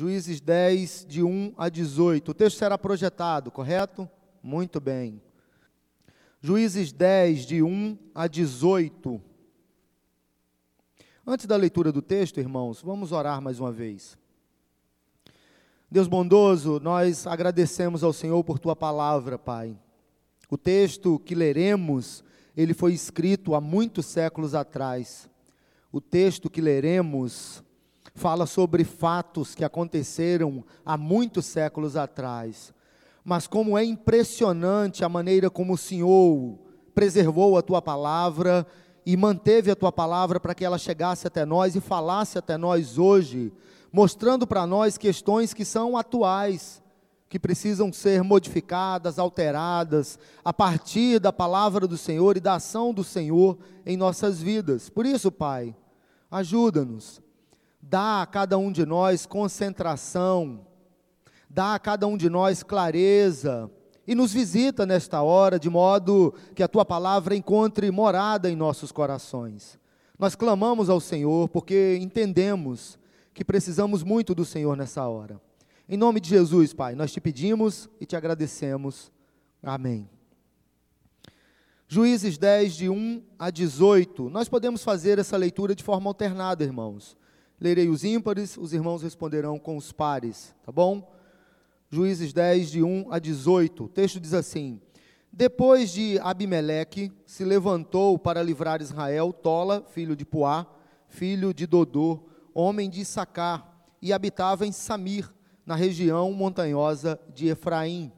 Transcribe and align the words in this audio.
Juízes 0.00 0.40
10, 0.40 1.04
de 1.06 1.22
1 1.22 1.52
a 1.58 1.68
18. 1.68 2.30
O 2.30 2.34
texto 2.34 2.56
será 2.56 2.78
projetado, 2.78 3.50
correto? 3.50 4.08
Muito 4.42 4.80
bem. 4.80 5.20
Juízes 6.40 6.90
10, 6.90 7.44
de 7.44 7.62
1 7.62 7.98
a 8.14 8.26
18. 8.26 9.20
Antes 11.26 11.44
da 11.44 11.54
leitura 11.54 11.92
do 11.92 12.00
texto, 12.00 12.40
irmãos, 12.40 12.80
vamos 12.80 13.12
orar 13.12 13.42
mais 13.42 13.60
uma 13.60 13.70
vez. 13.70 14.16
Deus 15.90 16.08
bondoso, 16.08 16.80
nós 16.80 17.26
agradecemos 17.26 18.02
ao 18.02 18.14
Senhor 18.14 18.42
por 18.42 18.58
tua 18.58 18.74
palavra, 18.74 19.38
Pai. 19.38 19.78
O 20.48 20.56
texto 20.56 21.18
que 21.18 21.34
leremos, 21.34 22.24
ele 22.56 22.72
foi 22.72 22.94
escrito 22.94 23.54
há 23.54 23.60
muitos 23.60 24.06
séculos 24.06 24.54
atrás. 24.54 25.28
O 25.92 26.00
texto 26.00 26.48
que 26.48 26.62
leremos 26.62 27.62
fala 28.14 28.46
sobre 28.46 28.84
fatos 28.84 29.54
que 29.54 29.64
aconteceram 29.64 30.64
há 30.84 30.96
muitos 30.96 31.46
séculos 31.46 31.96
atrás. 31.96 32.72
Mas 33.24 33.46
como 33.46 33.76
é 33.76 33.84
impressionante 33.84 35.04
a 35.04 35.08
maneira 35.08 35.50
como 35.50 35.74
o 35.74 35.78
Senhor 35.78 36.58
preservou 36.94 37.56
a 37.56 37.62
tua 37.62 37.80
palavra 37.80 38.66
e 39.04 39.16
manteve 39.16 39.70
a 39.70 39.76
tua 39.76 39.92
palavra 39.92 40.38
para 40.38 40.54
que 40.54 40.64
ela 40.64 40.78
chegasse 40.78 41.26
até 41.26 41.44
nós 41.44 41.74
e 41.74 41.80
falasse 41.80 42.38
até 42.38 42.56
nós 42.56 42.98
hoje, 42.98 43.52
mostrando 43.92 44.46
para 44.46 44.66
nós 44.66 44.98
questões 44.98 45.54
que 45.54 45.64
são 45.64 45.96
atuais, 45.96 46.82
que 47.28 47.38
precisam 47.38 47.92
ser 47.92 48.22
modificadas, 48.22 49.18
alteradas, 49.18 50.18
a 50.44 50.52
partir 50.52 51.20
da 51.20 51.32
palavra 51.32 51.86
do 51.86 51.96
Senhor 51.96 52.36
e 52.36 52.40
da 52.40 52.54
ação 52.54 52.92
do 52.92 53.04
Senhor 53.04 53.56
em 53.86 53.96
nossas 53.96 54.42
vidas. 54.42 54.90
Por 54.90 55.06
isso, 55.06 55.30
Pai, 55.30 55.74
ajuda-nos, 56.30 57.22
dá 57.80 58.22
a 58.22 58.26
cada 58.26 58.58
um 58.58 58.70
de 58.70 58.84
nós 58.84 59.26
concentração, 59.26 60.66
dá 61.48 61.74
a 61.74 61.78
cada 61.78 62.06
um 62.06 62.16
de 62.16 62.28
nós 62.28 62.62
clareza, 62.62 63.70
e 64.06 64.14
nos 64.14 64.32
visita 64.32 64.84
nesta 64.84 65.22
hora, 65.22 65.58
de 65.58 65.70
modo 65.70 66.34
que 66.54 66.62
a 66.62 66.68
tua 66.68 66.84
palavra 66.84 67.36
encontre 67.36 67.90
morada 67.90 68.50
em 68.50 68.56
nossos 68.56 68.90
corações. 68.90 69.78
Nós 70.18 70.34
clamamos 70.34 70.90
ao 70.90 71.00
Senhor 71.00 71.48
porque 71.48 71.96
entendemos 72.00 72.98
que 73.32 73.44
precisamos 73.44 74.02
muito 74.02 74.34
do 74.34 74.44
Senhor 74.44 74.76
nessa 74.76 75.06
hora. 75.06 75.40
Em 75.88 75.96
nome 75.96 76.20
de 76.20 76.28
Jesus, 76.28 76.72
Pai, 76.72 76.94
nós 76.94 77.12
te 77.12 77.20
pedimos 77.20 77.88
e 78.00 78.06
te 78.06 78.16
agradecemos. 78.16 79.12
Amém. 79.62 80.08
Juízes 81.86 82.38
10, 82.38 82.74
de 82.74 82.88
1 82.88 83.22
a 83.38 83.50
18. 83.50 84.28
Nós 84.30 84.48
podemos 84.48 84.84
fazer 84.84 85.18
essa 85.18 85.36
leitura 85.36 85.74
de 85.74 85.82
forma 85.82 86.08
alternada, 86.08 86.62
irmãos. 86.62 87.16
Lerei 87.60 87.90
os 87.90 88.04
ímpares, 88.04 88.56
os 88.56 88.72
irmãos 88.72 89.02
responderão 89.02 89.58
com 89.58 89.76
os 89.76 89.92
pares, 89.92 90.54
tá 90.64 90.72
bom? 90.72 91.12
Juízes 91.90 92.32
10, 92.32 92.70
de 92.70 92.82
1 92.82 93.12
a 93.12 93.18
18. 93.18 93.84
O 93.84 93.88
texto 93.88 94.18
diz 94.18 94.32
assim: 94.32 94.80
Depois 95.30 95.90
de 95.90 96.18
Abimeleque 96.20 97.12
se 97.26 97.44
levantou 97.44 98.18
para 98.18 98.42
livrar 98.42 98.80
Israel, 98.80 99.30
Tola, 99.30 99.84
filho 99.90 100.16
de 100.16 100.24
Puá, 100.24 100.66
filho 101.06 101.52
de 101.52 101.66
Dodô, 101.66 102.20
homem 102.54 102.88
de 102.88 103.02
Issacar, 103.02 103.70
e 104.00 104.10
habitava 104.10 104.66
em 104.66 104.72
Samir, 104.72 105.30
na 105.66 105.74
região 105.74 106.32
montanhosa 106.32 107.20
de 107.34 107.48
Efraim. 107.48 108.10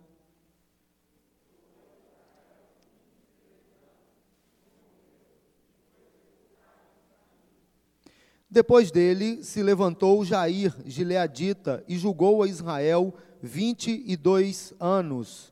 Depois 8.53 8.91
dele 8.91 9.43
se 9.43 9.63
levantou 9.63 10.23
Jair, 10.27 10.77
gileadita, 10.85 11.83
e 11.89 11.97
julgou 11.97 12.43
a 12.43 12.47
Israel 12.47 13.15
vinte 13.41 14.05
e 14.07 14.15
dois 14.15 14.75
anos. 14.79 15.51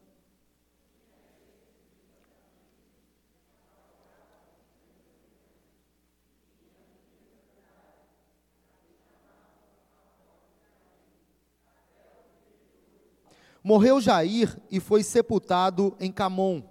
Morreu 13.64 13.98
Jair 13.98 14.54
e 14.70 14.78
foi 14.78 15.02
sepultado 15.02 15.96
em 15.98 16.12
Camon. 16.12 16.69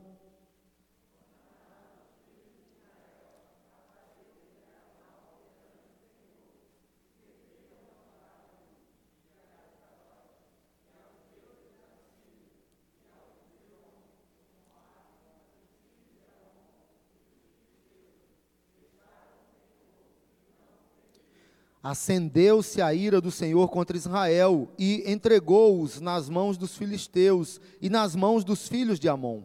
Acendeu-se 21.90 22.84
a 22.84 22.94
ira 22.94 23.20
do 23.20 23.32
Senhor 23.32 23.68
contra 23.68 23.98
Israel 23.98 24.72
e 24.78 25.12
entregou-os 25.12 26.00
nas 26.00 26.30
mãos 26.30 26.56
dos 26.56 26.78
filisteus 26.78 27.60
e 27.82 27.90
nas 27.90 28.16
mãos 28.16 28.44
dos 28.44 28.68
filhos 28.68 29.00
de 29.00 29.10
Amon. 29.10 29.42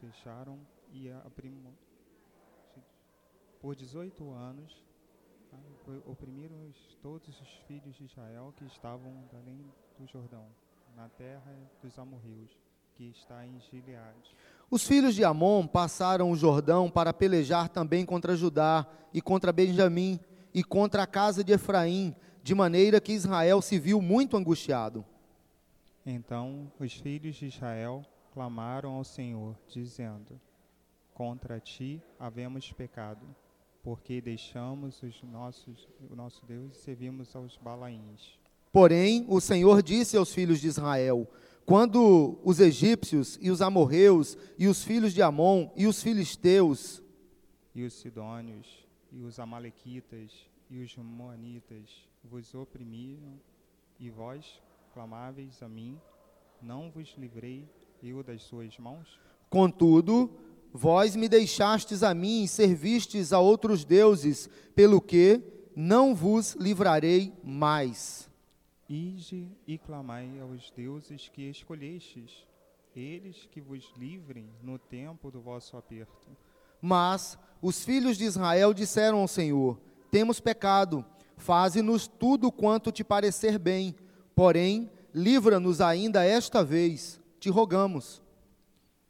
Fecharam 0.00 0.58
e 0.90 1.10
aprimou. 1.10 1.74
Por 3.60 3.76
18 3.76 4.30
anos 4.30 4.82
tá, 5.50 5.58
oprimiram 6.06 6.56
todos 7.02 7.38
os 7.38 7.48
filhos 7.68 7.94
de 7.96 8.04
Israel 8.04 8.54
que 8.56 8.64
estavam 8.64 9.22
além 9.34 9.70
do 9.98 10.06
Jordão, 10.06 10.46
na 10.96 11.10
terra 11.10 11.54
dos 11.82 11.98
amorreus, 11.98 12.56
que 12.94 13.04
está 13.04 13.46
em 13.46 13.60
Gileade. 13.60 14.34
Os 14.70 14.86
filhos 14.86 15.14
de 15.14 15.24
Amon 15.24 15.66
passaram 15.66 16.30
o 16.30 16.36
Jordão 16.36 16.90
para 16.90 17.12
pelejar 17.12 17.68
também 17.68 18.04
contra 18.04 18.36
Judá 18.36 18.86
e 19.14 19.22
contra 19.22 19.52
Benjamim 19.52 20.18
e 20.52 20.64
contra 20.64 21.04
a 21.04 21.06
casa 21.06 21.44
de 21.44 21.52
Efraim, 21.52 22.14
de 22.42 22.54
maneira 22.54 23.00
que 23.00 23.12
Israel 23.12 23.62
se 23.62 23.78
viu 23.78 24.02
muito 24.02 24.36
angustiado. 24.36 25.04
Então 26.04 26.70
os 26.80 26.94
filhos 26.94 27.36
de 27.36 27.46
Israel 27.46 28.04
clamaram 28.32 28.94
ao 28.94 29.04
Senhor, 29.04 29.56
dizendo: 29.68 30.40
Contra 31.14 31.60
ti 31.60 32.02
havemos 32.18 32.72
pecado, 32.72 33.26
porque 33.82 34.20
deixamos 34.20 35.02
os 35.02 35.22
nossos, 35.22 35.88
o 36.10 36.16
nosso 36.16 36.44
Deus 36.44 36.76
e 36.76 36.80
servimos 36.80 37.36
aos 37.36 37.56
Balaíns. 37.56 38.38
Porém, 38.76 39.24
o 39.26 39.40
Senhor 39.40 39.82
disse 39.82 40.18
aos 40.18 40.34
filhos 40.34 40.60
de 40.60 40.66
Israel: 40.66 41.26
quando 41.64 42.38
os 42.44 42.60
egípcios 42.60 43.38
e 43.40 43.50
os 43.50 43.62
amorreus 43.62 44.36
e 44.58 44.68
os 44.68 44.84
filhos 44.84 45.14
de 45.14 45.22
Amon 45.22 45.70
e 45.74 45.86
os 45.86 46.02
filisteus 46.02 47.02
e 47.74 47.84
os 47.84 47.94
sidônios 47.94 48.66
e 49.10 49.22
os 49.22 49.38
amalequitas 49.38 50.30
e 50.68 50.82
os 50.82 50.94
moanitas 50.98 51.88
vos 52.22 52.54
oprimiram 52.54 53.40
e 53.98 54.10
vós 54.10 54.44
clamáveis 54.92 55.62
a 55.62 55.68
mim, 55.70 55.98
não 56.60 56.90
vos 56.90 57.14
livrei 57.16 57.66
eu 58.02 58.22
das 58.22 58.42
suas 58.42 58.76
mãos? 58.76 59.18
Contudo, 59.48 60.30
vós 60.70 61.16
me 61.16 61.30
deixastes 61.30 62.02
a 62.02 62.12
mim 62.12 62.44
e 62.44 62.48
servistes 62.48 63.32
a 63.32 63.40
outros 63.40 63.86
deuses, 63.86 64.50
pelo 64.74 65.00
que 65.00 65.40
não 65.74 66.14
vos 66.14 66.54
livrarei 66.60 67.32
mais. 67.42 68.28
Ide 68.88 69.48
e 69.66 69.76
clamai 69.78 70.38
aos 70.38 70.70
deuses 70.70 71.28
que 71.28 71.42
escolhestes, 71.50 72.46
eles 72.94 73.48
que 73.50 73.60
vos 73.60 73.92
livrem 73.96 74.48
no 74.62 74.78
tempo 74.78 75.30
do 75.30 75.40
vosso 75.40 75.76
aperto. 75.76 76.36
Mas 76.80 77.36
os 77.60 77.84
filhos 77.84 78.16
de 78.16 78.24
Israel 78.24 78.72
disseram 78.72 79.18
ao 79.18 79.28
Senhor: 79.28 79.80
Temos 80.10 80.38
pecado, 80.38 81.04
faze-nos 81.36 82.06
tudo 82.06 82.52
quanto 82.52 82.92
te 82.92 83.02
parecer 83.02 83.58
bem, 83.58 83.94
porém, 84.36 84.88
livra-nos 85.12 85.80
ainda 85.80 86.24
esta 86.24 86.62
vez, 86.62 87.20
te 87.40 87.50
rogamos. 87.50 88.22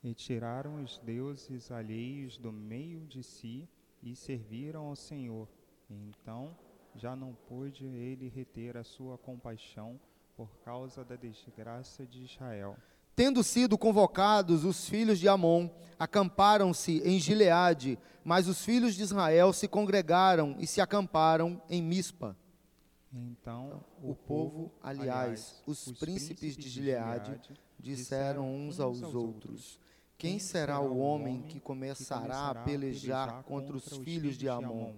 E 0.02 0.14
tiraram 0.14 0.82
os 0.82 0.98
deuses 1.00 1.70
alheios 1.70 2.38
do 2.38 2.50
meio 2.50 3.00
de 3.06 3.22
si 3.22 3.68
e 4.02 4.16
serviram 4.16 4.86
ao 4.86 4.96
Senhor. 4.96 5.48
Então 5.90 6.56
já 6.96 7.14
não 7.14 7.36
pôde 7.48 7.84
ele 7.84 8.28
reter 8.28 8.76
a 8.76 8.84
sua 8.84 9.18
compaixão 9.18 10.00
por 10.36 10.48
causa 10.64 11.04
da 11.04 11.16
desgraça 11.16 12.06
de 12.06 12.24
Israel. 12.24 12.76
Tendo 13.14 13.42
sido 13.42 13.78
convocados 13.78 14.64
os 14.64 14.88
filhos 14.88 15.18
de 15.18 15.26
Amon, 15.26 15.70
acamparam-se 15.98 17.00
em 17.02 17.18
Gileade, 17.18 17.98
mas 18.22 18.46
os 18.46 18.62
filhos 18.62 18.94
de 18.94 19.02
Israel 19.02 19.52
se 19.52 19.66
congregaram 19.66 20.54
e 20.58 20.66
se 20.66 20.80
acamparam 20.80 21.62
em 21.70 21.82
Mispa. 21.82 22.36
Então 23.12 23.82
o, 24.02 24.10
o 24.10 24.14
povo, 24.14 24.70
aliás, 24.82 25.08
aliás 25.08 25.62
os, 25.66 25.86
os, 25.86 25.98
príncipes 25.98 26.56
de 26.56 26.68
Gileade, 26.68 27.40
disseram 27.78 28.54
uns 28.54 28.78
aos 28.78 29.02
outros: 29.02 29.80
Quem 30.18 30.38
será 30.38 30.80
o 30.80 30.98
homem 30.98 31.42
que 31.42 31.58
começará 31.58 32.50
a 32.50 32.54
pelejar 32.54 33.42
contra 33.44 33.74
os 33.74 33.96
filhos 33.98 34.36
de 34.36 34.48
Amon? 34.48 34.92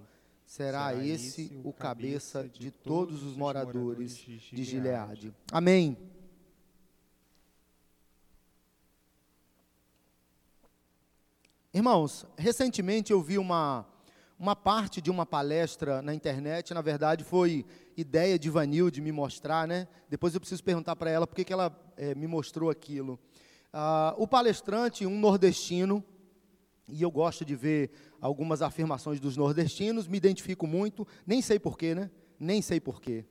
Será 0.48 0.94
esse 0.94 1.60
o 1.62 1.74
cabeça 1.74 2.48
de 2.48 2.70
todos 2.70 3.22
os 3.22 3.36
moradores 3.36 4.16
de 4.16 4.64
Gileade. 4.64 5.34
Amém. 5.52 5.94
Irmãos, 11.72 12.24
recentemente 12.38 13.12
eu 13.12 13.20
vi 13.20 13.36
uma, 13.36 13.86
uma 14.38 14.56
parte 14.56 15.02
de 15.02 15.10
uma 15.10 15.26
palestra 15.26 16.00
na 16.00 16.14
internet, 16.14 16.72
na 16.72 16.80
verdade 16.80 17.24
foi 17.24 17.66
ideia 17.94 18.38
de 18.38 18.48
Vanilde 18.48 19.02
me 19.02 19.12
mostrar, 19.12 19.68
né? 19.68 19.86
Depois 20.08 20.32
eu 20.32 20.40
preciso 20.40 20.64
perguntar 20.64 20.96
para 20.96 21.10
ela 21.10 21.26
por 21.26 21.34
que 21.34 21.52
ela 21.52 21.78
é, 21.94 22.14
me 22.14 22.26
mostrou 22.26 22.70
aquilo. 22.70 23.20
Ah, 23.70 24.14
o 24.16 24.26
palestrante, 24.26 25.04
um 25.04 25.20
nordestino, 25.20 26.02
e 26.88 27.02
eu 27.02 27.10
gosto 27.10 27.44
de 27.44 27.54
ver 27.54 27.90
algumas 28.20 28.62
afirmações 28.62 29.20
dos 29.20 29.36
nordestinos, 29.36 30.06
me 30.06 30.16
identifico 30.16 30.66
muito, 30.66 31.06
nem 31.26 31.40
sei 31.42 31.58
porquê, 31.58 31.94
né? 31.94 32.10
Nem 32.38 32.62
sei 32.62 32.80
porquê. 32.80 33.24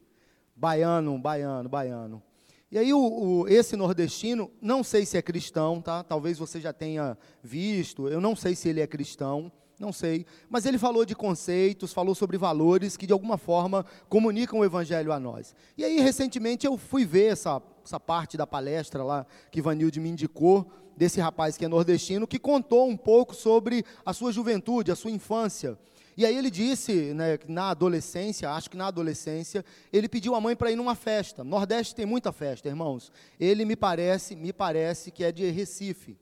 Baiano, 0.56 1.18
baiano, 1.20 1.70
baiano. 1.70 2.24
E 2.70 2.78
aí 2.78 2.94
o, 2.94 3.00
o, 3.00 3.48
esse 3.48 3.78
nordestino, 3.78 4.52
não 4.62 4.84
sei 4.84 5.06
se 5.06 5.18
é 5.18 5.22
cristão, 5.22 5.82
tá? 5.82 6.04
Talvez 6.04 6.38
você 6.38 6.60
já 6.60 6.74
tenha 6.74 7.18
visto, 7.42 8.10
eu 8.10 8.20
não 8.20 8.36
sei 8.36 8.56
se 8.56 8.68
ele 8.68 8.82
é 8.82 8.88
cristão, 8.88 9.52
não 9.80 9.94
sei, 9.94 10.26
mas 10.50 10.66
ele 10.66 10.78
falou 10.78 11.06
de 11.06 11.16
conceitos, 11.16 11.94
falou 11.94 12.16
sobre 12.16 12.38
valores 12.38 12.98
que 12.98 13.06
de 13.06 13.14
alguma 13.14 13.38
forma 13.38 13.86
comunicam 14.10 14.60
o 14.60 14.66
evangelho 14.66 15.14
a 15.14 15.20
nós. 15.20 15.56
E 15.78 15.84
aí 15.84 16.00
recentemente 16.00 16.66
eu 16.66 16.78
fui 16.78 17.06
ver 17.06 17.32
essa, 17.32 17.62
essa 17.86 18.00
parte 18.00 18.36
da 18.36 18.48
palestra 18.48 19.04
lá 19.04 19.26
que 19.52 19.62
Vanilde 19.62 20.00
me 20.00 20.10
indicou, 20.10 20.70
desse 20.98 21.22
rapaz 21.22 21.56
que 21.56 21.64
é 21.64 21.68
nordestino, 21.68 22.28
que 22.28 22.40
contou 22.40 22.90
um 22.90 22.98
pouco 22.98 23.36
sobre 23.36 23.86
a 24.06 24.12
sua 24.12 24.32
juventude, 24.34 24.92
a 24.92 24.96
sua 24.96 25.12
infância. 25.12 25.78
E 26.18 26.26
aí 26.26 26.36
ele 26.36 26.50
disse, 26.50 27.14
né, 27.14 27.38
na 27.48 27.70
adolescência, 27.70 28.50
acho 28.50 28.72
que 28.72 28.76
na 28.76 28.88
adolescência, 28.88 29.64
ele 29.94 30.10
pediu 30.10 30.34
a 30.34 30.42
mãe 30.42 30.56
para 30.56 30.72
ir 30.72 30.76
numa 30.76 30.96
festa. 30.96 31.44
Nordeste 31.44 31.94
tem 31.94 32.08
muita 32.08 32.32
festa, 32.32 32.68
irmãos. 32.68 33.12
Ele 33.40 33.64
me 33.64 33.76
parece, 33.76 34.36
me 34.36 34.52
parece 34.52 35.12
que 35.12 35.24
é 35.24 35.32
de 35.32 35.48
Recife. 35.52 36.18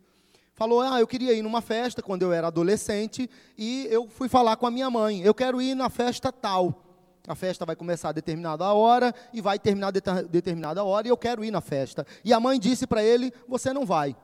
Falou: 0.54 0.82
"Ah, 0.82 1.00
eu 1.00 1.08
queria 1.08 1.32
ir 1.32 1.42
numa 1.42 1.62
festa 1.62 2.02
quando 2.02 2.24
eu 2.24 2.34
era 2.34 2.48
adolescente 2.48 3.30
e 3.58 3.88
eu 3.90 4.10
fui 4.10 4.28
falar 4.28 4.58
com 4.58 4.68
a 4.68 4.72
minha 4.72 4.90
mãe. 4.90 5.22
Eu 5.22 5.34
quero 5.34 5.62
ir 5.62 5.76
na 5.76 5.90
festa 5.90 6.30
tal. 6.30 6.84
A 7.26 7.34
festa 7.34 7.66
vai 7.66 7.76
começar 7.76 8.10
a 8.10 8.12
determinada 8.12 8.72
hora 8.74 9.16
e 9.34 9.40
vai 9.40 9.58
terminar 9.58 9.88
a 9.88 10.22
determinada 10.22 10.84
hora 10.84 11.08
e 11.08 11.10
eu 11.10 11.18
quero 11.18 11.44
ir 11.44 11.52
na 11.52 11.62
festa. 11.62 12.06
E 12.24 12.34
a 12.34 12.40
mãe 12.40 12.60
disse 12.60 12.86
para 12.86 13.02
ele: 13.02 13.32
"Você 13.48 13.72
não 13.72 13.86
vai. 13.86 14.16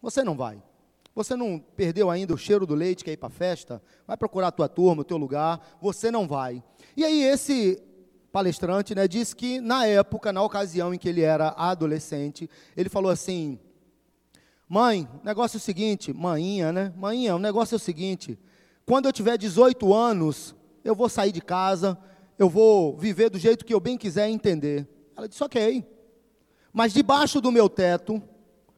Você 0.00 0.22
não 0.22 0.36
vai." 0.36 0.62
Você 1.14 1.34
não 1.34 1.58
perdeu 1.58 2.08
ainda 2.08 2.32
o 2.32 2.38
cheiro 2.38 2.64
do 2.64 2.74
leite, 2.74 3.04
quer 3.04 3.12
ir 3.12 3.16
para 3.16 3.26
a 3.26 3.30
festa? 3.30 3.82
Vai 4.06 4.16
procurar 4.16 4.48
a 4.48 4.52
tua 4.52 4.68
turma, 4.68 5.02
o 5.02 5.04
teu 5.04 5.16
lugar. 5.16 5.60
Você 5.80 6.10
não 6.10 6.26
vai. 6.26 6.62
E 6.96 7.04
aí 7.04 7.22
esse 7.22 7.82
palestrante 8.32 8.94
né, 8.94 9.08
disse 9.08 9.34
que 9.34 9.60
na 9.60 9.86
época, 9.86 10.32
na 10.32 10.42
ocasião 10.42 10.94
em 10.94 10.98
que 10.98 11.08
ele 11.08 11.22
era 11.22 11.48
adolescente, 11.56 12.48
ele 12.76 12.88
falou 12.88 13.10
assim, 13.10 13.58
mãe, 14.68 15.08
negócio 15.24 15.56
é 15.56 15.58
o 15.58 15.60
seguinte, 15.60 16.12
maninha, 16.12 16.72
né? 16.72 16.92
Maninha, 16.96 17.34
o 17.34 17.40
negócio 17.40 17.74
é 17.74 17.76
o 17.76 17.80
seguinte, 17.80 18.38
quando 18.86 19.06
eu 19.06 19.12
tiver 19.12 19.36
18 19.36 19.92
anos, 19.92 20.54
eu 20.84 20.94
vou 20.94 21.08
sair 21.08 21.32
de 21.32 21.40
casa, 21.40 21.98
eu 22.38 22.48
vou 22.48 22.96
viver 22.96 23.30
do 23.30 23.38
jeito 23.38 23.64
que 23.64 23.74
eu 23.74 23.80
bem 23.80 23.98
quiser 23.98 24.28
entender. 24.28 24.88
Ela 25.16 25.28
disse, 25.28 25.42
ok. 25.42 25.84
Mas 26.72 26.92
debaixo 26.92 27.40
do 27.40 27.50
meu 27.50 27.68
teto, 27.68 28.22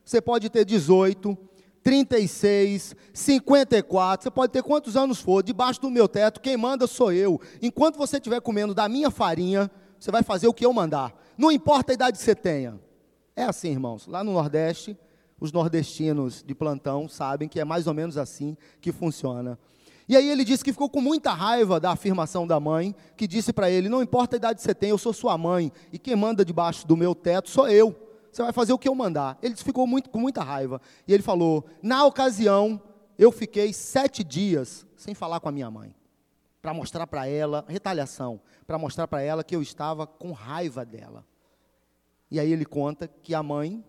você 0.04 0.20
pode 0.20 0.50
ter 0.50 0.64
18, 0.64 1.37
36, 1.82 2.94
54, 3.12 4.25
você 4.25 4.31
pode 4.31 4.52
ter 4.52 4.62
quantos 4.62 4.96
anos 4.96 5.20
for, 5.20 5.43
debaixo 5.43 5.81
do 5.81 5.90
meu 5.90 6.08
teto, 6.08 6.40
quem 6.40 6.56
manda 6.56 6.87
sou 6.87 7.12
eu. 7.12 7.40
Enquanto 7.60 7.96
você 7.96 8.16
estiver 8.16 8.40
comendo 8.40 8.75
da 8.75 8.88
minha 8.88 9.10
farinha, 9.10 9.70
você 9.99 10.10
vai 10.10 10.22
fazer 10.22 10.46
o 10.46 10.54
que 10.54 10.64
eu 10.64 10.72
mandar. 10.72 11.12
Não 11.37 11.50
importa 11.50 11.93
a 11.93 11.94
idade 11.94 12.19
que 12.19 12.25
você 12.25 12.34
tenha. 12.34 12.78
É 13.34 13.44
assim, 13.44 13.70
irmãos. 13.70 14.06
Lá 14.06 14.22
no 14.22 14.32
Nordeste, 14.32 14.96
os 15.40 15.50
nordestinos 15.52 16.43
de 16.43 16.54
plantão 16.54 17.08
sabem 17.08 17.49
que 17.49 17.58
é 17.58 17.64
mais 17.64 17.87
ou 17.87 17.94
menos 17.94 18.16
assim 18.16 18.56
que 18.81 18.93
funciona. 18.93 19.58
E 20.08 20.16
aí 20.16 20.28
ele 20.28 20.44
disse 20.44 20.64
que 20.64 20.72
ficou 20.72 20.90
com 20.90 21.00
muita 21.00 21.32
raiva 21.32 21.81
da 21.81 21.93
afirmação 21.93 22.46
da 22.46 22.60
mãe, 22.60 22.94
que 23.16 23.26
disse 23.26 23.52
para 23.52 23.70
ele: 23.70 23.88
Não 23.88 24.02
importa 24.02 24.37
a 24.37 24.38
idade 24.38 24.56
que 24.56 24.62
você 24.62 24.75
tem, 24.75 24.90
eu 24.90 24.99
sou 24.99 25.12
sua 25.12 25.38
mãe, 25.38 25.72
e 25.93 25.99
quem 25.99 26.14
manda 26.14 26.44
debaixo 26.44 26.87
do 26.87 26.96
meu 26.96 27.14
teto 27.14 27.49
sou 27.49 27.69
eu 27.69 27.96
você 28.32 28.43
vai 28.43 28.52
fazer 28.52 28.73
o 28.73 28.79
que 28.79 28.88
eu 28.88 28.94
mandar. 28.94 29.38
Ele 29.43 29.55
ficou 29.55 29.87
muito, 29.87 30.08
com 30.08 30.19
muita 30.19 30.43
raiva. 30.43 30.81
E 31.06 31.12
ele 31.12 31.23
falou: 31.23 31.67
na 31.82 32.05
ocasião, 32.06 32.81
eu 33.19 33.31
fiquei 33.31 33.73
sete 33.75 34.25
dias 34.25 34.87
sem 34.96 35.14
falar 35.14 35.38
com 35.38 35.49
a 35.49 35.52
minha 35.52 35.70
mãe. 35.70 35.94
Para 36.62 36.73
mostrar 36.73 37.06
para 37.06 37.26
ela, 37.26 37.64
retaliação, 37.69 38.40
para 38.67 38.79
mostrar 38.79 39.06
para 39.06 39.20
ela 39.20 39.44
que 39.44 39.55
eu 39.55 39.61
estava 39.61 40.06
com 40.06 40.32
raiva 40.32 40.84
dela. 40.84 41.26
E 42.31 42.40
aí 42.40 42.50
ele 42.50 42.64
conta 42.64 43.06
que 43.06 43.34
a 43.34 43.43
mãe, 43.43 43.84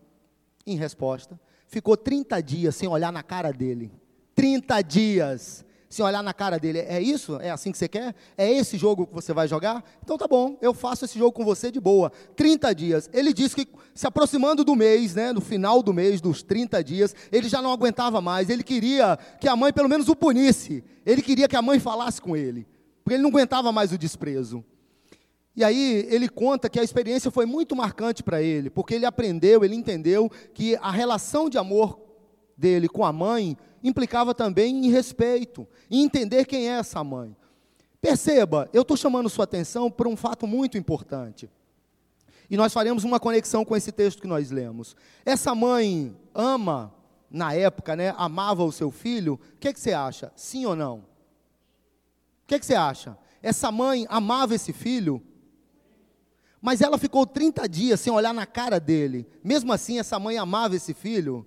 em 0.66 0.76
resposta, 0.76 1.40
ficou 1.66 1.96
30 1.96 2.42
dias 2.42 2.76
sem 2.76 2.88
olhar 2.88 3.12
na 3.12 3.22
cara 3.22 3.50
dele. 3.50 3.90
30 4.34 4.82
dias 4.82 5.64
se 5.94 6.02
olhar 6.02 6.24
na 6.24 6.34
cara 6.34 6.58
dele, 6.58 6.80
é 6.80 7.00
isso? 7.00 7.36
É 7.40 7.50
assim 7.50 7.70
que 7.70 7.78
você 7.78 7.86
quer? 7.86 8.16
É 8.36 8.50
esse 8.50 8.76
jogo 8.76 9.06
que 9.06 9.14
você 9.14 9.32
vai 9.32 9.46
jogar? 9.46 9.84
Então 10.02 10.18
tá 10.18 10.26
bom, 10.26 10.58
eu 10.60 10.74
faço 10.74 11.04
esse 11.04 11.16
jogo 11.16 11.30
com 11.30 11.44
você 11.44 11.70
de 11.70 11.78
boa. 11.78 12.10
30 12.34 12.74
dias. 12.74 13.10
Ele 13.12 13.32
disse 13.32 13.54
que 13.54 13.68
se 13.94 14.04
aproximando 14.04 14.64
do 14.64 14.74
mês, 14.74 15.14
né, 15.14 15.32
no 15.32 15.40
final 15.40 15.84
do 15.84 15.94
mês, 15.94 16.20
dos 16.20 16.42
30 16.42 16.82
dias, 16.82 17.14
ele 17.30 17.48
já 17.48 17.62
não 17.62 17.70
aguentava 17.70 18.20
mais. 18.20 18.50
Ele 18.50 18.64
queria 18.64 19.16
que 19.40 19.46
a 19.46 19.54
mãe 19.54 19.72
pelo 19.72 19.88
menos 19.88 20.08
o 20.08 20.16
punisse. 20.16 20.82
Ele 21.06 21.22
queria 21.22 21.46
que 21.46 21.54
a 21.54 21.62
mãe 21.62 21.78
falasse 21.78 22.20
com 22.20 22.36
ele. 22.36 22.66
Porque 23.04 23.14
ele 23.14 23.22
não 23.22 23.30
aguentava 23.30 23.70
mais 23.70 23.92
o 23.92 23.98
desprezo. 23.98 24.64
E 25.54 25.62
aí 25.62 26.08
ele 26.10 26.28
conta 26.28 26.68
que 26.68 26.80
a 26.80 26.82
experiência 26.82 27.30
foi 27.30 27.46
muito 27.46 27.76
marcante 27.76 28.20
para 28.20 28.42
ele, 28.42 28.68
porque 28.68 28.94
ele 28.96 29.06
aprendeu, 29.06 29.64
ele 29.64 29.76
entendeu 29.76 30.28
que 30.52 30.74
a 30.82 30.90
relação 30.90 31.48
de 31.48 31.56
amor 31.56 32.03
dele 32.56 32.88
com 32.88 33.04
a 33.04 33.12
mãe 33.12 33.56
implicava 33.82 34.34
também 34.34 34.86
em 34.86 34.90
respeito, 34.90 35.66
em 35.90 36.02
entender 36.02 36.46
quem 36.46 36.68
é 36.68 36.78
essa 36.78 37.04
mãe. 37.04 37.36
Perceba, 38.00 38.68
eu 38.72 38.82
estou 38.82 38.96
chamando 38.96 39.28
sua 39.28 39.44
atenção 39.44 39.90
para 39.90 40.08
um 40.08 40.16
fato 40.16 40.46
muito 40.46 40.76
importante. 40.76 41.50
E 42.50 42.56
nós 42.56 42.72
faremos 42.72 43.04
uma 43.04 43.18
conexão 43.18 43.64
com 43.64 43.76
esse 43.76 43.90
texto 43.90 44.20
que 44.20 44.28
nós 44.28 44.50
lemos. 44.50 44.94
Essa 45.24 45.54
mãe 45.54 46.14
ama, 46.34 46.94
na 47.30 47.54
época, 47.54 47.96
né, 47.96 48.14
amava 48.16 48.62
o 48.62 48.72
seu 48.72 48.90
filho, 48.90 49.34
o 49.34 49.58
que, 49.58 49.72
que 49.72 49.80
você 49.80 49.92
acha? 49.92 50.32
Sim 50.36 50.66
ou 50.66 50.76
não? 50.76 50.98
O 50.98 51.04
que, 52.46 52.58
que 52.58 52.66
você 52.66 52.74
acha? 52.74 53.16
Essa 53.42 53.72
mãe 53.72 54.06
amava 54.08 54.54
esse 54.54 54.72
filho, 54.72 55.22
mas 56.60 56.80
ela 56.80 56.96
ficou 56.96 57.26
30 57.26 57.68
dias 57.68 58.00
sem 58.00 58.12
olhar 58.12 58.32
na 58.32 58.46
cara 58.46 58.78
dele. 58.78 59.26
Mesmo 59.42 59.72
assim, 59.72 59.98
essa 59.98 60.18
mãe 60.18 60.38
amava 60.38 60.76
esse 60.76 60.94
filho? 60.94 61.46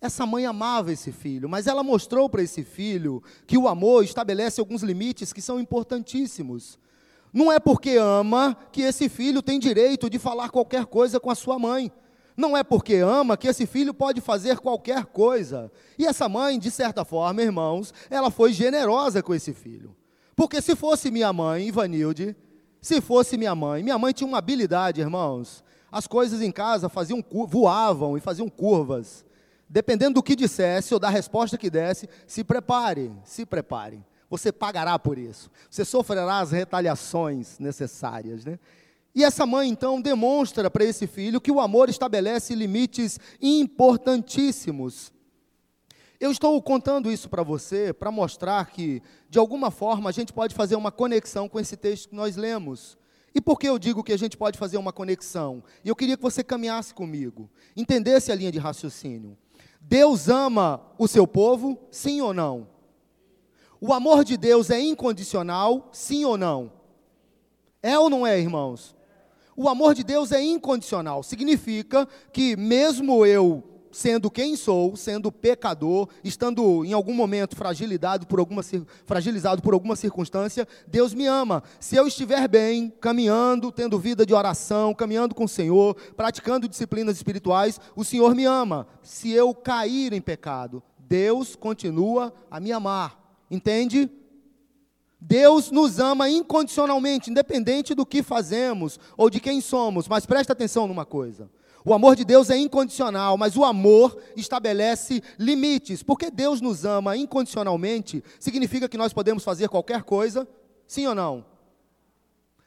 Essa 0.00 0.26
mãe 0.26 0.44
amava 0.44 0.92
esse 0.92 1.10
filho, 1.10 1.48
mas 1.48 1.66
ela 1.66 1.82
mostrou 1.82 2.28
para 2.28 2.42
esse 2.42 2.62
filho 2.62 3.22
que 3.46 3.56
o 3.56 3.66
amor 3.66 4.04
estabelece 4.04 4.60
alguns 4.60 4.82
limites 4.82 5.32
que 5.32 5.40
são 5.40 5.58
importantíssimos. 5.58 6.78
Não 7.32 7.50
é 7.50 7.58
porque 7.58 7.96
ama 7.96 8.56
que 8.70 8.82
esse 8.82 9.08
filho 9.08 9.42
tem 9.42 9.58
direito 9.58 10.08
de 10.10 10.18
falar 10.18 10.50
qualquer 10.50 10.84
coisa 10.86 11.18
com 11.18 11.30
a 11.30 11.34
sua 11.34 11.58
mãe. 11.58 11.90
Não 12.36 12.54
é 12.54 12.62
porque 12.62 12.96
ama 12.96 13.36
que 13.36 13.48
esse 13.48 13.66
filho 13.66 13.94
pode 13.94 14.20
fazer 14.20 14.58
qualquer 14.58 15.06
coisa. 15.06 15.72
E 15.98 16.06
essa 16.06 16.28
mãe, 16.28 16.58
de 16.58 16.70
certa 16.70 17.04
forma, 17.04 17.42
irmãos, 17.42 17.92
ela 18.10 18.30
foi 18.30 18.52
generosa 18.52 19.22
com 19.22 19.34
esse 19.34 19.54
filho. 19.54 19.96
Porque 20.34 20.60
se 20.60 20.76
fosse 20.76 21.10
minha 21.10 21.32
mãe, 21.32 21.68
Ivanilde, 21.68 22.36
se 22.82 23.00
fosse 23.00 23.38
minha 23.38 23.54
mãe, 23.54 23.82
minha 23.82 23.98
mãe 23.98 24.12
tinha 24.12 24.28
uma 24.28 24.38
habilidade, 24.38 25.00
irmãos. 25.00 25.64
As 25.90 26.06
coisas 26.06 26.42
em 26.42 26.52
casa 26.52 26.90
faziam 26.90 27.24
voavam 27.48 28.18
e 28.18 28.20
faziam 28.20 28.48
curvas 28.50 29.25
dependendo 29.68 30.14
do 30.14 30.22
que 30.22 30.36
dissesse 30.36 30.94
ou 30.94 31.00
da 31.00 31.08
resposta 31.08 31.58
que 31.58 31.70
desse, 31.70 32.08
se 32.26 32.44
prepare, 32.44 33.12
se 33.24 33.44
prepare. 33.44 34.04
Você 34.28 34.50
pagará 34.50 34.98
por 34.98 35.18
isso. 35.18 35.50
Você 35.70 35.84
sofrerá 35.84 36.40
as 36.40 36.50
retaliações 36.50 37.58
necessárias, 37.58 38.44
né? 38.44 38.58
E 39.14 39.24
essa 39.24 39.46
mãe 39.46 39.68
então 39.68 40.00
demonstra 40.00 40.70
para 40.70 40.84
esse 40.84 41.06
filho 41.06 41.40
que 41.40 41.50
o 41.50 41.60
amor 41.60 41.88
estabelece 41.88 42.54
limites 42.54 43.18
importantíssimos. 43.40 45.10
Eu 46.20 46.30
estou 46.30 46.60
contando 46.60 47.10
isso 47.10 47.28
para 47.28 47.42
você 47.42 47.92
para 47.92 48.10
mostrar 48.10 48.66
que, 48.66 49.02
de 49.30 49.38
alguma 49.38 49.70
forma, 49.70 50.10
a 50.10 50.12
gente 50.12 50.32
pode 50.32 50.54
fazer 50.54 50.76
uma 50.76 50.92
conexão 50.92 51.48
com 51.48 51.58
esse 51.58 51.76
texto 51.76 52.10
que 52.10 52.14
nós 52.14 52.36
lemos. 52.36 52.98
E 53.34 53.40
por 53.40 53.58
que 53.58 53.68
eu 53.68 53.78
digo 53.78 54.02
que 54.02 54.12
a 54.12 54.18
gente 54.18 54.36
pode 54.36 54.58
fazer 54.58 54.78
uma 54.78 54.92
conexão? 54.92 55.62
E 55.84 55.88
eu 55.88 55.96
queria 55.96 56.16
que 56.16 56.22
você 56.22 56.42
caminhasse 56.42 56.94
comigo, 56.94 57.50
entendesse 57.76 58.32
a 58.32 58.34
linha 58.34 58.52
de 58.52 58.58
raciocínio. 58.58 59.36
Deus 59.88 60.28
ama 60.28 60.80
o 60.98 61.06
seu 61.06 61.28
povo, 61.28 61.78
sim 61.92 62.20
ou 62.20 62.34
não? 62.34 62.66
O 63.80 63.92
amor 63.92 64.24
de 64.24 64.36
Deus 64.36 64.68
é 64.68 64.80
incondicional, 64.80 65.88
sim 65.92 66.24
ou 66.24 66.36
não? 66.36 66.72
É 67.80 67.96
ou 67.96 68.10
não 68.10 68.26
é, 68.26 68.38
irmãos? 68.38 68.96
O 69.56 69.68
amor 69.68 69.94
de 69.94 70.02
Deus 70.02 70.32
é 70.32 70.42
incondicional, 70.42 71.22
significa 71.22 72.06
que 72.32 72.56
mesmo 72.56 73.24
eu 73.24 73.62
sendo 73.96 74.30
quem 74.30 74.56
sou, 74.56 74.94
sendo 74.94 75.32
pecador, 75.32 76.10
estando 76.22 76.84
em 76.84 76.92
algum 76.92 77.14
momento 77.14 77.56
fragilizado 77.56 78.26
por 78.26 78.38
alguma, 78.38 78.62
fragilizado 79.06 79.62
por 79.62 79.72
alguma 79.72 79.96
circunstância, 79.96 80.68
Deus 80.86 81.14
me 81.14 81.26
ama. 81.26 81.62
Se 81.80 81.96
eu 81.96 82.06
estiver 82.06 82.46
bem, 82.46 82.92
caminhando, 83.00 83.72
tendo 83.72 83.98
vida 83.98 84.26
de 84.26 84.34
oração, 84.34 84.94
caminhando 84.94 85.34
com 85.34 85.44
o 85.44 85.48
Senhor, 85.48 85.96
praticando 86.14 86.68
disciplinas 86.68 87.16
espirituais, 87.16 87.80
o 87.96 88.04
Senhor 88.04 88.34
me 88.34 88.44
ama. 88.44 88.86
Se 89.02 89.30
eu 89.30 89.54
cair 89.54 90.12
em 90.12 90.20
pecado, 90.20 90.82
Deus 90.98 91.56
continua 91.56 92.34
a 92.50 92.60
me 92.60 92.72
amar. 92.72 93.18
Entende? 93.50 94.10
Deus 95.18 95.70
nos 95.70 95.98
ama 95.98 96.28
incondicionalmente, 96.28 97.30
independente 97.30 97.94
do 97.94 98.04
que 98.04 98.22
fazemos 98.22 99.00
ou 99.16 99.30
de 99.30 99.40
quem 99.40 99.62
somos. 99.62 100.06
Mas 100.06 100.26
presta 100.26 100.52
atenção 100.52 100.86
numa 100.86 101.06
coisa: 101.06 101.48
o 101.86 101.94
amor 101.94 102.16
de 102.16 102.24
Deus 102.24 102.50
é 102.50 102.56
incondicional, 102.58 103.38
mas 103.38 103.56
o 103.56 103.64
amor 103.64 104.20
estabelece 104.36 105.22
limites. 105.38 106.02
Porque 106.02 106.32
Deus 106.32 106.60
nos 106.60 106.84
ama 106.84 107.16
incondicionalmente, 107.16 108.24
significa 108.40 108.88
que 108.88 108.98
nós 108.98 109.12
podemos 109.12 109.44
fazer 109.44 109.68
qualquer 109.68 110.02
coisa? 110.02 110.48
Sim 110.84 111.06
ou 111.06 111.14
não? 111.14 111.46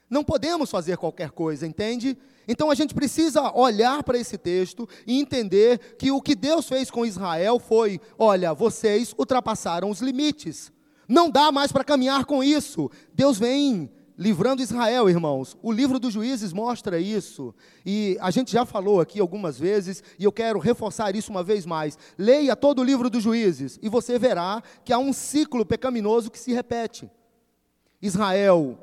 Não 0.08 0.24
podemos 0.24 0.70
fazer 0.70 0.96
qualquer 0.96 1.32
coisa, 1.32 1.66
entende? 1.66 2.16
Então 2.48 2.70
a 2.70 2.74
gente 2.74 2.94
precisa 2.94 3.54
olhar 3.54 4.02
para 4.02 4.16
esse 4.16 4.38
texto 4.38 4.88
e 5.06 5.20
entender 5.20 5.96
que 5.98 6.10
o 6.10 6.22
que 6.22 6.34
Deus 6.34 6.66
fez 6.66 6.90
com 6.90 7.04
Israel 7.04 7.58
foi: 7.58 8.00
olha, 8.18 8.54
vocês 8.54 9.14
ultrapassaram 9.18 9.90
os 9.90 10.00
limites. 10.00 10.72
Não 11.06 11.28
dá 11.28 11.52
mais 11.52 11.70
para 11.70 11.84
caminhar 11.84 12.24
com 12.24 12.42
isso. 12.42 12.90
Deus 13.12 13.38
vem 13.38 13.90
livrando 14.20 14.60
Israel, 14.60 15.08
irmãos. 15.08 15.56
O 15.62 15.72
livro 15.72 15.98
dos 15.98 16.12
juízes 16.12 16.52
mostra 16.52 17.00
isso. 17.00 17.54
E 17.86 18.18
a 18.20 18.30
gente 18.30 18.52
já 18.52 18.66
falou 18.66 19.00
aqui 19.00 19.18
algumas 19.18 19.58
vezes, 19.58 20.04
e 20.18 20.24
eu 20.24 20.30
quero 20.30 20.58
reforçar 20.58 21.16
isso 21.16 21.30
uma 21.30 21.42
vez 21.42 21.64
mais. 21.64 21.96
Leia 22.18 22.54
todo 22.54 22.80
o 22.80 22.84
livro 22.84 23.08
dos 23.08 23.22
juízes, 23.22 23.78
e 23.82 23.88
você 23.88 24.18
verá 24.18 24.62
que 24.84 24.92
há 24.92 24.98
um 24.98 25.14
ciclo 25.14 25.64
pecaminoso 25.64 26.30
que 26.30 26.38
se 26.38 26.52
repete. 26.52 27.10
Israel 28.02 28.78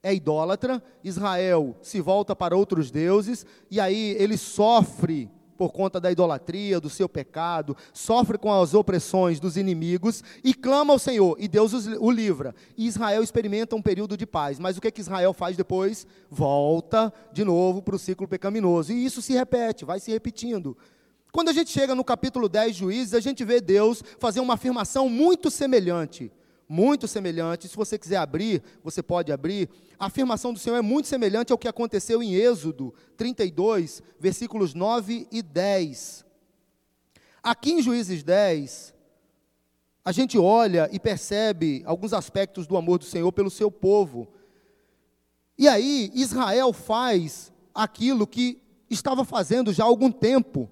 é 0.00 0.14
idólatra, 0.14 0.80
Israel 1.02 1.76
se 1.82 2.00
volta 2.00 2.36
para 2.36 2.56
outros 2.56 2.88
deuses, 2.88 3.44
e 3.68 3.80
aí 3.80 4.14
ele 4.16 4.36
sofre 4.36 5.28
por 5.56 5.72
conta 5.72 6.00
da 6.00 6.10
idolatria, 6.10 6.80
do 6.80 6.90
seu 6.90 7.08
pecado, 7.08 7.76
sofre 7.92 8.38
com 8.38 8.52
as 8.52 8.74
opressões 8.74 9.38
dos 9.38 9.56
inimigos 9.56 10.22
e 10.42 10.52
clama 10.52 10.92
ao 10.92 10.98
Senhor, 10.98 11.36
e 11.38 11.48
Deus 11.48 11.72
o 11.72 12.10
livra. 12.10 12.54
E 12.76 12.86
Israel 12.86 13.22
experimenta 13.22 13.76
um 13.76 13.82
período 13.82 14.16
de 14.16 14.26
paz, 14.26 14.58
mas 14.58 14.76
o 14.76 14.80
que, 14.80 14.88
é 14.88 14.90
que 14.90 15.00
Israel 15.00 15.32
faz 15.32 15.56
depois? 15.56 16.06
Volta 16.30 17.12
de 17.32 17.44
novo 17.44 17.82
para 17.82 17.96
o 17.96 17.98
ciclo 17.98 18.26
pecaminoso, 18.26 18.92
e 18.92 19.04
isso 19.04 19.22
se 19.22 19.32
repete, 19.32 19.84
vai 19.84 20.00
se 20.00 20.10
repetindo. 20.10 20.76
Quando 21.32 21.48
a 21.48 21.52
gente 21.52 21.70
chega 21.70 21.94
no 21.94 22.04
capítulo 22.04 22.48
10 22.48 22.74
de 22.74 22.78
Juízes, 22.80 23.14
a 23.14 23.20
gente 23.20 23.44
vê 23.44 23.60
Deus 23.60 24.02
fazer 24.18 24.40
uma 24.40 24.54
afirmação 24.54 25.08
muito 25.08 25.50
semelhante 25.50 26.30
muito 26.72 27.06
semelhante. 27.06 27.68
Se 27.68 27.76
você 27.76 27.98
quiser 27.98 28.16
abrir, 28.16 28.62
você 28.82 29.02
pode 29.02 29.30
abrir. 29.30 29.68
A 29.98 30.06
afirmação 30.06 30.54
do 30.54 30.58
Senhor 30.58 30.76
é 30.76 30.80
muito 30.80 31.06
semelhante 31.06 31.52
ao 31.52 31.58
que 31.58 31.68
aconteceu 31.68 32.22
em 32.22 32.32
Êxodo 32.34 32.94
32, 33.14 34.02
versículos 34.18 34.72
9 34.72 35.28
e 35.30 35.42
10. 35.42 36.24
Aqui 37.42 37.72
em 37.72 37.82
Juízes 37.82 38.22
10, 38.22 38.94
a 40.02 40.12
gente 40.12 40.38
olha 40.38 40.88
e 40.90 40.98
percebe 40.98 41.82
alguns 41.84 42.14
aspectos 42.14 42.66
do 42.66 42.78
amor 42.78 42.98
do 42.98 43.04
Senhor 43.04 43.30
pelo 43.32 43.50
seu 43.50 43.70
povo. 43.70 44.26
E 45.58 45.68
aí, 45.68 46.10
Israel 46.14 46.72
faz 46.72 47.52
aquilo 47.74 48.26
que 48.26 48.62
estava 48.88 49.26
fazendo 49.26 49.74
já 49.74 49.84
há 49.84 49.86
algum 49.86 50.10
tempo. 50.10 50.70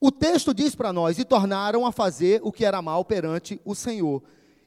O 0.00 0.12
texto 0.12 0.54
diz 0.54 0.76
para 0.76 0.92
nós: 0.92 1.18
e 1.18 1.24
tornaram 1.24 1.84
a 1.84 1.90
fazer 1.90 2.40
o 2.44 2.52
que 2.52 2.64
era 2.64 2.80
mal 2.80 3.04
perante 3.04 3.60
o 3.64 3.74
Senhor. 3.74 4.22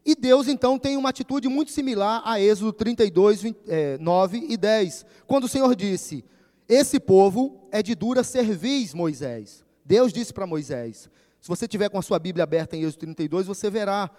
E 0.06 0.16
Deus 0.16 0.48
então 0.48 0.80
tem 0.80 0.98
uma 0.98 1.10
atitude 1.10 1.48
muito 1.48 1.72
similar 1.72 2.22
a 2.26 2.40
Êxodo 2.42 2.74
32, 2.74 3.42
20, 3.42 3.58
é, 3.68 3.98
9 4.00 4.46
e 4.50 4.58
10, 4.58 5.06
quando 5.28 5.44
o 5.44 5.48
Senhor 5.48 5.76
disse: 5.76 6.26
Esse 6.68 7.00
povo 7.00 7.68
é 7.72 7.84
de 7.84 7.94
dura 7.94 8.24
cerviz, 8.24 8.94
Moisés. 8.94 9.64
Deus 9.86 10.12
disse 10.12 10.34
para 10.34 10.48
Moisés. 10.48 11.10
Se 11.40 11.48
você 11.48 11.68
tiver 11.68 11.90
com 11.90 11.98
a 11.98 12.02
sua 12.02 12.20
Bíblia 12.20 12.44
aberta 12.44 12.76
em 12.76 12.84
Êxodo 12.84 13.00
32, 13.00 13.48
você 13.48 13.70
verá. 13.70 14.10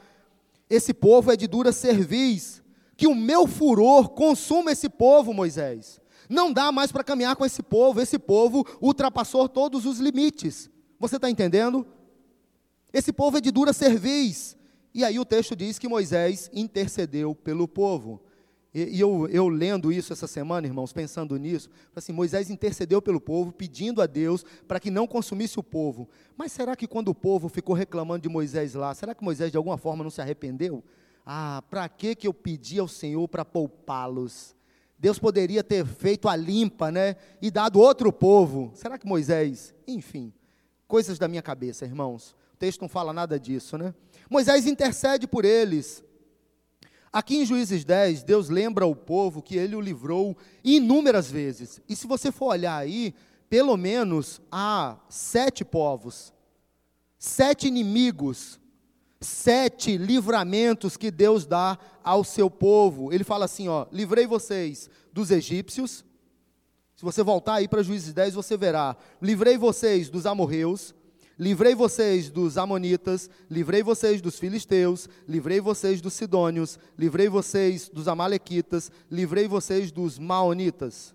Esse 0.68 0.92
povo 0.94 1.32
é 1.32 1.36
de 1.36 1.46
dura 1.46 1.72
cerviz. 1.72 2.62
Que 2.96 3.06
o 3.06 3.14
meu 3.14 3.46
furor 3.46 4.10
consuma 4.10 4.72
esse 4.72 4.88
povo, 4.88 5.32
Moisés. 5.32 6.00
Não 6.28 6.52
dá 6.52 6.70
mais 6.70 6.92
para 6.92 7.04
caminhar 7.04 7.34
com 7.36 7.44
esse 7.44 7.62
povo. 7.62 8.00
Esse 8.00 8.18
povo 8.18 8.64
ultrapassou 8.80 9.48
todos 9.48 9.86
os 9.86 9.98
limites. 9.98 10.70
Você 10.98 11.16
está 11.16 11.28
entendendo? 11.28 11.86
Esse 12.92 13.12
povo 13.12 13.38
é 13.38 13.40
de 13.40 13.50
dura 13.50 13.72
cerviz. 13.72 14.56
E 14.94 15.04
aí 15.04 15.18
o 15.18 15.24
texto 15.24 15.56
diz 15.56 15.78
que 15.78 15.88
Moisés 15.88 16.50
intercedeu 16.52 17.34
pelo 17.34 17.66
povo. 17.66 18.20
E, 18.74 18.96
e 18.96 19.00
eu, 19.00 19.28
eu, 19.28 19.48
lendo 19.48 19.92
isso 19.92 20.12
essa 20.12 20.26
semana, 20.26 20.66
irmãos, 20.66 20.92
pensando 20.92 21.36
nisso, 21.36 21.68
assim, 21.94 22.12
Moisés 22.12 22.50
intercedeu 22.50 23.02
pelo 23.02 23.20
povo, 23.20 23.52
pedindo 23.52 24.00
a 24.00 24.06
Deus 24.06 24.44
para 24.66 24.80
que 24.80 24.90
não 24.90 25.06
consumisse 25.06 25.58
o 25.58 25.62
povo. 25.62 26.08
Mas 26.36 26.52
será 26.52 26.74
que 26.74 26.86
quando 26.86 27.08
o 27.08 27.14
povo 27.14 27.48
ficou 27.48 27.74
reclamando 27.74 28.22
de 28.22 28.28
Moisés 28.28 28.74
lá, 28.74 28.94
será 28.94 29.14
que 29.14 29.24
Moisés 29.24 29.50
de 29.50 29.56
alguma 29.56 29.76
forma 29.76 30.02
não 30.02 30.10
se 30.10 30.20
arrependeu? 30.20 30.82
Ah, 31.24 31.62
para 31.70 31.88
que 31.88 32.14
que 32.14 32.26
eu 32.26 32.34
pedi 32.34 32.78
ao 32.78 32.88
Senhor 32.88 33.28
para 33.28 33.44
poupá-los? 33.44 34.56
Deus 34.98 35.18
poderia 35.18 35.64
ter 35.64 35.84
feito 35.84 36.28
a 36.28 36.36
limpa, 36.36 36.90
né? 36.90 37.16
E 37.40 37.50
dado 37.50 37.80
outro 37.80 38.12
povo. 38.12 38.70
Será 38.74 38.96
que 38.96 39.06
Moisés? 39.06 39.74
Enfim, 39.86 40.32
coisas 40.86 41.18
da 41.18 41.26
minha 41.26 41.42
cabeça, 41.42 41.84
irmãos. 41.84 42.36
O 42.62 42.64
texto 42.64 42.82
não 42.82 42.88
fala 42.88 43.12
nada 43.12 43.40
disso, 43.40 43.76
né? 43.76 43.92
Moisés 44.30 44.66
intercede 44.66 45.26
por 45.26 45.44
eles. 45.44 46.00
Aqui 47.12 47.38
em 47.38 47.44
Juízes 47.44 47.84
10, 47.84 48.22
Deus 48.22 48.48
lembra 48.48 48.84
ao 48.84 48.94
povo 48.94 49.42
que 49.42 49.56
ele 49.56 49.74
o 49.74 49.80
livrou 49.80 50.36
inúmeras 50.62 51.28
vezes. 51.28 51.80
E 51.88 51.96
se 51.96 52.06
você 52.06 52.30
for 52.30 52.52
olhar 52.52 52.76
aí, 52.76 53.16
pelo 53.50 53.76
menos 53.76 54.40
há 54.48 54.96
sete 55.08 55.64
povos, 55.64 56.32
sete 57.18 57.66
inimigos, 57.66 58.60
sete 59.20 59.98
livramentos 59.98 60.96
que 60.96 61.10
Deus 61.10 61.44
dá 61.44 61.76
ao 62.04 62.22
seu 62.22 62.48
povo. 62.48 63.12
Ele 63.12 63.24
fala 63.24 63.46
assim: 63.46 63.66
ó, 63.66 63.86
livrei 63.90 64.24
vocês 64.24 64.88
dos 65.12 65.32
egípcios. 65.32 66.04
Se 66.94 67.02
você 67.02 67.24
voltar 67.24 67.54
aí 67.54 67.66
para 67.66 67.82
Juízes 67.82 68.14
10, 68.14 68.34
você 68.34 68.56
verá. 68.56 68.96
Livrei 69.20 69.58
vocês 69.58 70.08
dos 70.08 70.26
amorreus, 70.26 70.94
Livrei 71.38 71.74
vocês 71.74 72.30
dos 72.30 72.58
Amonitas, 72.58 73.30
livrei 73.50 73.82
vocês 73.82 74.20
dos 74.20 74.38
Filisteus, 74.38 75.08
livrei 75.26 75.60
vocês 75.60 76.00
dos 76.00 76.12
Sidônios, 76.12 76.78
livrei 76.98 77.28
vocês 77.28 77.88
dos 77.88 78.06
Amalequitas, 78.06 78.90
livrei 79.10 79.48
vocês 79.48 79.90
dos 79.90 80.18
Maonitas. 80.18 81.14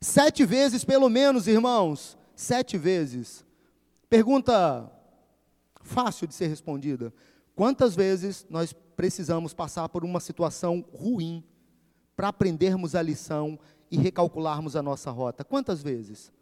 Sete 0.00 0.46
vezes, 0.46 0.84
pelo 0.84 1.08
menos, 1.08 1.46
irmãos, 1.46 2.16
sete 2.34 2.78
vezes. 2.78 3.44
Pergunta 4.08 4.90
fácil 5.82 6.26
de 6.26 6.34
ser 6.34 6.46
respondida: 6.46 7.12
quantas 7.54 7.94
vezes 7.94 8.46
nós 8.48 8.72
precisamos 8.72 9.52
passar 9.52 9.88
por 9.88 10.04
uma 10.04 10.20
situação 10.20 10.84
ruim 10.92 11.44
para 12.16 12.28
aprendermos 12.28 12.94
a 12.94 13.02
lição 13.02 13.58
e 13.90 13.98
recalcularmos 13.98 14.76
a 14.76 14.82
nossa 14.82 15.10
rota? 15.10 15.44
Quantas 15.44 15.82
vezes? 15.82 16.32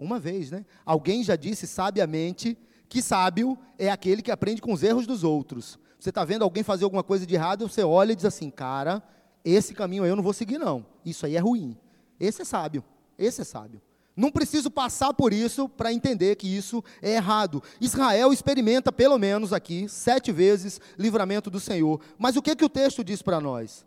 Uma 0.00 0.18
vez, 0.18 0.50
né? 0.50 0.64
Alguém 0.84 1.22
já 1.22 1.36
disse 1.36 1.66
sabiamente 1.66 2.56
que 2.88 3.02
sábio 3.02 3.56
é 3.78 3.90
aquele 3.90 4.22
que 4.22 4.30
aprende 4.30 4.62
com 4.62 4.72
os 4.72 4.82
erros 4.82 5.06
dos 5.06 5.22
outros. 5.22 5.78
Você 5.98 6.08
está 6.08 6.24
vendo 6.24 6.42
alguém 6.42 6.62
fazer 6.62 6.84
alguma 6.84 7.02
coisa 7.02 7.26
de 7.26 7.34
errado, 7.34 7.68
você 7.68 7.84
olha 7.84 8.12
e 8.12 8.16
diz 8.16 8.24
assim, 8.24 8.50
cara, 8.50 9.02
esse 9.44 9.74
caminho 9.74 10.06
eu 10.06 10.16
não 10.16 10.22
vou 10.22 10.32
seguir 10.32 10.58
não. 10.58 10.86
Isso 11.04 11.26
aí 11.26 11.36
é 11.36 11.38
ruim. 11.38 11.76
Esse 12.18 12.42
é 12.42 12.44
sábio. 12.44 12.82
Esse 13.18 13.42
é 13.42 13.44
sábio. 13.44 13.82
Não 14.16 14.30
preciso 14.30 14.70
passar 14.70 15.14
por 15.14 15.32
isso 15.32 15.68
para 15.68 15.92
entender 15.92 16.36
que 16.36 16.48
isso 16.48 16.82
é 17.00 17.12
errado. 17.12 17.62
Israel 17.80 18.32
experimenta, 18.32 18.90
pelo 18.90 19.18
menos 19.18 19.52
aqui, 19.52 19.88
sete 19.88 20.32
vezes 20.32 20.80
livramento 20.98 21.50
do 21.50 21.60
Senhor. 21.60 22.00
Mas 22.18 22.36
o 22.36 22.42
que, 22.42 22.56
que 22.56 22.64
o 22.64 22.68
texto 22.68 23.04
diz 23.04 23.22
para 23.22 23.40
nós? 23.40 23.84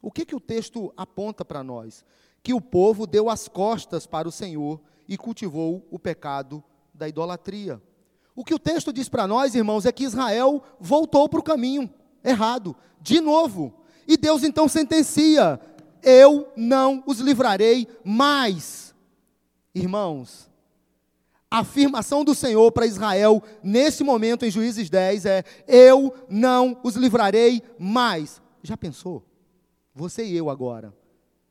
O 0.00 0.10
que, 0.10 0.24
que 0.24 0.36
o 0.36 0.40
texto 0.40 0.92
aponta 0.96 1.44
para 1.44 1.62
nós? 1.62 2.04
Que 2.42 2.54
o 2.54 2.60
povo 2.60 3.06
deu 3.06 3.28
as 3.28 3.48
costas 3.48 4.06
para 4.06 4.28
o 4.28 4.32
Senhor 4.32 4.80
e 5.08 5.16
cultivou 5.16 5.86
o 5.90 5.98
pecado 5.98 6.62
da 6.92 7.08
idolatria. 7.08 7.80
O 8.36 8.44
que 8.44 8.54
o 8.54 8.58
texto 8.58 8.92
diz 8.92 9.08
para 9.08 9.26
nós, 9.26 9.54
irmãos, 9.54 9.86
é 9.86 9.90
que 9.90 10.04
Israel 10.04 10.62
voltou 10.78 11.28
para 11.28 11.40
o 11.40 11.42
caminho 11.42 11.90
errado, 12.22 12.76
de 13.00 13.20
novo. 13.20 13.74
E 14.06 14.16
Deus 14.16 14.44
então 14.44 14.68
sentencia: 14.68 15.60
Eu 16.02 16.52
não 16.56 17.02
os 17.06 17.18
livrarei 17.18 17.88
mais. 18.04 18.94
Irmãos, 19.74 20.48
a 21.50 21.60
afirmação 21.60 22.24
do 22.24 22.34
Senhor 22.34 22.70
para 22.70 22.86
Israel 22.86 23.42
nesse 23.62 24.04
momento 24.04 24.44
em 24.44 24.50
Juízes 24.50 24.88
10 24.88 25.26
é: 25.26 25.44
Eu 25.66 26.14
não 26.28 26.78
os 26.82 26.94
livrarei 26.94 27.62
mais. 27.78 28.40
Já 28.62 28.76
pensou? 28.76 29.24
Você 29.94 30.24
e 30.24 30.36
eu 30.36 30.48
agora 30.48 30.94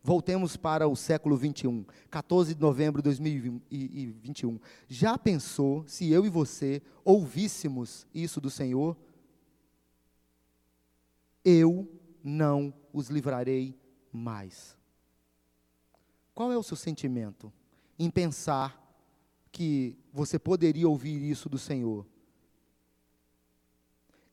Voltemos 0.08 0.56
para 0.56 0.88
o 0.88 0.96
século 0.96 1.36
21, 1.36 1.84
14 2.10 2.56
de 2.56 2.62
novembro 2.62 3.02
de 3.02 3.04
2021. 3.04 4.58
Já 4.88 5.18
pensou 5.18 5.86
se 5.86 6.10
eu 6.10 6.26
e 6.26 6.30
você 6.30 6.82
ouvíssemos 7.04 8.08
isso 8.14 8.40
do 8.40 8.50
Senhor? 8.50 8.96
Eu 11.44 11.92
não 12.24 12.74
os 12.94 13.10
livrarei 13.10 13.78
mais. 14.10 14.78
Qual 16.34 16.54
é 16.54 16.58
o 16.58 16.64
seu 16.64 16.78
sentimento 16.78 17.52
em 18.00 18.10
pensar 18.10 18.82
que 19.52 20.00
você 20.14 20.40
poderia 20.40 20.88
ouvir 20.88 21.22
isso 21.22 21.50
do 21.50 21.58
Senhor? 21.58 22.08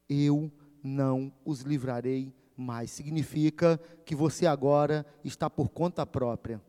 Eu 0.09 0.53
não 0.81 1.33
os 1.45 1.63
livrarei 1.63 2.27
mais 2.27 2.44
mas 2.57 2.91
significa 2.91 3.81
que 4.05 4.15
você 4.15 4.47
agora 4.47 5.05
está 5.25 5.51
por 5.51 5.71
conta 5.71 6.07
própria. 6.07 6.63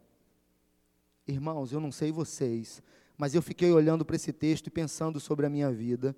Irmãos, 1.27 1.72
eu 1.72 1.80
não 1.80 1.92
sei 1.92 2.12
vocês, 2.12 2.82
mas 3.18 3.34
eu 3.34 3.42
fiquei 3.42 3.72
olhando 3.72 4.06
para 4.06 4.15
esse 4.15 4.34
texto 4.34 4.68
e 4.68 4.72
pensando 4.72 5.20
sobre 5.20 5.46
a 5.46 5.50
minha 5.50 5.72
vida, 5.72 6.15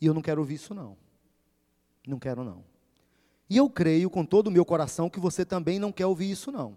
e 0.00 0.06
eu 0.06 0.14
não 0.14 0.22
quero 0.22 0.40
ouvir 0.40 0.54
isso 0.54 0.74
não. 0.74 0.96
Não 2.06 2.18
quero 2.18 2.42
não. 2.42 2.64
E 3.48 3.56
eu 3.56 3.68
creio 3.68 4.08
com 4.08 4.24
todo 4.24 4.46
o 4.46 4.50
meu 4.50 4.64
coração 4.64 5.10
que 5.10 5.20
você 5.20 5.44
também 5.44 5.78
não 5.78 5.92
quer 5.92 6.06
ouvir 6.06 6.30
isso 6.30 6.52
não. 6.52 6.76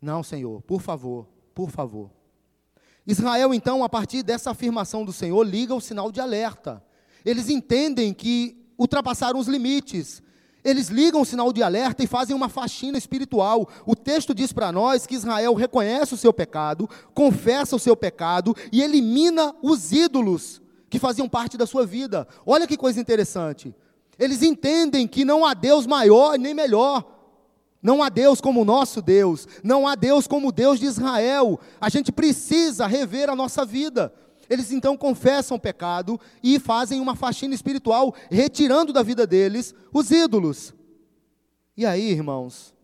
Não, 0.00 0.22
Senhor, 0.22 0.62
por 0.62 0.80
favor, 0.80 1.28
por 1.54 1.70
favor. 1.70 2.10
Israel, 3.06 3.52
então, 3.52 3.84
a 3.84 3.88
partir 3.88 4.22
dessa 4.22 4.50
afirmação 4.50 5.04
do 5.04 5.12
Senhor, 5.12 5.42
liga 5.42 5.74
o 5.74 5.80
sinal 5.80 6.10
de 6.10 6.20
alerta. 6.20 6.82
Eles 7.24 7.48
entendem 7.48 8.14
que 8.14 8.72
ultrapassaram 8.78 9.38
os 9.38 9.46
limites, 9.46 10.22
eles 10.64 10.88
ligam 10.88 11.22
o 11.22 11.24
sinal 11.24 11.52
de 11.52 11.62
alerta 11.62 12.02
e 12.02 12.06
fazem 12.06 12.36
uma 12.36 12.48
faxina 12.48 12.98
espiritual. 12.98 13.68
O 13.86 13.96
texto 13.96 14.34
diz 14.34 14.52
para 14.52 14.70
nós 14.70 15.06
que 15.06 15.14
Israel 15.14 15.54
reconhece 15.54 16.14
o 16.14 16.16
seu 16.16 16.32
pecado, 16.32 16.88
confessa 17.14 17.76
o 17.76 17.78
seu 17.78 17.96
pecado 17.96 18.54
e 18.70 18.82
elimina 18.82 19.54
os 19.62 19.92
ídolos 19.92 20.60
que 20.88 20.98
faziam 20.98 21.28
parte 21.28 21.56
da 21.56 21.66
sua 21.66 21.86
vida. 21.86 22.26
Olha 22.44 22.66
que 22.66 22.76
coisa 22.76 23.00
interessante. 23.00 23.74
Eles 24.18 24.42
entendem 24.42 25.08
que 25.08 25.24
não 25.24 25.46
há 25.46 25.54
Deus 25.54 25.86
maior 25.86 26.38
nem 26.38 26.52
melhor. 26.52 27.04
Não 27.82 28.02
há 28.02 28.10
Deus 28.10 28.40
como 28.40 28.60
o 28.60 28.64
nosso 28.64 29.00
Deus. 29.00 29.48
Não 29.64 29.88
há 29.88 29.94
Deus 29.94 30.26
como 30.26 30.48
o 30.48 30.52
Deus 30.52 30.78
de 30.78 30.84
Israel. 30.84 31.58
A 31.80 31.88
gente 31.88 32.12
precisa 32.12 32.86
rever 32.86 33.30
a 33.30 33.36
nossa 33.36 33.64
vida. 33.64 34.12
Eles 34.50 34.72
então 34.72 34.96
confessam 34.96 35.56
o 35.56 35.60
pecado 35.60 36.20
e 36.42 36.58
fazem 36.58 37.00
uma 37.00 37.14
faxina 37.14 37.54
espiritual, 37.54 38.12
retirando 38.28 38.92
da 38.92 39.00
vida 39.00 39.24
deles 39.24 39.72
os 39.94 40.10
ídolos. 40.10 40.74
E 41.76 41.86
aí, 41.86 42.10
irmãos, 42.10 42.74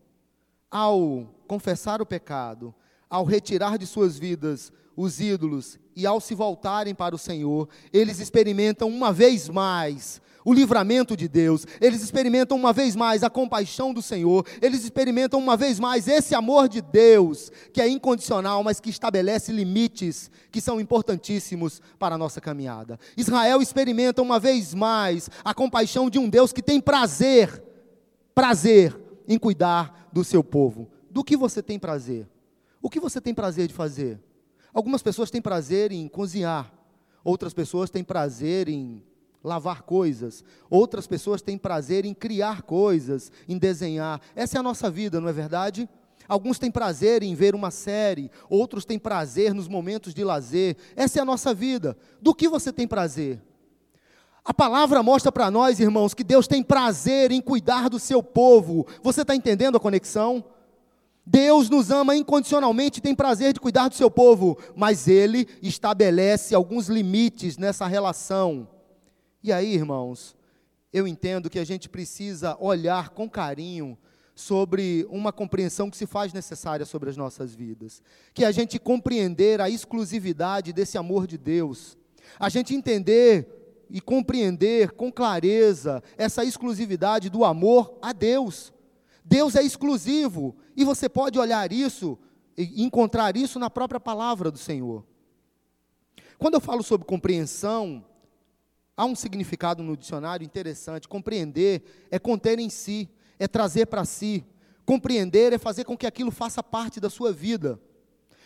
ao 0.71 1.27
confessar 1.45 2.01
o 2.01 2.05
pecado, 2.05 2.73
ao 3.09 3.25
retirar 3.25 3.77
de 3.77 3.85
suas 3.85 4.17
vidas 4.17 4.71
os 4.95 5.19
ídolos 5.19 5.77
e 5.93 6.07
ao 6.07 6.21
se 6.21 6.33
voltarem 6.33 6.95
para 6.95 7.13
o 7.13 7.19
Senhor, 7.19 7.67
eles 7.91 8.19
experimentam 8.19 8.87
uma 8.87 9.11
vez 9.11 9.49
mais 9.49 10.21
o 10.47 10.53
livramento 10.53 11.17
de 11.17 11.27
Deus, 11.27 11.67
eles 11.81 12.01
experimentam 12.01 12.57
uma 12.57 12.71
vez 12.71 12.95
mais 12.95 13.21
a 13.21 13.29
compaixão 13.29 13.93
do 13.93 14.01
Senhor, 14.01 14.45
eles 14.61 14.85
experimentam 14.85 15.41
uma 15.41 15.57
vez 15.57 15.77
mais 15.77 16.07
esse 16.07 16.33
amor 16.33 16.69
de 16.69 16.81
Deus, 16.81 17.51
que 17.73 17.81
é 17.81 17.89
incondicional, 17.89 18.63
mas 18.63 18.79
que 18.79 18.89
estabelece 18.89 19.51
limites 19.51 20.31
que 20.49 20.61
são 20.61 20.79
importantíssimos 20.79 21.81
para 21.99 22.15
a 22.15 22.17
nossa 22.17 22.39
caminhada. 22.39 22.97
Israel 23.17 23.61
experimenta 23.61 24.21
uma 24.21 24.39
vez 24.39 24.73
mais 24.73 25.29
a 25.43 25.53
compaixão 25.53 26.09
de 26.09 26.17
um 26.17 26.29
Deus 26.29 26.53
que 26.53 26.63
tem 26.63 26.79
prazer, 26.79 27.61
prazer 28.33 28.97
em 29.27 29.37
cuidar 29.37 30.07
do 30.13 30.23
seu 30.23 30.41
povo. 30.41 30.89
Do 31.11 31.25
que 31.25 31.35
você 31.35 31.61
tem 31.61 31.77
prazer? 31.77 32.25
O 32.81 32.89
que 32.89 33.01
você 33.01 33.19
tem 33.19 33.33
prazer 33.33 33.67
de 33.67 33.73
fazer? 33.73 34.17
Algumas 34.73 35.03
pessoas 35.03 35.29
têm 35.29 35.41
prazer 35.41 35.91
em 35.91 36.07
cozinhar, 36.07 36.71
outras 37.21 37.53
pessoas 37.53 37.89
têm 37.89 38.01
prazer 38.01 38.69
em 38.69 39.03
lavar 39.43 39.83
coisas. 39.83 40.43
Outras 40.69 41.07
pessoas 41.07 41.41
têm 41.41 41.57
prazer 41.57 42.05
em 42.05 42.13
criar 42.13 42.61
coisas, 42.61 43.31
em 43.47 43.57
desenhar. 43.57 44.21
Essa 44.35 44.57
é 44.57 44.59
a 44.59 44.63
nossa 44.63 44.89
vida, 44.89 45.19
não 45.19 45.29
é 45.29 45.33
verdade? 45.33 45.89
Alguns 46.27 46.59
têm 46.59 46.69
prazer 46.69 47.23
em 47.23 47.33
ver 47.33 47.55
uma 47.55 47.71
série, 47.71 48.29
outros 48.49 48.83
têm 48.83 48.99
prazer 48.99 49.53
nos 49.53 49.67
momentos 49.67 50.13
de 50.13 50.23
lazer. 50.23 50.75
Essa 50.95 51.19
é 51.19 51.21
a 51.21 51.25
nossa 51.25 51.53
vida. 51.53 51.97
Do 52.21 52.35
que 52.35 52.49
você 52.49 52.71
tem 52.73 52.87
prazer? 52.87 53.41
A 54.43 54.53
palavra 54.53 55.01
mostra 55.03 55.31
para 55.31 55.49
nós, 55.51 55.79
irmãos, 55.79 56.13
que 56.13 56.23
Deus 56.23 56.47
tem 56.47 56.63
prazer 56.63 57.31
em 57.31 57.41
cuidar 57.41 57.89
do 57.89 57.99
seu 57.99 58.21
povo. 58.21 58.85
Você 59.03 59.21
está 59.21 59.35
entendendo 59.35 59.77
a 59.77 59.79
conexão? 59.79 60.43
Deus 61.25 61.69
nos 61.69 61.91
ama 61.91 62.15
incondicionalmente, 62.15 63.01
tem 63.01 63.13
prazer 63.13 63.51
de 63.51 63.59
cuidar 63.59 63.89
do 63.89 63.95
seu 63.95 64.09
povo, 64.09 64.57
mas 64.73 65.09
Ele 65.09 65.45
estabelece 65.61 66.55
alguns 66.55 66.87
limites 66.87 67.57
nessa 67.57 67.85
relação. 67.85 68.65
E 69.47 69.53
aí, 69.53 69.73
irmãos, 69.73 70.35
eu 70.91 71.07
entendo 71.07 71.49
que 71.49 71.57
a 71.57 71.63
gente 71.63 71.87
precisa 71.87 72.57
olhar 72.59 73.11
com 73.11 73.29
carinho 73.29 73.97
sobre 74.35 75.07
uma 75.09 75.31
compreensão 75.31 75.89
que 75.89 75.95
se 75.95 76.05
faz 76.05 76.33
necessária 76.33 76.85
sobre 76.85 77.09
as 77.09 77.15
nossas 77.15 77.55
vidas, 77.55 78.03
que 78.33 78.43
a 78.43 78.51
gente 78.51 78.77
compreender 78.77 79.61
a 79.61 79.69
exclusividade 79.69 80.73
desse 80.73 80.97
amor 80.97 81.25
de 81.25 81.37
Deus, 81.37 81.97
a 82.37 82.49
gente 82.49 82.75
entender 82.75 83.85
e 83.89 84.01
compreender 84.01 84.91
com 84.91 85.09
clareza 85.09 86.03
essa 86.17 86.43
exclusividade 86.43 87.29
do 87.29 87.45
amor 87.45 87.97
a 88.01 88.11
Deus. 88.11 88.73
Deus 89.23 89.55
é 89.55 89.63
exclusivo 89.63 90.57
e 90.75 90.83
você 90.83 91.07
pode 91.07 91.39
olhar 91.39 91.71
isso 91.71 92.19
e 92.57 92.83
encontrar 92.83 93.37
isso 93.37 93.57
na 93.59 93.69
própria 93.69 93.97
palavra 93.97 94.51
do 94.51 94.57
Senhor. 94.57 95.05
Quando 96.37 96.55
eu 96.55 96.59
falo 96.59 96.83
sobre 96.83 97.07
compreensão, 97.07 98.03
Há 98.97 99.05
um 99.05 99.15
significado 99.15 99.83
no 99.83 99.95
dicionário 99.95 100.43
interessante. 100.43 101.07
Compreender 101.07 101.83
é 102.09 102.17
conter 102.17 102.57
em 102.57 102.67
si, 102.67 103.07
é 103.37 103.47
trazer 103.47 103.85
para 103.85 104.03
si. 104.03 104.43
Compreender 104.83 105.53
é 105.53 105.59
fazer 105.59 105.83
com 105.83 105.95
que 105.95 106.07
aquilo 106.07 106.31
faça 106.31 106.63
parte 106.63 106.99
da 106.99 107.07
sua 107.07 107.31
vida. 107.31 107.79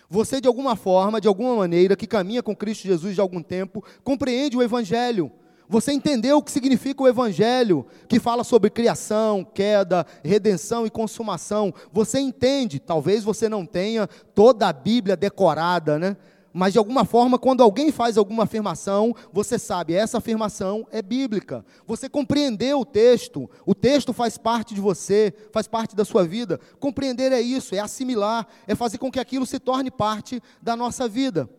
Você, 0.10 0.42
de 0.42 0.50
alguma 0.50 0.76
forma, 0.76 1.22
de 1.22 1.28
alguma 1.30 1.56
maneira, 1.56 1.96
que 1.96 2.06
caminha 2.06 2.44
com 2.44 2.54
Cristo 2.54 2.86
Jesus 2.86 3.16
de 3.16 3.22
algum 3.22 3.42
tempo, 3.42 3.82
compreende 4.04 4.58
o 4.58 4.62
Evangelho. 4.62 5.32
Você 5.70 5.94
entendeu 5.94 6.40
o 6.40 6.44
que 6.44 6.52
significa 6.52 7.02
o 7.02 7.08
Evangelho, 7.08 7.86
que 8.10 8.20
fala 8.20 8.44
sobre 8.44 8.70
criação, 8.70 9.42
queda, 9.42 10.06
redenção 10.22 10.86
e 10.86 10.90
consumação. 10.90 11.74
Você 11.94 12.20
entende, 12.20 12.78
talvez 12.78 13.24
você 13.24 13.48
não 13.48 13.66
tenha 13.66 14.06
toda 14.36 14.68
a 14.68 14.74
Bíblia 14.74 15.16
decorada, 15.16 15.98
né? 15.98 16.18
Mas 16.54 16.74
de 16.74 16.80
alguma 16.80 17.06
forma, 17.06 17.40
quando 17.40 17.64
alguém 17.64 17.92
faz 17.92 18.18
alguma 18.18 18.44
afirmação, 18.44 19.16
você 19.32 19.58
sabe, 19.58 19.94
essa 19.94 20.18
afirmação 20.18 20.86
é 20.92 21.02
bíblica. 21.02 21.66
Você 21.88 22.10
compreendeu 22.10 22.82
o 22.82 22.86
texto, 22.86 23.50
o 23.66 23.74
texto 23.74 24.12
faz 24.12 24.38
parte 24.38 24.74
de 24.74 24.82
você, 24.82 25.34
faz 25.52 25.68
parte 25.68 25.96
da 25.96 26.04
sua 26.04 26.26
vida. 26.26 26.60
Compreender 26.80 27.32
é 27.32 27.40
isso, 27.40 27.74
é 27.74 27.80
assimilar, 27.80 28.48
é 28.68 28.76
fazer 28.76 28.98
com 28.98 29.12
que 29.12 29.20
aquilo 29.20 29.46
se 29.46 29.60
torne 29.60 29.90
parte 29.90 30.42
da 30.62 30.76
nossa 30.76 31.08
vida. 31.08 31.50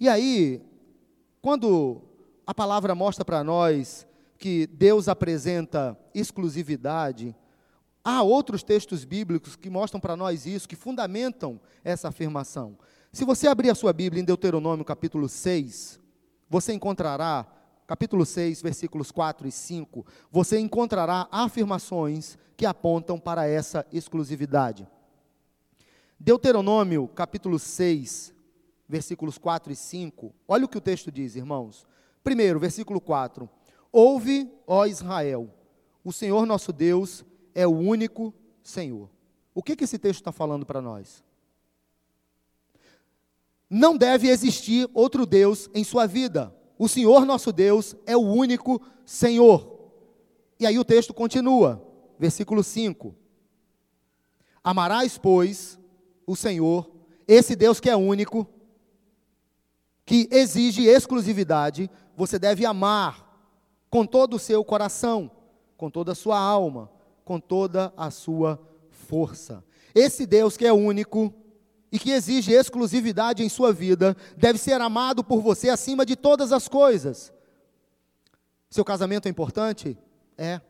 E 0.00 0.08
aí, 0.08 0.60
quando 1.40 2.02
a 2.46 2.52
palavra 2.52 2.94
mostra 2.94 3.24
para 3.24 3.44
nós 3.44 4.06
que 4.36 4.66
Deus 4.66 5.08
apresenta 5.08 5.96
exclusividade, 6.12 7.34
há 8.02 8.22
outros 8.22 8.62
textos 8.62 9.04
bíblicos 9.04 9.54
que 9.54 9.70
mostram 9.70 10.00
para 10.00 10.16
nós 10.16 10.44
isso, 10.44 10.68
que 10.68 10.76
fundamentam 10.76 11.60
essa 11.84 12.08
afirmação. 12.08 12.76
Se 13.14 13.24
você 13.24 13.46
abrir 13.46 13.70
a 13.70 13.76
sua 13.76 13.92
Bíblia 13.92 14.20
em 14.20 14.24
Deuteronômio 14.24 14.84
capítulo 14.84 15.28
6, 15.28 16.00
você 16.50 16.72
encontrará, 16.72 17.46
capítulo 17.86 18.26
6, 18.26 18.60
versículos 18.60 19.12
4 19.12 19.46
e 19.46 19.52
5, 19.52 20.04
você 20.32 20.58
encontrará 20.58 21.28
afirmações 21.30 22.36
que 22.56 22.66
apontam 22.66 23.16
para 23.16 23.46
essa 23.46 23.86
exclusividade. 23.92 24.84
Deuteronômio 26.18 27.06
capítulo 27.06 27.56
6, 27.56 28.34
versículos 28.88 29.38
4 29.38 29.72
e 29.72 29.76
5, 29.76 30.34
olha 30.48 30.64
o 30.64 30.68
que 30.68 30.78
o 30.78 30.80
texto 30.80 31.12
diz, 31.12 31.36
irmãos. 31.36 31.86
Primeiro, 32.24 32.58
versículo 32.58 33.00
4: 33.00 33.48
Ouve, 33.92 34.52
ó 34.66 34.86
Israel, 34.86 35.54
o 36.02 36.12
Senhor 36.12 36.44
nosso 36.46 36.72
Deus 36.72 37.24
é 37.54 37.64
o 37.64 37.78
único 37.78 38.34
Senhor. 38.60 39.08
O 39.54 39.62
que, 39.62 39.76
que 39.76 39.84
esse 39.84 40.00
texto 40.00 40.18
está 40.18 40.32
falando 40.32 40.66
para 40.66 40.82
nós? 40.82 41.22
Não 43.76 43.96
deve 43.96 44.28
existir 44.28 44.88
outro 44.94 45.26
Deus 45.26 45.68
em 45.74 45.82
sua 45.82 46.06
vida. 46.06 46.54
O 46.78 46.86
Senhor 46.86 47.26
nosso 47.26 47.52
Deus 47.52 47.96
é 48.06 48.16
o 48.16 48.20
único 48.20 48.80
Senhor. 49.04 49.90
E 50.60 50.64
aí 50.64 50.78
o 50.78 50.84
texto 50.84 51.12
continua, 51.12 51.84
versículo 52.16 52.62
5. 52.62 53.16
Amarás, 54.62 55.18
pois, 55.18 55.76
o 56.24 56.36
Senhor, 56.36 56.88
esse 57.26 57.56
Deus 57.56 57.80
que 57.80 57.90
é 57.90 57.96
único, 57.96 58.46
que 60.06 60.28
exige 60.30 60.84
exclusividade, 60.86 61.90
você 62.16 62.38
deve 62.38 62.64
amar 62.64 63.28
com 63.90 64.06
todo 64.06 64.34
o 64.34 64.38
seu 64.38 64.64
coração, 64.64 65.28
com 65.76 65.90
toda 65.90 66.12
a 66.12 66.14
sua 66.14 66.38
alma, 66.38 66.88
com 67.24 67.40
toda 67.40 67.92
a 67.96 68.08
sua 68.12 68.56
força. 68.88 69.64
Esse 69.92 70.26
Deus 70.26 70.56
que 70.56 70.64
é 70.64 70.72
único 70.72 71.34
e 71.94 71.98
que 72.00 72.10
exige 72.10 72.52
exclusividade 72.52 73.44
em 73.44 73.48
sua 73.48 73.72
vida, 73.72 74.16
deve 74.36 74.58
ser 74.58 74.80
amado 74.80 75.22
por 75.22 75.40
você 75.40 75.68
acima 75.68 76.04
de 76.04 76.16
todas 76.16 76.50
as 76.50 76.66
coisas. 76.66 77.32
Seu 78.68 78.84
casamento 78.84 79.26
é 79.26 79.30
importante? 79.30 79.96
É. 80.36 80.60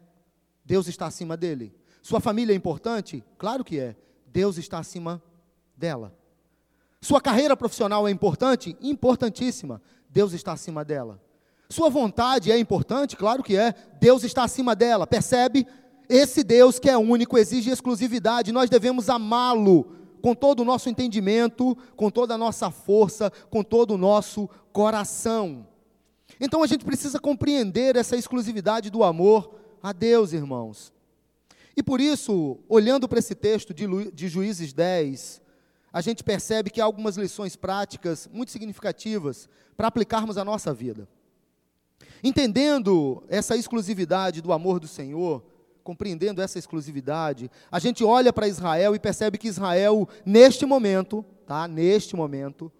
Deus 0.62 0.86
está 0.86 1.06
acima 1.06 1.34
dele. 1.34 1.74
Sua 2.02 2.20
família 2.20 2.52
é 2.52 2.56
importante? 2.56 3.24
Claro 3.38 3.64
que 3.64 3.80
é. 3.80 3.96
Deus 4.26 4.58
está 4.58 4.78
acima 4.78 5.22
dela. 5.74 6.14
Sua 7.00 7.22
carreira 7.22 7.56
profissional 7.56 8.06
é 8.06 8.10
importante? 8.10 8.76
Importantíssima. 8.82 9.80
Deus 10.10 10.34
está 10.34 10.52
acima 10.52 10.84
dela. 10.84 11.18
Sua 11.70 11.88
vontade 11.88 12.52
é 12.52 12.58
importante? 12.58 13.16
Claro 13.16 13.42
que 13.42 13.56
é. 13.56 13.74
Deus 13.98 14.24
está 14.24 14.44
acima 14.44 14.76
dela. 14.76 15.06
Percebe? 15.06 15.66
Esse 16.06 16.44
Deus 16.44 16.78
que 16.78 16.90
é 16.90 16.98
único 16.98 17.38
exige 17.38 17.70
exclusividade. 17.70 18.52
Nós 18.52 18.68
devemos 18.68 19.08
amá-lo 19.08 20.03
com 20.24 20.34
todo 20.34 20.60
o 20.60 20.64
nosso 20.64 20.88
entendimento, 20.88 21.76
com 21.94 22.10
toda 22.10 22.32
a 22.32 22.38
nossa 22.38 22.70
força, 22.70 23.30
com 23.50 23.62
todo 23.62 23.90
o 23.90 23.98
nosso 23.98 24.48
coração. 24.72 25.66
Então 26.40 26.62
a 26.62 26.66
gente 26.66 26.82
precisa 26.82 27.20
compreender 27.20 27.94
essa 27.94 28.16
exclusividade 28.16 28.88
do 28.88 29.04
amor 29.04 29.54
a 29.82 29.92
Deus, 29.92 30.32
irmãos. 30.32 30.94
E 31.76 31.82
por 31.82 32.00
isso, 32.00 32.58
olhando 32.70 33.06
para 33.06 33.18
esse 33.18 33.34
texto 33.34 33.74
de, 33.74 33.86
de 34.12 34.26
Juízes 34.26 34.72
10, 34.72 35.42
a 35.92 36.00
gente 36.00 36.24
percebe 36.24 36.70
que 36.70 36.80
há 36.80 36.84
algumas 36.84 37.18
lições 37.18 37.54
práticas 37.54 38.26
muito 38.32 38.50
significativas 38.50 39.46
para 39.76 39.88
aplicarmos 39.88 40.38
à 40.38 40.44
nossa 40.44 40.72
vida. 40.72 41.06
Entendendo 42.22 43.22
essa 43.28 43.58
exclusividade 43.58 44.40
do 44.40 44.54
amor 44.54 44.80
do 44.80 44.88
Senhor, 44.88 45.44
compreendendo 45.84 46.40
essa 46.40 46.58
exclusividade, 46.58 47.50
a 47.70 47.78
gente 47.78 48.02
olha 48.02 48.32
para 48.32 48.48
Israel 48.48 48.94
e 48.94 48.98
percebe 48.98 49.38
que 49.38 49.46
Israel, 49.46 50.08
neste 50.24 50.64
momento, 50.64 51.24
tá? 51.46 51.68
Neste 51.68 52.16
momento, 52.16 52.72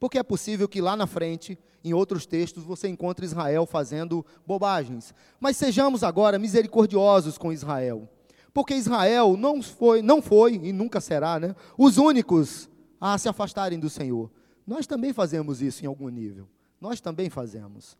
porque 0.00 0.18
é 0.18 0.22
possível 0.22 0.66
que 0.66 0.80
lá 0.80 0.96
na 0.96 1.06
frente, 1.06 1.58
em 1.84 1.92
outros 1.92 2.24
textos, 2.24 2.64
você 2.64 2.88
encontre 2.88 3.26
Israel 3.26 3.66
fazendo 3.66 4.24
bobagens. 4.46 5.14
Mas 5.38 5.58
sejamos 5.58 6.02
agora 6.02 6.38
misericordiosos 6.38 7.36
com 7.36 7.52
Israel. 7.52 8.08
Porque 8.52 8.74
Israel 8.74 9.36
não 9.36 9.62
foi, 9.62 10.00
não 10.00 10.22
foi 10.22 10.54
e 10.54 10.72
nunca 10.72 11.00
será, 11.00 11.38
né, 11.38 11.54
os 11.76 11.98
únicos 11.98 12.68
a 12.98 13.16
se 13.18 13.28
afastarem 13.28 13.78
do 13.78 13.90
Senhor. 13.90 14.30
Nós 14.66 14.86
também 14.86 15.12
fazemos 15.12 15.60
isso 15.60 15.84
em 15.84 15.86
algum 15.86 16.08
nível. 16.08 16.48
Nós 16.80 17.00
também 17.00 17.28
fazemos. 17.28 17.96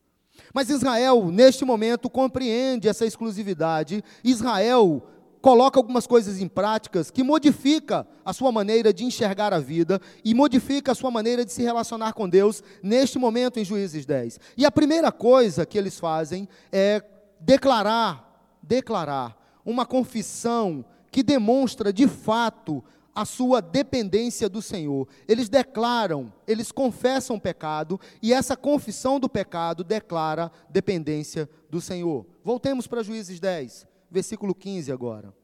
Mas 0.54 0.70
Israel, 0.70 1.30
neste 1.30 1.64
momento, 1.64 2.08
compreende 2.10 2.88
essa 2.88 3.06
exclusividade. 3.06 4.02
Israel 4.24 5.02
coloca 5.40 5.78
algumas 5.78 6.06
coisas 6.06 6.40
em 6.40 6.48
práticas 6.48 7.10
que 7.10 7.22
modifica 7.22 8.06
a 8.24 8.32
sua 8.32 8.52
maneira 8.52 8.92
de 8.92 9.04
enxergar 9.04 9.52
a 9.54 9.58
vida 9.58 10.00
e 10.24 10.34
modifica 10.34 10.92
a 10.92 10.94
sua 10.94 11.10
maneira 11.10 11.44
de 11.44 11.52
se 11.52 11.62
relacionar 11.62 12.12
com 12.12 12.28
Deus 12.28 12.62
neste 12.82 13.18
momento 13.18 13.58
em 13.58 13.64
Juízes 13.64 14.04
10. 14.04 14.38
E 14.56 14.66
a 14.66 14.70
primeira 14.70 15.10
coisa 15.10 15.64
que 15.64 15.78
eles 15.78 15.98
fazem 15.98 16.48
é 16.70 17.02
declarar, 17.40 18.58
declarar 18.62 19.36
uma 19.64 19.86
confissão 19.86 20.84
que 21.10 21.22
demonstra 21.22 21.92
de 21.92 22.06
fato 22.06 22.84
a 23.20 23.24
sua 23.26 23.60
dependência 23.60 24.48
do 24.48 24.62
Senhor. 24.62 25.06
Eles 25.28 25.50
declaram, 25.50 26.32
eles 26.46 26.72
confessam 26.72 27.36
o 27.36 27.40
pecado 27.40 28.00
e 28.22 28.32
essa 28.32 28.56
confissão 28.56 29.20
do 29.20 29.28
pecado 29.28 29.84
declara 29.84 30.50
dependência 30.70 31.48
do 31.68 31.82
Senhor. 31.82 32.26
Voltemos 32.42 32.86
para 32.86 33.02
Juízes 33.02 33.38
10, 33.38 33.86
versículo 34.10 34.54
15 34.54 34.90
agora. 34.90 35.34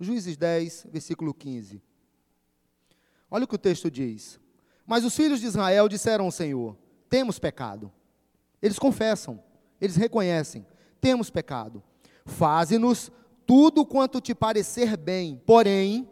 Juízes 0.00 0.36
10, 0.36 0.88
versículo 0.90 1.32
15. 1.32 1.80
Olha 3.30 3.44
o 3.44 3.48
que 3.48 3.54
o 3.54 3.58
texto 3.58 3.88
diz. 3.88 4.40
Mas 4.84 5.04
os 5.04 5.14
filhos 5.14 5.40
de 5.40 5.46
Israel 5.46 5.88
disseram 5.88 6.24
ao 6.24 6.32
Senhor: 6.32 6.76
Temos 7.08 7.38
pecado. 7.38 7.92
Eles 8.60 8.80
confessam, 8.80 9.40
eles 9.80 9.94
reconhecem: 9.94 10.66
Temos 11.00 11.30
pecado. 11.30 11.82
Faze-nos 12.24 13.12
tudo 13.46 13.86
quanto 13.86 14.20
te 14.20 14.34
parecer 14.34 14.96
bem, 14.96 15.40
porém, 15.46 16.08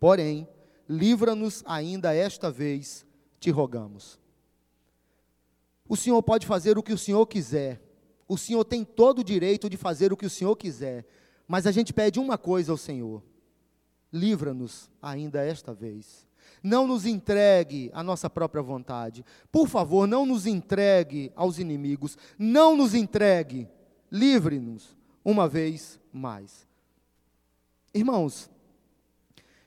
Porém, 0.00 0.48
livra-nos 0.88 1.62
ainda 1.66 2.14
esta 2.14 2.50
vez, 2.50 3.04
te 3.40 3.50
rogamos. 3.50 4.18
O 5.88 5.96
Senhor 5.96 6.22
pode 6.22 6.46
fazer 6.46 6.76
o 6.76 6.82
que 6.82 6.92
o 6.92 6.98
Senhor 6.98 7.26
quiser. 7.26 7.82
O 8.28 8.36
Senhor 8.36 8.64
tem 8.64 8.84
todo 8.84 9.20
o 9.20 9.24
direito 9.24 9.70
de 9.70 9.76
fazer 9.76 10.12
o 10.12 10.16
que 10.16 10.26
o 10.26 10.30
Senhor 10.30 10.54
quiser. 10.54 11.06
Mas 11.46 11.66
a 11.66 11.72
gente 11.72 11.94
pede 11.94 12.20
uma 12.20 12.36
coisa 12.36 12.70
ao 12.70 12.76
Senhor: 12.76 13.22
livra-nos 14.12 14.90
ainda 15.00 15.42
esta 15.42 15.72
vez. 15.72 16.26
Não 16.62 16.86
nos 16.86 17.06
entregue 17.06 17.90
à 17.94 18.02
nossa 18.02 18.28
própria 18.28 18.62
vontade. 18.62 19.24
Por 19.50 19.68
favor, 19.68 20.06
não 20.06 20.26
nos 20.26 20.46
entregue 20.46 21.32
aos 21.34 21.58
inimigos. 21.58 22.18
Não 22.38 22.76
nos 22.76 22.94
entregue. 22.94 23.68
Livre-nos 24.10 24.96
uma 25.24 25.48
vez 25.48 26.00
mais. 26.12 26.66
Irmãos, 27.94 28.50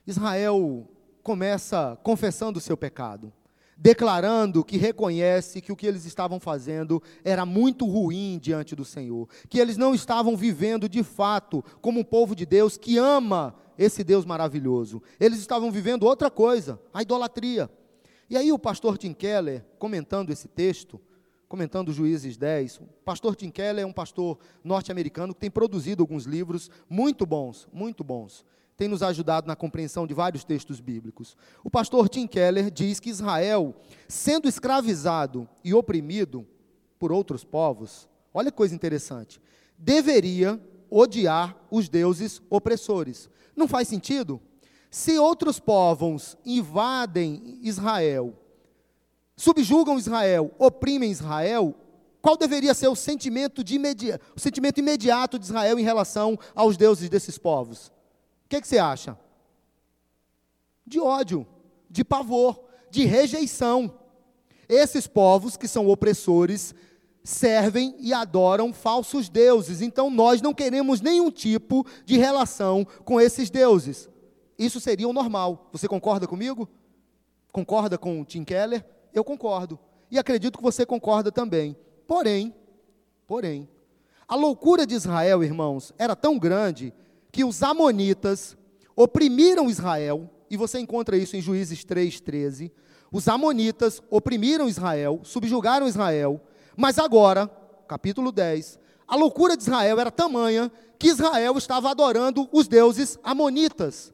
Israel 0.05 0.87
começa 1.21 1.97
confessando 2.03 2.57
o 2.57 2.61
seu 2.61 2.75
pecado, 2.75 3.31
declarando 3.77 4.63
que 4.63 4.77
reconhece 4.77 5.61
que 5.61 5.71
o 5.71 5.75
que 5.75 5.85
eles 5.85 6.05
estavam 6.05 6.39
fazendo 6.39 7.01
era 7.23 7.45
muito 7.45 7.85
ruim 7.85 8.39
diante 8.41 8.75
do 8.75 8.83
Senhor, 8.83 9.27
que 9.49 9.59
eles 9.59 9.77
não 9.77 9.93
estavam 9.93 10.35
vivendo 10.35 10.89
de 10.89 11.03
fato 11.03 11.63
como 11.81 11.99
um 11.99 12.03
povo 12.03 12.35
de 12.35 12.45
Deus 12.45 12.77
que 12.77 12.97
ama 12.97 13.55
esse 13.77 14.03
Deus 14.03 14.25
maravilhoso. 14.25 15.01
Eles 15.19 15.39
estavam 15.39 15.71
vivendo 15.71 16.03
outra 16.03 16.29
coisa, 16.29 16.79
a 16.93 17.01
idolatria. 17.01 17.69
E 18.29 18.37
aí 18.37 18.51
o 18.51 18.59
pastor 18.59 18.97
Tim 18.97 19.13
Keller, 19.13 19.63
comentando 19.77 20.31
esse 20.31 20.47
texto, 20.47 20.99
comentando 21.47 21.91
Juízes 21.91 22.37
10, 22.37 22.77
o 22.77 22.83
pastor 23.03 23.35
Tim 23.35 23.51
Keller 23.51 23.83
é 23.83 23.85
um 23.85 23.91
pastor 23.91 24.39
norte-americano 24.63 25.33
que 25.33 25.41
tem 25.41 25.51
produzido 25.51 26.01
alguns 26.01 26.25
livros 26.25 26.69
muito 26.89 27.25
bons, 27.25 27.67
muito 27.73 28.03
bons 28.03 28.45
tem 28.81 28.87
nos 28.87 29.03
ajudado 29.03 29.45
na 29.45 29.55
compreensão 29.55 30.07
de 30.07 30.13
vários 30.15 30.43
textos 30.43 30.79
bíblicos. 30.79 31.37
O 31.63 31.69
pastor 31.69 32.09
Tim 32.09 32.25
Keller 32.25 32.71
diz 32.71 32.99
que 32.99 33.11
Israel, 33.11 33.75
sendo 34.07 34.49
escravizado 34.49 35.47
e 35.63 35.71
oprimido 35.71 36.47
por 36.97 37.11
outros 37.11 37.43
povos, 37.43 38.09
olha 38.33 38.49
que 38.49 38.57
coisa 38.57 38.73
interessante, 38.73 39.39
deveria 39.77 40.59
odiar 40.89 41.55
os 41.69 41.87
deuses 41.89 42.41
opressores. 42.49 43.29
Não 43.55 43.67
faz 43.67 43.87
sentido? 43.87 44.41
Se 44.89 45.19
outros 45.19 45.59
povos 45.59 46.35
invadem 46.43 47.59
Israel, 47.61 48.33
subjugam 49.37 49.99
Israel, 49.99 50.49
oprimem 50.57 51.11
Israel, 51.11 51.75
qual 52.19 52.35
deveria 52.35 52.73
ser 52.73 52.87
o 52.87 52.95
sentimento, 52.95 53.63
de 53.63 53.75
imedi 53.75 54.19
o 54.35 54.39
sentimento 54.39 54.79
imediato 54.79 55.37
de 55.37 55.45
Israel 55.45 55.77
em 55.77 55.83
relação 55.83 56.35
aos 56.55 56.77
deuses 56.77 57.11
desses 57.11 57.37
povos? 57.37 57.91
Que, 58.51 58.59
que 58.59 58.67
você 58.67 58.77
acha? 58.77 59.17
De 60.85 60.99
ódio, 60.99 61.47
de 61.89 62.03
pavor, 62.03 62.61
de 62.89 63.05
rejeição. 63.05 63.97
Esses 64.67 65.07
povos 65.07 65.55
que 65.55 65.69
são 65.69 65.87
opressores 65.87 66.75
servem 67.23 67.95
e 67.97 68.13
adoram 68.13 68.73
falsos 68.73 69.29
deuses. 69.29 69.81
Então 69.81 70.09
nós 70.09 70.41
não 70.41 70.53
queremos 70.53 70.99
nenhum 70.99 71.31
tipo 71.31 71.85
de 72.05 72.17
relação 72.17 72.85
com 73.05 73.21
esses 73.21 73.49
deuses. 73.49 74.09
Isso 74.59 74.81
seria 74.81 75.07
o 75.07 75.13
normal. 75.13 75.69
Você 75.71 75.87
concorda 75.87 76.27
comigo? 76.27 76.67
Concorda 77.53 77.97
com 77.97 78.19
o 78.19 78.25
Tim 78.25 78.43
Keller? 78.43 78.85
Eu 79.13 79.23
concordo. 79.23 79.79
E 80.09 80.19
acredito 80.19 80.57
que 80.57 80.63
você 80.63 80.85
concorda 80.85 81.31
também. 81.31 81.75
Porém, 82.05 82.53
porém, 83.25 83.69
a 84.27 84.35
loucura 84.35 84.85
de 84.85 84.93
Israel, 84.93 85.41
irmãos, 85.41 85.93
era 85.97 86.17
tão 86.17 86.37
grande 86.37 86.93
que 87.31 87.43
os 87.43 87.63
amonitas 87.63 88.57
oprimiram 88.95 89.69
Israel, 89.69 90.29
e 90.49 90.57
você 90.57 90.79
encontra 90.79 91.15
isso 91.17 91.35
em 91.35 91.41
Juízes 91.41 91.83
3:13. 91.85 92.71
Os 93.11 93.27
amonitas 93.27 94.01
oprimiram 94.09 94.67
Israel, 94.67 95.21
subjugaram 95.23 95.87
Israel, 95.87 96.41
mas 96.75 96.97
agora, 96.97 97.47
capítulo 97.87 98.31
10, 98.31 98.79
a 99.07 99.15
loucura 99.15 99.57
de 99.57 99.63
Israel 99.63 99.99
era 99.99 100.11
tamanha 100.11 100.71
que 100.97 101.07
Israel 101.07 101.57
estava 101.57 101.89
adorando 101.89 102.47
os 102.51 102.67
deuses 102.67 103.19
amonitas. 103.23 104.13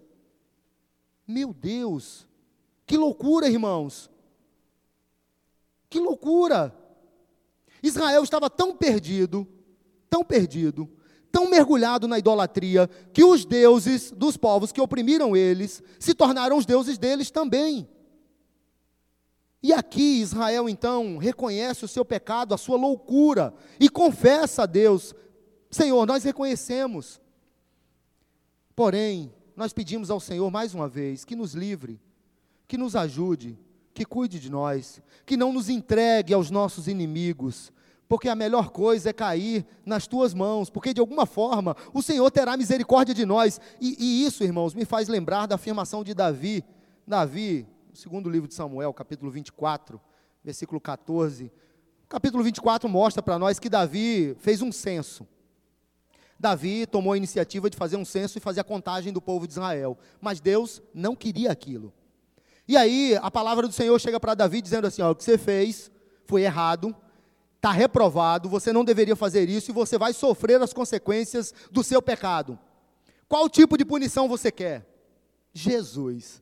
Meu 1.27 1.53
Deus, 1.53 2.27
que 2.85 2.97
loucura, 2.97 3.49
irmãos! 3.49 4.09
Que 5.89 5.99
loucura! 5.99 6.73
Israel 7.83 8.23
estava 8.23 8.49
tão 8.49 8.75
perdido, 8.75 9.47
tão 10.09 10.23
perdido, 10.23 10.89
tão 11.31 11.49
mergulhado 11.49 12.07
na 12.07 12.17
idolatria 12.17 12.89
que 13.13 13.23
os 13.23 13.45
deuses 13.45 14.11
dos 14.11 14.37
povos 14.37 14.71
que 14.71 14.81
oprimiram 14.81 15.35
eles 15.35 15.83
se 15.99 16.13
tornaram 16.13 16.57
os 16.57 16.65
deuses 16.65 16.97
deles 16.97 17.29
também. 17.31 17.87
E 19.61 19.73
aqui 19.73 20.21
Israel 20.21 20.69
então 20.69 21.17
reconhece 21.17 21.83
o 21.83 21.87
seu 21.87 22.05
pecado, 22.05 22.53
a 22.53 22.57
sua 22.57 22.77
loucura, 22.77 23.53
e 23.79 23.89
confessa 23.89 24.63
a 24.63 24.65
Deus: 24.65 25.13
Senhor, 25.69 26.05
nós 26.05 26.23
reconhecemos. 26.23 27.19
Porém, 28.75 29.33
nós 29.55 29.73
pedimos 29.73 30.11
ao 30.11 30.19
Senhor 30.19 30.49
mais 30.51 30.75
uma 30.75 30.87
vez 30.87 31.25
que 31.25 31.35
nos 31.35 31.53
livre, 31.53 31.99
que 32.67 32.77
nos 32.77 32.95
ajude, 32.95 33.57
que 33.93 34.05
cuide 34.05 34.39
de 34.39 34.51
nós, 34.51 35.01
que 35.25 35.35
não 35.35 35.51
nos 35.51 35.67
entregue 35.67 36.33
aos 36.33 36.51
nossos 36.51 36.87
inimigos, 36.87 37.71
porque 38.07 38.29
a 38.29 38.35
melhor 38.35 38.69
coisa 38.69 39.09
é 39.09 39.13
cair 39.13 39.65
nas 39.85 40.07
tuas 40.07 40.33
mãos, 40.33 40.69
porque 40.69 40.93
de 40.93 41.01
alguma 41.01 41.25
forma 41.25 41.75
o 41.93 42.01
Senhor 42.01 42.29
terá 42.31 42.55
misericórdia 42.55 43.13
de 43.13 43.25
nós. 43.25 43.59
E, 43.81 43.95
e 43.99 44.25
isso, 44.25 44.43
irmãos, 44.43 44.73
me 44.73 44.85
faz 44.85 45.07
lembrar 45.07 45.45
da 45.45 45.55
afirmação 45.55 46.03
de 46.03 46.13
Davi. 46.13 46.63
Davi, 47.05 47.67
segundo 47.93 48.29
livro 48.29 48.47
de 48.47 48.53
Samuel, 48.53 48.93
capítulo 48.93 49.29
24, 49.31 49.99
versículo 50.43 50.79
14. 50.79 51.51
capítulo 52.07 52.43
24 52.43 52.87
mostra 52.89 53.21
para 53.21 53.37
nós 53.37 53.59
que 53.59 53.69
Davi 53.69 54.35
fez 54.39 54.61
um 54.61 54.71
censo. 54.71 55.27
Davi 56.39 56.85
tomou 56.85 57.13
a 57.13 57.17
iniciativa 57.17 57.69
de 57.69 57.75
fazer 57.75 57.97
um 57.97 58.05
censo 58.05 58.37
e 58.37 58.41
fazer 58.41 58.61
a 58.61 58.63
contagem 58.63 59.11
do 59.11 59.21
povo 59.21 59.47
de 59.47 59.53
Israel, 59.53 59.97
mas 60.21 60.39
Deus 60.39 60.81
não 60.93 61.15
queria 61.15 61.51
aquilo. 61.51 61.91
E 62.67 62.77
aí 62.77 63.17
a 63.21 63.31
palavra 63.31 63.67
do 63.67 63.73
Senhor 63.73 63.97
chega 63.99 64.19
para 64.19 64.35
Davi 64.35 64.61
dizendo 64.61 64.85
assim: 64.87 65.01
ó, 65.01 65.11
o 65.11 65.15
que 65.15 65.23
você 65.23 65.37
fez 65.37 65.89
foi 66.25 66.43
errado, 66.43 66.95
está 67.67 67.71
reprovado, 67.71 68.47
você 68.47 68.71
não 68.71 68.85
deveria 68.85 69.15
fazer 69.15 69.49
isso 69.49 69.71
e 69.71 69.73
você 69.73 69.97
vai 69.97 70.13
sofrer 70.13 70.61
as 70.61 70.73
consequências 70.73 71.53
do 71.69 71.83
seu 71.83 72.01
pecado. 72.01 72.57
Qual 73.27 73.49
tipo 73.49 73.77
de 73.77 73.83
punição 73.83 74.27
você 74.27 74.51
quer? 74.51 74.87
Jesus. 75.53 76.41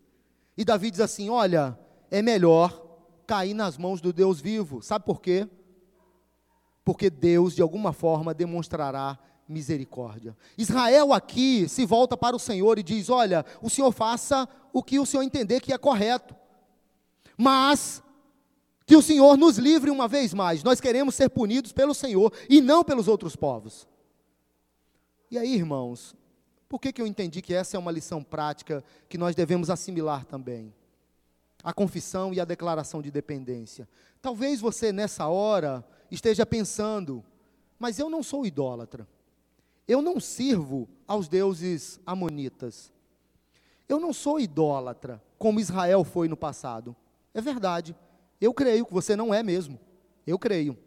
E 0.55 0.63
Davi 0.63 0.91
diz 0.91 0.99
assim: 0.99 1.29
olha, 1.29 1.77
é 2.11 2.21
melhor 2.21 2.83
cair 3.25 3.55
nas 3.55 3.77
mãos 3.77 4.01
do 4.01 4.13
Deus 4.13 4.39
vivo. 4.39 4.83
Sabe 4.83 5.03
por 5.03 5.19
quê? 5.19 5.49
Porque 6.83 7.09
Deus, 7.09 7.55
de 7.55 7.61
alguma 7.63 7.91
forma, 7.91 8.33
demonstrará 8.33 9.17
misericórdia. 9.47 10.37
Israel 10.55 11.11
aqui 11.11 11.67
se 11.67 11.85
volta 11.85 12.15
para 12.15 12.35
o 12.35 12.39
Senhor 12.39 12.77
e 12.77 12.83
diz: 12.83 13.09
Olha, 13.09 13.43
o 13.63 13.69
Senhor 13.69 13.91
faça 13.91 14.47
o 14.71 14.83
que 14.83 14.99
o 14.99 15.05
Senhor 15.07 15.23
entender 15.23 15.59
que 15.59 15.73
é 15.73 15.77
correto. 15.77 16.35
Mas 17.35 18.03
que 18.85 18.95
o 18.95 19.01
Senhor 19.01 19.35
nos 19.37 19.57
livre 19.57 19.89
uma 19.89 20.07
vez 20.07 20.33
mais. 20.33 20.63
Nós 20.63 20.79
queremos 20.79 21.15
ser 21.15 21.29
punidos 21.29 21.71
pelo 21.71 21.93
Senhor 21.93 22.31
e 22.49 22.61
não 22.61 22.83
pelos 22.83 23.07
outros 23.07 23.35
povos. 23.35 23.87
E 25.31 25.37
aí, 25.37 25.55
irmãos, 25.55 26.15
por 26.69 26.79
que, 26.79 26.93
que 26.93 27.01
eu 27.01 27.07
entendi 27.07 27.41
que 27.41 27.53
essa 27.53 27.75
é 27.75 27.79
uma 27.79 27.91
lição 27.91 28.23
prática 28.23 28.83
que 29.09 29.17
nós 29.17 29.35
devemos 29.35 29.69
assimilar 29.69 30.25
também? 30.25 30.73
A 31.63 31.73
confissão 31.73 32.33
e 32.33 32.39
a 32.39 32.45
declaração 32.45 33.01
de 33.01 33.09
dependência. 33.09 33.89
Talvez 34.21 34.61
você 34.61 34.91
nessa 34.91 35.27
hora 35.27 35.83
esteja 36.11 36.45
pensando, 36.45 37.23
mas 37.79 37.97
eu 37.97 38.09
não 38.09 38.21
sou 38.21 38.45
idólatra. 38.45 39.07
Eu 39.87 40.01
não 40.01 40.19
sirvo 40.19 40.87
aos 41.07 41.27
deuses 41.27 41.99
amonitas. 42.05 42.91
Eu 43.87 43.99
não 43.99 44.13
sou 44.13 44.39
idólatra, 44.39 45.21
como 45.37 45.59
Israel 45.59 46.03
foi 46.03 46.27
no 46.27 46.37
passado. 46.37 46.95
É 47.33 47.41
verdade. 47.41 47.95
Eu 48.39 48.53
creio 48.53 48.85
que 48.85 48.93
você 48.93 49.15
não 49.15 49.33
é 49.33 49.41
mesmo. 49.41 49.79
Eu 50.25 50.37
creio. 50.37 50.77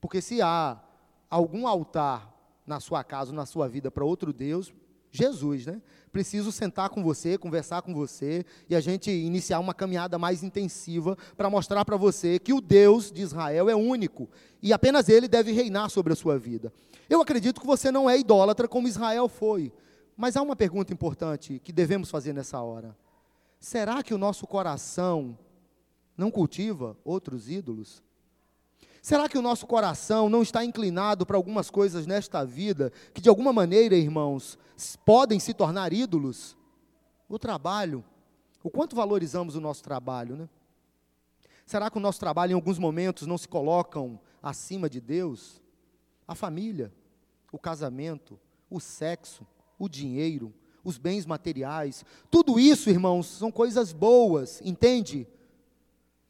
Porque 0.00 0.20
se 0.20 0.40
há 0.40 0.80
algum 1.28 1.66
altar 1.66 2.34
na 2.66 2.80
sua 2.80 3.02
casa, 3.04 3.32
na 3.32 3.46
sua 3.46 3.68
vida 3.68 3.90
para 3.90 4.04
outro 4.04 4.32
Deus, 4.32 4.72
Jesus, 5.12 5.66
né? 5.66 5.82
Preciso 6.12 6.50
sentar 6.50 6.88
com 6.90 7.02
você, 7.02 7.38
conversar 7.38 7.82
com 7.82 7.94
você 7.94 8.44
e 8.68 8.74
a 8.74 8.80
gente 8.80 9.10
iniciar 9.10 9.60
uma 9.60 9.74
caminhada 9.74 10.18
mais 10.18 10.42
intensiva 10.42 11.16
para 11.36 11.50
mostrar 11.50 11.84
para 11.84 11.96
você 11.96 12.38
que 12.38 12.52
o 12.52 12.60
Deus 12.60 13.10
de 13.12 13.22
Israel 13.22 13.68
é 13.68 13.74
único 13.74 14.28
e 14.62 14.72
apenas 14.72 15.08
ele 15.08 15.28
deve 15.28 15.52
reinar 15.52 15.88
sobre 15.90 16.12
a 16.12 16.16
sua 16.16 16.38
vida. 16.38 16.72
Eu 17.08 17.20
acredito 17.20 17.60
que 17.60 17.66
você 17.66 17.90
não 17.90 18.08
é 18.08 18.18
idólatra 18.18 18.68
como 18.68 18.88
Israel 18.88 19.28
foi, 19.28 19.72
mas 20.16 20.36
há 20.36 20.42
uma 20.42 20.56
pergunta 20.56 20.92
importante 20.92 21.60
que 21.62 21.72
devemos 21.72 22.10
fazer 22.10 22.32
nessa 22.32 22.60
hora: 22.60 22.96
será 23.58 24.02
que 24.02 24.14
o 24.14 24.18
nosso 24.18 24.46
coração 24.46 25.36
não 26.20 26.30
cultiva 26.30 26.96
outros 27.02 27.48
ídolos? 27.48 28.02
Será 29.02 29.26
que 29.26 29.38
o 29.38 29.42
nosso 29.42 29.66
coração 29.66 30.28
não 30.28 30.42
está 30.42 30.62
inclinado 30.62 31.24
para 31.24 31.38
algumas 31.38 31.70
coisas 31.70 32.06
nesta 32.06 32.44
vida 32.44 32.92
que, 33.14 33.20
de 33.22 33.30
alguma 33.30 33.52
maneira, 33.52 33.96
irmãos, 33.96 34.58
podem 35.06 35.40
se 35.40 35.54
tornar 35.54 35.94
ídolos? 35.94 36.54
O 37.26 37.38
trabalho. 37.38 38.04
O 38.62 38.68
quanto 38.68 38.94
valorizamos 38.94 39.56
o 39.56 39.60
nosso 39.60 39.82
trabalho, 39.82 40.36
né? 40.36 40.48
Será 41.64 41.88
que 41.88 41.96
o 41.96 42.00
nosso 42.00 42.20
trabalho, 42.20 42.52
em 42.52 42.54
alguns 42.54 42.78
momentos, 42.78 43.26
não 43.26 43.38
se 43.38 43.48
colocam 43.48 44.20
acima 44.42 44.90
de 44.90 45.00
Deus? 45.00 45.62
A 46.28 46.34
família, 46.34 46.92
o 47.50 47.58
casamento, 47.58 48.38
o 48.68 48.78
sexo, 48.78 49.46
o 49.78 49.88
dinheiro, 49.88 50.52
os 50.84 50.98
bens 50.98 51.24
materiais, 51.24 52.04
tudo 52.30 52.60
isso, 52.60 52.90
irmãos, 52.90 53.26
são 53.26 53.50
coisas 53.50 53.92
boas, 53.92 54.60
entende? 54.62 55.26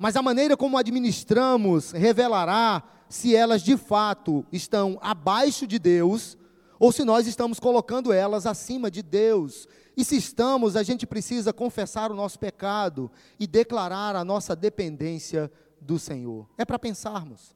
Mas 0.01 0.17
a 0.17 0.23
maneira 0.23 0.57
como 0.57 0.79
administramos 0.79 1.93
revelará 1.93 2.83
se 3.07 3.37
elas 3.37 3.61
de 3.61 3.77
fato 3.77 4.47
estão 4.51 4.99
abaixo 5.03 5.67
de 5.67 5.79
Deus 5.79 6.39
ou 6.79 6.91
se 6.91 7.05
nós 7.05 7.27
estamos 7.27 7.61
colocando 7.61 8.11
elas 8.11 8.47
acima 8.47 8.91
de 8.91 9.03
Deus. 9.03 9.69
E 9.95 10.03
se 10.03 10.17
estamos, 10.17 10.75
a 10.75 10.83
gente 10.83 11.07
precisa 11.07 11.53
confessar 11.53 12.11
o 12.11 12.15
nosso 12.15 12.39
pecado 12.39 13.11
e 13.39 13.47
declarar 13.47 14.17
a 14.17 14.25
nossa 14.25 14.57
dependência 14.57 15.53
do 15.79 15.99
Senhor. 15.99 16.49
É 16.57 16.65
para 16.65 16.79
pensarmos. 16.79 17.55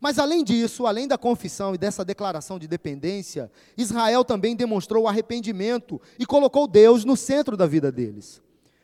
Mas 0.00 0.16
além 0.20 0.44
disso, 0.44 0.86
além 0.86 1.08
da 1.08 1.18
confissão 1.18 1.74
e 1.74 1.78
dessa 1.78 2.04
declaração 2.04 2.56
de 2.56 2.68
dependência, 2.68 3.50
Israel 3.76 4.24
também 4.24 4.54
demonstrou 4.54 5.08
arrependimento 5.08 6.00
e 6.20 6.24
colocou 6.24 6.68
Deus 6.68 7.04
no 7.04 7.16
centro 7.16 7.56
da 7.56 7.66
vida 7.66 7.90
deles. 7.90 8.40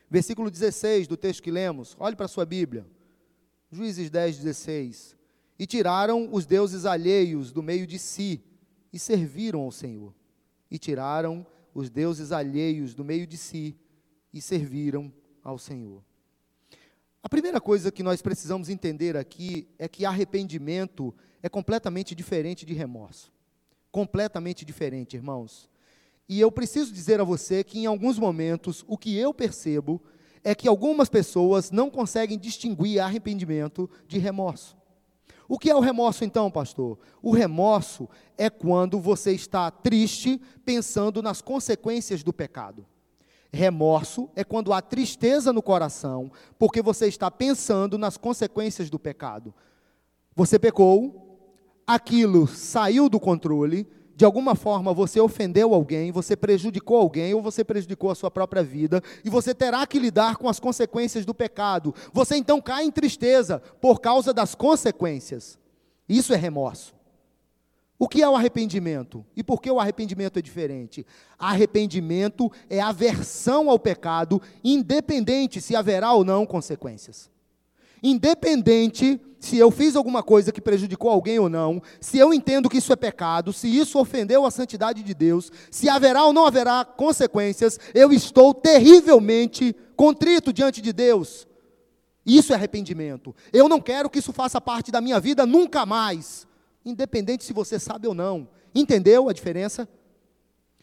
Versículo 0.09 0.51
16 0.51 1.07
do 1.07 1.15
texto 1.15 1.41
que 1.41 1.51
lemos, 1.51 1.95
olhe 1.97 2.17
para 2.17 2.25
a 2.25 2.29
sua 2.29 2.45
Bíblia. 2.45 2.85
Juízes 3.71 4.09
10, 4.09 4.37
16. 4.37 5.15
E 5.59 5.65
tiraram 5.65 6.29
os 6.31 6.45
deuses 6.45 6.85
alheios 6.85 7.51
do 7.51 7.63
meio 7.63 7.85
de 7.87 7.99
si 7.99 8.43
e 8.93 8.99
serviram 8.99 9.61
ao 9.61 9.71
Senhor. 9.71 10.13
E 10.69 10.77
tiraram 10.77 11.45
os 11.73 11.89
deuses 11.89 12.31
alheios 12.31 12.93
do 12.93 13.03
meio 13.03 13.27
de 13.27 13.37
si 13.37 13.75
e 14.33 14.41
serviram 14.41 15.11
ao 15.43 15.57
Senhor. 15.57 16.03
A 17.21 17.29
primeira 17.29 17.59
coisa 17.59 17.91
que 17.91 18.03
nós 18.03 18.21
precisamos 18.21 18.69
entender 18.69 19.17
aqui 19.17 19.67
é 19.77 19.87
que 19.87 20.05
arrependimento 20.05 21.13
é 21.41 21.49
completamente 21.49 22.15
diferente 22.15 22.65
de 22.65 22.73
remorso. 22.73 23.31
Completamente 23.91 24.63
diferente, 24.63 25.15
irmãos. 25.15 25.69
E 26.29 26.39
eu 26.39 26.51
preciso 26.51 26.93
dizer 26.93 27.19
a 27.19 27.23
você 27.23 27.63
que 27.63 27.79
em 27.79 27.85
alguns 27.85 28.19
momentos 28.19 28.83
o 28.87 28.97
que 28.97 29.17
eu 29.17 29.33
percebo 29.33 30.01
é 30.47 30.55
que 30.55 30.65
algumas 30.65 31.09
pessoas 31.09 31.71
não 31.71 31.89
conseguem 31.89 32.39
distinguir 32.39 33.01
arrependimento 33.01 33.89
de 34.07 34.17
remorso. 34.17 34.77
O 35.45 35.59
que 35.59 35.69
é 35.69 35.75
o 35.75 35.81
remorso 35.81 36.23
então, 36.23 36.49
pastor? 36.49 36.97
O 37.21 37.33
remorso 37.33 38.07
é 38.37 38.49
quando 38.49 38.97
você 38.97 39.33
está 39.33 39.69
triste 39.69 40.41
pensando 40.63 41.21
nas 41.21 41.41
consequências 41.41 42.23
do 42.23 42.31
pecado. 42.31 42.85
Remorso 43.51 44.29
é 44.37 44.43
quando 44.45 44.71
há 44.71 44.81
tristeza 44.81 45.51
no 45.51 45.61
coração, 45.61 46.31
porque 46.57 46.81
você 46.81 47.07
está 47.07 47.29
pensando 47.29 47.97
nas 47.97 48.15
consequências 48.15 48.89
do 48.89 48.97
pecado. 48.97 49.53
Você 50.33 50.57
pecou, 50.57 51.41
aquilo 51.85 52.47
saiu 52.47 53.09
do 53.09 53.19
controle, 53.19 53.85
de 54.17 54.25
alguma 54.25 54.55
forma 54.55 54.95
você 54.95 55.19
ofendeu 55.19 55.75
alguém, 55.75 56.11
você 56.11 56.35
prejudicou 56.35 56.97
alguém 56.97 57.35
ou 57.35 57.41
você 57.41 57.63
prejudicou 57.63 58.09
a 58.09 58.15
sua 58.15 58.31
própria 58.31 58.63
vida, 58.63 58.99
e 59.23 59.29
você 59.29 59.53
terá 59.53 59.85
que 59.85 59.99
lidar 59.99 60.37
com 60.37 60.49
as 60.49 60.59
consequências 60.59 61.23
do 61.23 61.35
pecado. 61.35 61.93
Você 62.11 62.35
então 62.35 62.59
cai 62.59 62.83
em 62.83 62.89
tristeza 62.89 63.61
por 63.79 64.01
causa 64.01 64.33
das 64.33 64.55
consequências. 64.55 65.59
Isso 66.09 66.33
é 66.33 66.35
remorso. 66.35 66.95
O 67.99 68.07
que 68.07 68.23
é 68.23 68.27
o 68.27 68.35
arrependimento? 68.35 69.23
E 69.35 69.43
por 69.43 69.61
que 69.61 69.69
o 69.69 69.79
arrependimento 69.79 70.39
é 70.39 70.41
diferente? 70.41 71.05
Arrependimento 71.37 72.51
é 72.67 72.79
aversão 72.79 73.69
ao 73.69 73.77
pecado, 73.77 74.41
independente 74.63 75.61
se 75.61 75.75
haverá 75.75 76.11
ou 76.13 76.25
não 76.25 76.43
consequências. 76.43 77.29
Independente 78.01 79.19
se 79.39 79.57
eu 79.57 79.69
fiz 79.69 79.95
alguma 79.95 80.23
coisa 80.23 80.51
que 80.51 80.59
prejudicou 80.59 81.09
alguém 81.09 81.39
ou 81.39 81.47
não, 81.47 81.81
se 82.01 82.17
eu 82.17 82.33
entendo 82.33 82.69
que 82.69 82.77
isso 82.77 82.91
é 82.91 82.95
pecado, 82.95 83.53
se 83.53 83.67
isso 83.67 83.99
ofendeu 83.99 84.45
a 84.45 84.51
santidade 84.51 85.03
de 85.03 85.13
Deus, 85.13 85.51
se 85.69 85.87
haverá 85.87 86.23
ou 86.25 86.33
não 86.33 86.45
haverá 86.45 86.83
consequências, 86.83 87.79
eu 87.93 88.11
estou 88.11 88.53
terrivelmente 88.53 89.75
contrito 89.95 90.51
diante 90.51 90.81
de 90.81 90.91
Deus. 90.91 91.47
Isso 92.25 92.51
é 92.51 92.55
arrependimento. 92.55 93.33
Eu 93.53 93.69
não 93.69 93.79
quero 93.79 94.09
que 94.09 94.19
isso 94.19 94.33
faça 94.33 94.59
parte 94.59 94.91
da 94.91 94.99
minha 94.99 95.19
vida 95.19 95.45
nunca 95.45 95.85
mais, 95.85 96.45
independente 96.83 97.43
se 97.43 97.53
você 97.53 97.79
sabe 97.79 98.07
ou 98.07 98.13
não. 98.13 98.49
Entendeu 98.75 99.29
a 99.29 99.33
diferença? 99.33 99.87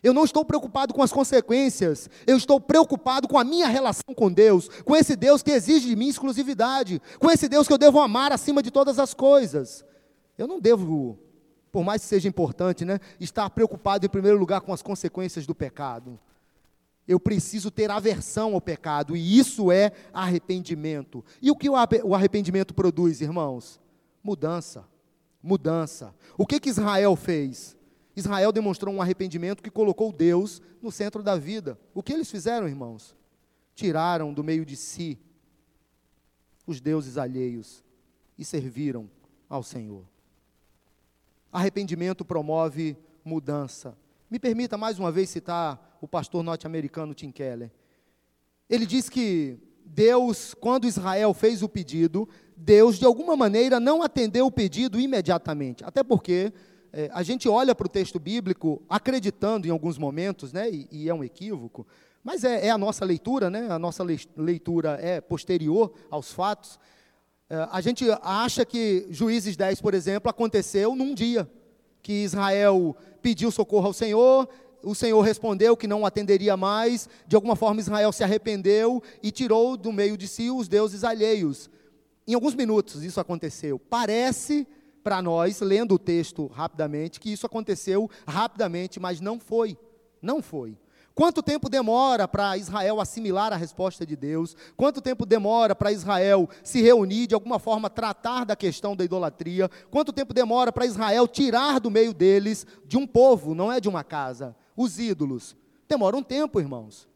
Eu 0.04 0.12
não 0.12 0.22
estou 0.22 0.44
preocupado 0.44 0.92
com 0.92 1.02
as 1.02 1.10
consequências, 1.10 2.10
eu 2.26 2.36
estou 2.36 2.60
preocupado 2.60 3.26
com 3.26 3.38
a 3.38 3.42
minha 3.42 3.66
relação 3.66 4.14
com 4.14 4.30
Deus, 4.30 4.68
com 4.84 4.94
esse 4.94 5.16
Deus 5.16 5.42
que 5.42 5.50
exige 5.50 5.88
de 5.88 5.96
mim 5.96 6.08
exclusividade, 6.08 7.00
com 7.18 7.30
esse 7.30 7.48
Deus 7.48 7.66
que 7.66 7.72
eu 7.72 7.78
devo 7.78 7.98
amar 7.98 8.30
acima 8.30 8.62
de 8.62 8.70
todas 8.70 8.98
as 8.98 9.14
coisas. 9.14 9.82
Eu 10.36 10.46
não 10.46 10.60
devo, 10.60 11.18
por 11.72 11.82
mais 11.82 12.02
que 12.02 12.08
seja 12.08 12.28
importante, 12.28 12.84
né, 12.84 13.00
estar 13.18 13.48
preocupado 13.48 14.04
em 14.04 14.08
primeiro 14.10 14.36
lugar 14.36 14.60
com 14.60 14.74
as 14.74 14.82
consequências 14.82 15.46
do 15.46 15.54
pecado. 15.54 16.20
Eu 17.08 17.18
preciso 17.18 17.70
ter 17.70 17.90
aversão 17.90 18.52
ao 18.52 18.60
pecado, 18.60 19.16
e 19.16 19.38
isso 19.38 19.72
é 19.72 19.90
arrependimento. 20.12 21.24
E 21.40 21.50
o 21.50 21.56
que 21.56 21.70
o 21.70 22.14
arrependimento 22.14 22.74
produz, 22.74 23.22
irmãos? 23.22 23.80
Mudança. 24.22 24.84
Mudança. 25.42 26.14
O 26.36 26.44
que, 26.44 26.60
que 26.60 26.68
Israel 26.68 27.16
fez? 27.16 27.74
Israel 28.16 28.52
demonstrou 28.52 28.94
um 28.94 29.02
arrependimento 29.02 29.62
que 29.62 29.70
colocou 29.70 30.12
Deus 30.12 30.62
no 30.80 30.92
centro 30.92 31.22
da 31.22 31.36
vida. 31.36 31.78
O 31.92 32.02
que 32.02 32.12
eles 32.12 32.30
fizeram, 32.30 32.68
irmãos? 32.68 33.16
Tiraram 33.74 34.32
do 34.32 34.44
meio 34.44 34.64
de 34.64 34.76
si 34.76 35.18
os 36.66 36.80
deuses 36.80 37.18
alheios 37.18 37.84
e 38.38 38.44
serviram 38.44 39.10
ao 39.48 39.62
Senhor. 39.62 40.04
Arrependimento 41.52 42.24
promove 42.24 42.96
mudança. 43.24 43.96
Me 44.30 44.38
permita 44.38 44.76
mais 44.76 44.98
uma 44.98 45.12
vez 45.12 45.30
citar 45.30 45.98
o 46.00 46.08
pastor 46.08 46.42
norte-americano 46.42 47.14
Tim 47.14 47.30
Keller. 47.30 47.70
Ele 48.68 48.86
diz 48.86 49.08
que 49.08 49.58
Deus, 49.84 50.54
quando 50.54 50.86
Israel 50.86 51.34
fez 51.34 51.62
o 51.62 51.68
pedido, 51.68 52.28
Deus 52.56 52.98
de 52.98 53.04
alguma 53.04 53.36
maneira 53.36 53.78
não 53.78 54.02
atendeu 54.02 54.46
o 54.46 54.50
pedido 54.50 54.98
imediatamente. 54.98 55.84
Até 55.84 56.02
porque 56.02 56.52
é, 56.96 57.10
a 57.12 57.24
gente 57.24 57.48
olha 57.48 57.74
para 57.74 57.86
o 57.86 57.90
texto 57.90 58.20
bíblico 58.20 58.80
acreditando 58.88 59.66
em 59.66 59.70
alguns 59.70 59.98
momentos, 59.98 60.52
né, 60.52 60.70
e, 60.70 60.86
e 60.92 61.08
é 61.08 61.14
um 61.14 61.24
equívoco, 61.24 61.84
mas 62.22 62.44
é, 62.44 62.68
é, 62.68 62.70
a 62.70 62.78
nossa 62.78 63.04
leitura, 63.04 63.50
né, 63.50 63.66
a 63.68 63.80
nossa 63.80 64.04
leitura 64.36 64.96
é 65.02 65.20
posterior 65.20 65.92
aos 66.08 66.32
fatos. 66.32 66.78
É, 67.50 67.68
a 67.72 67.80
gente 67.80 68.06
acha 68.22 68.64
que 68.64 69.08
Juízes 69.10 69.56
10, 69.56 69.80
por 69.80 69.92
exemplo, 69.92 70.30
aconteceu 70.30 70.94
num 70.94 71.16
dia, 71.16 71.50
que 72.00 72.22
Israel 72.22 72.96
pediu 73.20 73.50
socorro 73.50 73.88
ao 73.88 73.92
Senhor, 73.92 74.48
o 74.80 74.94
Senhor 74.94 75.20
respondeu 75.20 75.76
que 75.76 75.88
não 75.88 76.06
atenderia 76.06 76.56
mais, 76.56 77.08
de 77.26 77.34
alguma 77.34 77.56
forma 77.56 77.80
Israel 77.80 78.12
se 78.12 78.22
arrependeu 78.22 79.02
e 79.20 79.32
tirou 79.32 79.76
do 79.76 79.92
meio 79.92 80.16
de 80.16 80.28
si 80.28 80.48
os 80.48 80.68
deuses 80.68 81.02
alheios. 81.02 81.68
Em 82.24 82.34
alguns 82.34 82.54
minutos 82.54 83.02
isso 83.02 83.18
aconteceu. 83.18 83.80
Parece 83.80 84.64
para 85.04 85.20
nós, 85.20 85.60
lendo 85.60 85.94
o 85.94 85.98
texto 85.98 86.46
rapidamente, 86.46 87.20
que 87.20 87.30
isso 87.30 87.44
aconteceu 87.44 88.10
rapidamente, 88.26 88.98
mas 88.98 89.20
não 89.20 89.38
foi. 89.38 89.76
Não 90.22 90.40
foi. 90.42 90.78
Quanto 91.14 91.42
tempo 91.42 91.68
demora 91.68 92.26
para 92.26 92.56
Israel 92.56 93.00
assimilar 93.00 93.52
a 93.52 93.56
resposta 93.56 94.04
de 94.04 94.16
Deus? 94.16 94.56
Quanto 94.76 95.00
tempo 95.00 95.24
demora 95.24 95.72
para 95.74 95.92
Israel 95.92 96.48
se 96.64 96.82
reunir, 96.82 97.28
de 97.28 97.34
alguma 97.34 97.60
forma 97.60 97.88
tratar 97.88 98.44
da 98.44 98.56
questão 98.56 98.96
da 98.96 99.04
idolatria? 99.04 99.70
Quanto 99.90 100.12
tempo 100.12 100.34
demora 100.34 100.72
para 100.72 100.86
Israel 100.86 101.28
tirar 101.28 101.78
do 101.78 101.90
meio 101.90 102.12
deles, 102.12 102.66
de 102.84 102.96
um 102.96 103.06
povo, 103.06 103.54
não 103.54 103.70
é 103.70 103.78
de 103.78 103.88
uma 103.88 104.02
casa, 104.02 104.56
os 104.76 104.98
ídolos? 104.98 105.54
Demora 105.86 106.16
um 106.16 106.22
tempo, 106.22 106.58
irmãos. 106.58 107.06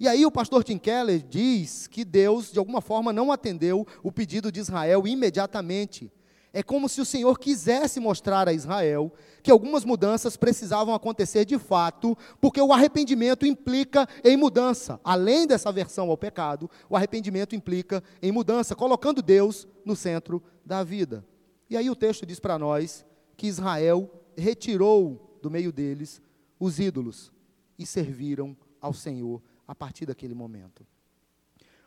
E 0.00 0.08
aí 0.08 0.26
o 0.26 0.32
pastor 0.32 0.64
Tim 0.64 0.78
Keller 0.78 1.22
diz 1.22 1.86
que 1.86 2.04
Deus, 2.04 2.50
de 2.50 2.58
alguma 2.58 2.80
forma, 2.80 3.12
não 3.12 3.30
atendeu 3.30 3.86
o 4.02 4.10
pedido 4.10 4.50
de 4.50 4.58
Israel 4.58 5.06
imediatamente. 5.06 6.10
É 6.56 6.62
como 6.62 6.88
se 6.88 7.00
o 7.00 7.04
Senhor 7.04 7.36
quisesse 7.36 7.98
mostrar 7.98 8.48
a 8.48 8.52
Israel 8.52 9.12
que 9.42 9.50
algumas 9.50 9.84
mudanças 9.84 10.36
precisavam 10.36 10.94
acontecer 10.94 11.44
de 11.44 11.58
fato, 11.58 12.16
porque 12.40 12.60
o 12.60 12.72
arrependimento 12.72 13.44
implica 13.44 14.08
em 14.22 14.36
mudança. 14.36 15.00
Além 15.02 15.48
dessa 15.48 15.68
aversão 15.68 16.08
ao 16.08 16.16
pecado, 16.16 16.70
o 16.88 16.96
arrependimento 16.96 17.56
implica 17.56 18.04
em 18.22 18.30
mudança, 18.30 18.76
colocando 18.76 19.20
Deus 19.20 19.66
no 19.84 19.96
centro 19.96 20.40
da 20.64 20.84
vida. 20.84 21.26
E 21.68 21.76
aí 21.76 21.90
o 21.90 21.96
texto 21.96 22.24
diz 22.24 22.38
para 22.38 22.56
nós 22.56 23.04
que 23.36 23.48
Israel 23.48 24.08
retirou 24.36 25.36
do 25.42 25.50
meio 25.50 25.72
deles 25.72 26.22
os 26.60 26.78
ídolos 26.78 27.32
e 27.76 27.84
serviram 27.84 28.56
ao 28.80 28.94
Senhor 28.94 29.42
a 29.66 29.74
partir 29.74 30.06
daquele 30.06 30.34
momento. 30.34 30.86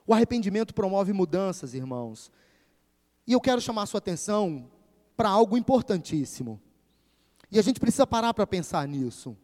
O 0.05 0.13
arrependimento 0.13 0.73
promove 0.73 1.13
mudanças, 1.13 1.73
irmãos. 1.73 2.29
E 3.27 3.33
eu 3.33 3.41
quero 3.41 3.59
chamar 3.59 3.83
a 3.83 3.85
sua 3.85 3.97
atenção 3.97 4.71
para 5.17 5.27
algo 5.27 5.57
importantíssimo. 5.57 6.61
E 7.51 7.59
a 7.59 7.61
gente 7.61 7.79
precisa 7.79 8.07
parar 8.07 8.33
para 8.33 8.47
pensar 8.47 8.87
nisso. 8.87 9.35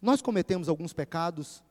Nós 0.00 0.22
cometemos 0.22 0.68
alguns 0.68 0.92
pecados. 0.92 1.62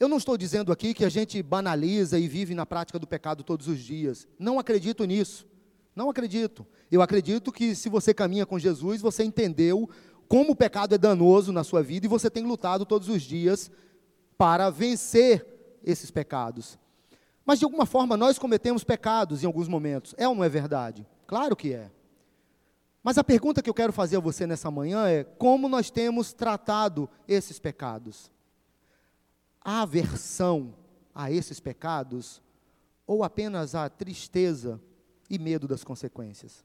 Eu 0.00 0.08
não 0.08 0.16
estou 0.16 0.36
dizendo 0.36 0.72
aqui 0.72 0.94
que 0.94 1.04
a 1.04 1.08
gente 1.08 1.40
banaliza 1.42 2.18
e 2.18 2.26
vive 2.26 2.54
na 2.54 2.66
prática 2.66 2.98
do 2.98 3.06
pecado 3.06 3.44
todos 3.44 3.68
os 3.68 3.78
dias. 3.78 4.26
Não 4.38 4.58
acredito 4.58 5.04
nisso. 5.04 5.46
Não 5.94 6.10
acredito. 6.10 6.66
Eu 6.90 7.02
acredito 7.02 7.52
que 7.52 7.74
se 7.74 7.88
você 7.88 8.12
caminha 8.12 8.46
com 8.46 8.58
Jesus, 8.58 9.00
você 9.00 9.22
entendeu 9.22 9.88
como 10.28 10.52
o 10.52 10.56
pecado 10.56 10.94
é 10.94 10.98
danoso 10.98 11.52
na 11.52 11.64
sua 11.64 11.82
vida 11.82 12.06
e 12.06 12.08
você 12.08 12.28
tem 12.28 12.44
lutado 12.44 12.84
todos 12.84 13.08
os 13.08 13.22
dias 13.22 13.70
para 14.36 14.70
vencer 14.70 15.44
esses 15.82 16.10
pecados. 16.10 16.78
Mas 17.48 17.60
de 17.60 17.64
alguma 17.64 17.86
forma 17.86 18.14
nós 18.14 18.38
cometemos 18.38 18.84
pecados 18.84 19.42
em 19.42 19.46
alguns 19.46 19.68
momentos. 19.68 20.14
É 20.18 20.28
ou 20.28 20.34
não 20.34 20.44
é 20.44 20.50
verdade? 20.50 21.06
Claro 21.26 21.56
que 21.56 21.72
é. 21.72 21.90
Mas 23.02 23.16
a 23.16 23.24
pergunta 23.24 23.62
que 23.62 23.70
eu 23.70 23.74
quero 23.74 23.90
fazer 23.90 24.18
a 24.18 24.20
você 24.20 24.46
nessa 24.46 24.70
manhã 24.70 25.08
é: 25.08 25.24
como 25.24 25.66
nós 25.66 25.88
temos 25.88 26.34
tratado 26.34 27.08
esses 27.26 27.58
pecados? 27.58 28.30
A 29.62 29.80
aversão 29.80 30.74
a 31.14 31.32
esses 31.32 31.58
pecados 31.58 32.42
ou 33.06 33.24
apenas 33.24 33.74
a 33.74 33.88
tristeza 33.88 34.78
e 35.30 35.38
medo 35.38 35.66
das 35.66 35.82
consequências? 35.82 36.62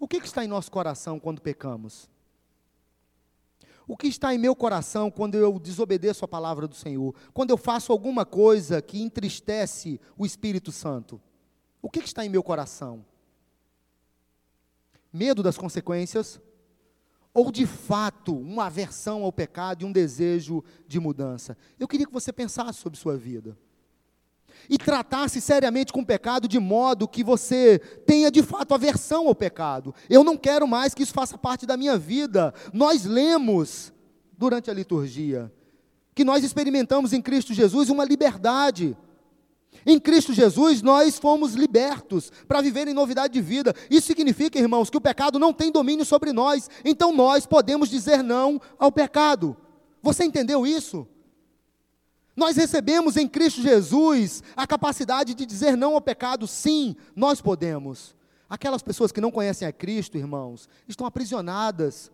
O 0.00 0.08
que, 0.08 0.20
que 0.20 0.26
está 0.26 0.44
em 0.44 0.48
nosso 0.48 0.72
coração 0.72 1.20
quando 1.20 1.40
pecamos? 1.40 2.10
O 3.90 3.96
que 3.96 4.06
está 4.06 4.32
em 4.32 4.38
meu 4.38 4.54
coração 4.54 5.10
quando 5.10 5.34
eu 5.34 5.58
desobedeço 5.58 6.24
a 6.24 6.28
palavra 6.28 6.68
do 6.68 6.76
Senhor? 6.76 7.12
Quando 7.34 7.50
eu 7.50 7.56
faço 7.56 7.90
alguma 7.90 8.24
coisa 8.24 8.80
que 8.80 9.02
entristece 9.02 10.00
o 10.16 10.24
Espírito 10.24 10.70
Santo? 10.70 11.20
O 11.82 11.90
que 11.90 11.98
está 11.98 12.24
em 12.24 12.28
meu 12.28 12.40
coração? 12.40 13.04
Medo 15.12 15.42
das 15.42 15.58
consequências? 15.58 16.40
Ou 17.34 17.50
de 17.50 17.66
fato 17.66 18.32
uma 18.32 18.66
aversão 18.66 19.24
ao 19.24 19.32
pecado 19.32 19.82
e 19.82 19.84
um 19.84 19.90
desejo 19.90 20.62
de 20.86 21.00
mudança? 21.00 21.58
Eu 21.76 21.88
queria 21.88 22.06
que 22.06 22.12
você 22.12 22.32
pensasse 22.32 22.78
sobre 22.78 22.96
sua 22.96 23.16
vida 23.16 23.58
e 24.68 24.76
tratasse 24.76 25.40
seriamente 25.40 25.92
com 25.92 26.00
o 26.00 26.06
pecado 26.06 26.46
de 26.46 26.58
modo 26.58 27.08
que 27.08 27.24
você 27.24 27.78
tenha 28.06 28.30
de 28.30 28.42
fato 28.42 28.74
aversão 28.74 29.28
ao 29.28 29.34
pecado. 29.34 29.94
Eu 30.08 30.22
não 30.24 30.36
quero 30.36 30.66
mais 30.66 30.94
que 30.94 31.02
isso 31.02 31.12
faça 31.12 31.38
parte 31.38 31.66
da 31.66 31.76
minha 31.76 31.96
vida. 31.96 32.52
Nós 32.72 33.04
lemos 33.04 33.92
durante 34.36 34.70
a 34.70 34.74
liturgia 34.74 35.52
que 36.14 36.24
nós 36.24 36.44
experimentamos 36.44 37.12
em 37.12 37.22
Cristo 37.22 37.54
Jesus 37.54 37.88
uma 37.88 38.04
liberdade. 38.04 38.96
Em 39.86 39.98
Cristo 39.98 40.32
Jesus 40.32 40.82
nós 40.82 41.18
fomos 41.18 41.54
libertos 41.54 42.30
para 42.46 42.60
viver 42.60 42.88
em 42.88 42.94
novidade 42.94 43.32
de 43.32 43.40
vida. 43.40 43.74
Isso 43.90 44.06
significa, 44.06 44.58
irmãos, 44.58 44.90
que 44.90 44.96
o 44.96 45.00
pecado 45.00 45.38
não 45.38 45.52
tem 45.52 45.70
domínio 45.70 46.04
sobre 46.04 46.32
nós. 46.32 46.68
Então 46.84 47.14
nós 47.14 47.46
podemos 47.46 47.88
dizer 47.88 48.22
não 48.22 48.60
ao 48.78 48.92
pecado. 48.92 49.56
Você 50.02 50.24
entendeu 50.24 50.66
isso? 50.66 51.06
Nós 52.36 52.56
recebemos 52.56 53.16
em 53.16 53.26
Cristo 53.26 53.60
Jesus 53.60 54.42
a 54.56 54.66
capacidade 54.66 55.34
de 55.34 55.44
dizer 55.44 55.76
não 55.76 55.94
ao 55.94 56.00
pecado, 56.00 56.46
sim, 56.46 56.96
nós 57.14 57.40
podemos. 57.40 58.14
Aquelas 58.48 58.82
pessoas 58.82 59.12
que 59.12 59.20
não 59.20 59.30
conhecem 59.30 59.66
a 59.66 59.72
Cristo, 59.72 60.16
irmãos, 60.16 60.68
estão 60.88 61.06
aprisionadas, 61.06 62.10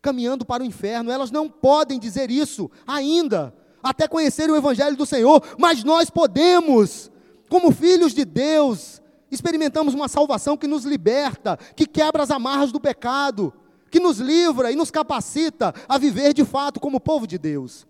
caminhando 0.00 0.44
para 0.44 0.62
o 0.62 0.66
inferno, 0.66 1.10
elas 1.10 1.30
não 1.30 1.48
podem 1.48 1.98
dizer 1.98 2.30
isso 2.30 2.70
ainda, 2.86 3.52
até 3.82 4.06
conhecerem 4.06 4.54
o 4.54 4.56
Evangelho 4.56 4.96
do 4.96 5.06
Senhor, 5.06 5.42
mas 5.58 5.82
nós 5.82 6.10
podemos, 6.10 7.10
como 7.48 7.72
filhos 7.72 8.14
de 8.14 8.24
Deus, 8.24 9.02
experimentamos 9.30 9.94
uma 9.94 10.08
salvação 10.08 10.56
que 10.56 10.68
nos 10.68 10.84
liberta, 10.84 11.58
que 11.74 11.86
quebra 11.86 12.22
as 12.22 12.30
amarras 12.30 12.70
do 12.70 12.80
pecado, 12.80 13.52
que 13.90 13.98
nos 13.98 14.18
livra 14.18 14.70
e 14.70 14.76
nos 14.76 14.90
capacita 14.90 15.74
a 15.88 15.98
viver 15.98 16.32
de 16.32 16.44
fato 16.44 16.78
como 16.78 17.00
povo 17.00 17.26
de 17.26 17.38
Deus. 17.38 17.86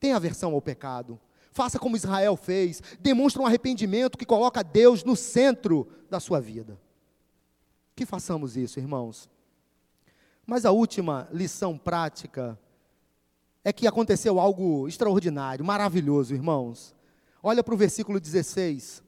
Tenha 0.00 0.16
aversão 0.16 0.54
ao 0.54 0.62
pecado. 0.62 1.20
Faça 1.52 1.78
como 1.78 1.96
Israel 1.96 2.36
fez. 2.36 2.82
Demonstre 2.98 3.40
um 3.40 3.46
arrependimento 3.46 4.16
que 4.16 4.24
coloca 4.24 4.64
Deus 4.64 5.04
no 5.04 5.14
centro 5.14 5.86
da 6.08 6.18
sua 6.18 6.40
vida. 6.40 6.80
Que 7.94 8.06
façamos 8.06 8.56
isso, 8.56 8.80
irmãos. 8.80 9.28
Mas 10.46 10.64
a 10.64 10.70
última 10.70 11.28
lição 11.30 11.76
prática 11.76 12.58
é 13.62 13.72
que 13.72 13.86
aconteceu 13.86 14.40
algo 14.40 14.88
extraordinário, 14.88 15.64
maravilhoso, 15.64 16.34
irmãos. 16.34 16.94
Olha 17.42 17.62
para 17.62 17.74
o 17.74 17.76
versículo 17.76 18.18
16. 18.18 19.02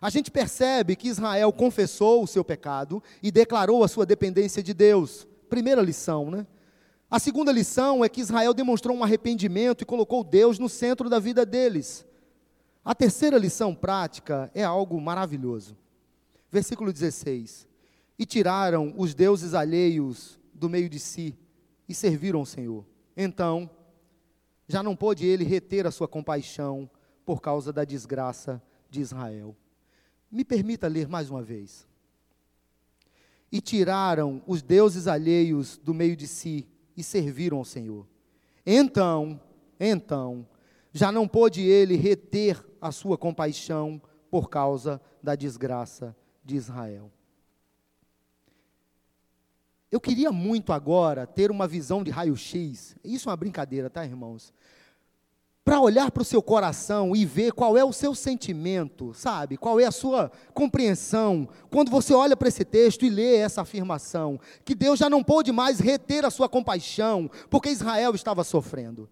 A 0.00 0.10
gente 0.10 0.30
percebe 0.30 0.96
que 0.96 1.08
Israel 1.08 1.52
confessou 1.52 2.22
o 2.22 2.26
seu 2.26 2.44
pecado 2.44 3.02
e 3.22 3.30
declarou 3.30 3.82
a 3.84 3.88
sua 3.88 4.04
dependência 4.04 4.62
de 4.62 4.74
Deus. 4.74 5.26
Primeira 5.48 5.80
lição, 5.80 6.30
né? 6.30 6.46
A 7.10 7.18
segunda 7.18 7.52
lição 7.52 8.04
é 8.04 8.08
que 8.08 8.20
Israel 8.20 8.54
demonstrou 8.54 8.96
um 8.96 9.04
arrependimento 9.04 9.82
e 9.82 9.86
colocou 9.86 10.24
Deus 10.24 10.58
no 10.58 10.68
centro 10.68 11.08
da 11.08 11.18
vida 11.18 11.44
deles. 11.44 12.06
A 12.84 12.94
terceira 12.94 13.38
lição 13.38 13.74
prática 13.74 14.50
é 14.54 14.64
algo 14.64 15.00
maravilhoso. 15.00 15.76
Versículo 16.50 16.92
16: 16.92 17.68
E 18.18 18.26
tiraram 18.26 18.94
os 18.96 19.14
deuses 19.14 19.54
alheios 19.54 20.38
do 20.52 20.68
meio 20.68 20.88
de 20.88 20.98
si 20.98 21.36
e 21.88 21.94
serviram 21.94 22.40
o 22.40 22.46
Senhor. 22.46 22.84
Então, 23.16 23.70
já 24.66 24.82
não 24.82 24.96
pôde 24.96 25.26
ele 25.26 25.44
reter 25.44 25.86
a 25.86 25.90
sua 25.90 26.08
compaixão 26.08 26.90
por 27.24 27.40
causa 27.40 27.72
da 27.72 27.84
desgraça 27.84 28.62
de 28.90 29.00
Israel. 29.00 29.56
Me 30.30 30.44
permita 30.44 30.88
ler 30.88 31.08
mais 31.08 31.30
uma 31.30 31.42
vez. 31.42 31.86
E 33.52 33.60
tiraram 33.60 34.42
os 34.46 34.62
deuses 34.62 35.06
alheios 35.06 35.78
do 35.78 35.94
meio 35.94 36.16
de 36.16 36.26
si 36.26 36.66
e 36.96 37.02
serviram 37.02 37.58
ao 37.58 37.64
Senhor. 37.64 38.06
Então, 38.66 39.40
então, 39.78 40.46
já 40.92 41.10
não 41.10 41.26
pôde 41.26 41.62
ele 41.62 41.96
reter 41.96 42.64
a 42.80 42.92
sua 42.92 43.18
compaixão 43.18 44.00
por 44.30 44.48
causa 44.48 45.00
da 45.22 45.34
desgraça 45.34 46.16
de 46.44 46.56
Israel. 46.56 47.10
Eu 49.90 50.00
queria 50.00 50.32
muito 50.32 50.72
agora 50.72 51.24
ter 51.26 51.50
uma 51.50 51.68
visão 51.68 52.02
de 52.02 52.10
raio-x. 52.10 52.96
Isso 53.04 53.28
é 53.28 53.30
uma 53.30 53.36
brincadeira, 53.36 53.88
tá, 53.88 54.04
irmãos? 54.04 54.52
Para 55.64 55.80
olhar 55.80 56.10
para 56.10 56.20
o 56.20 56.26
seu 56.26 56.42
coração 56.42 57.16
e 57.16 57.24
ver 57.24 57.52
qual 57.52 57.78
é 57.78 57.82
o 57.82 57.92
seu 57.92 58.14
sentimento, 58.14 59.14
sabe? 59.14 59.56
Qual 59.56 59.80
é 59.80 59.86
a 59.86 59.90
sua 59.90 60.30
compreensão 60.52 61.48
quando 61.70 61.90
você 61.90 62.12
olha 62.12 62.36
para 62.36 62.48
esse 62.48 62.66
texto 62.66 63.06
e 63.06 63.08
lê 63.08 63.36
essa 63.36 63.62
afirmação: 63.62 64.38
que 64.62 64.74
Deus 64.74 64.98
já 64.98 65.08
não 65.08 65.24
pôde 65.24 65.50
mais 65.52 65.80
reter 65.80 66.26
a 66.26 66.30
sua 66.30 66.50
compaixão, 66.50 67.30
porque 67.48 67.70
Israel 67.70 68.14
estava 68.14 68.44
sofrendo. 68.44 69.08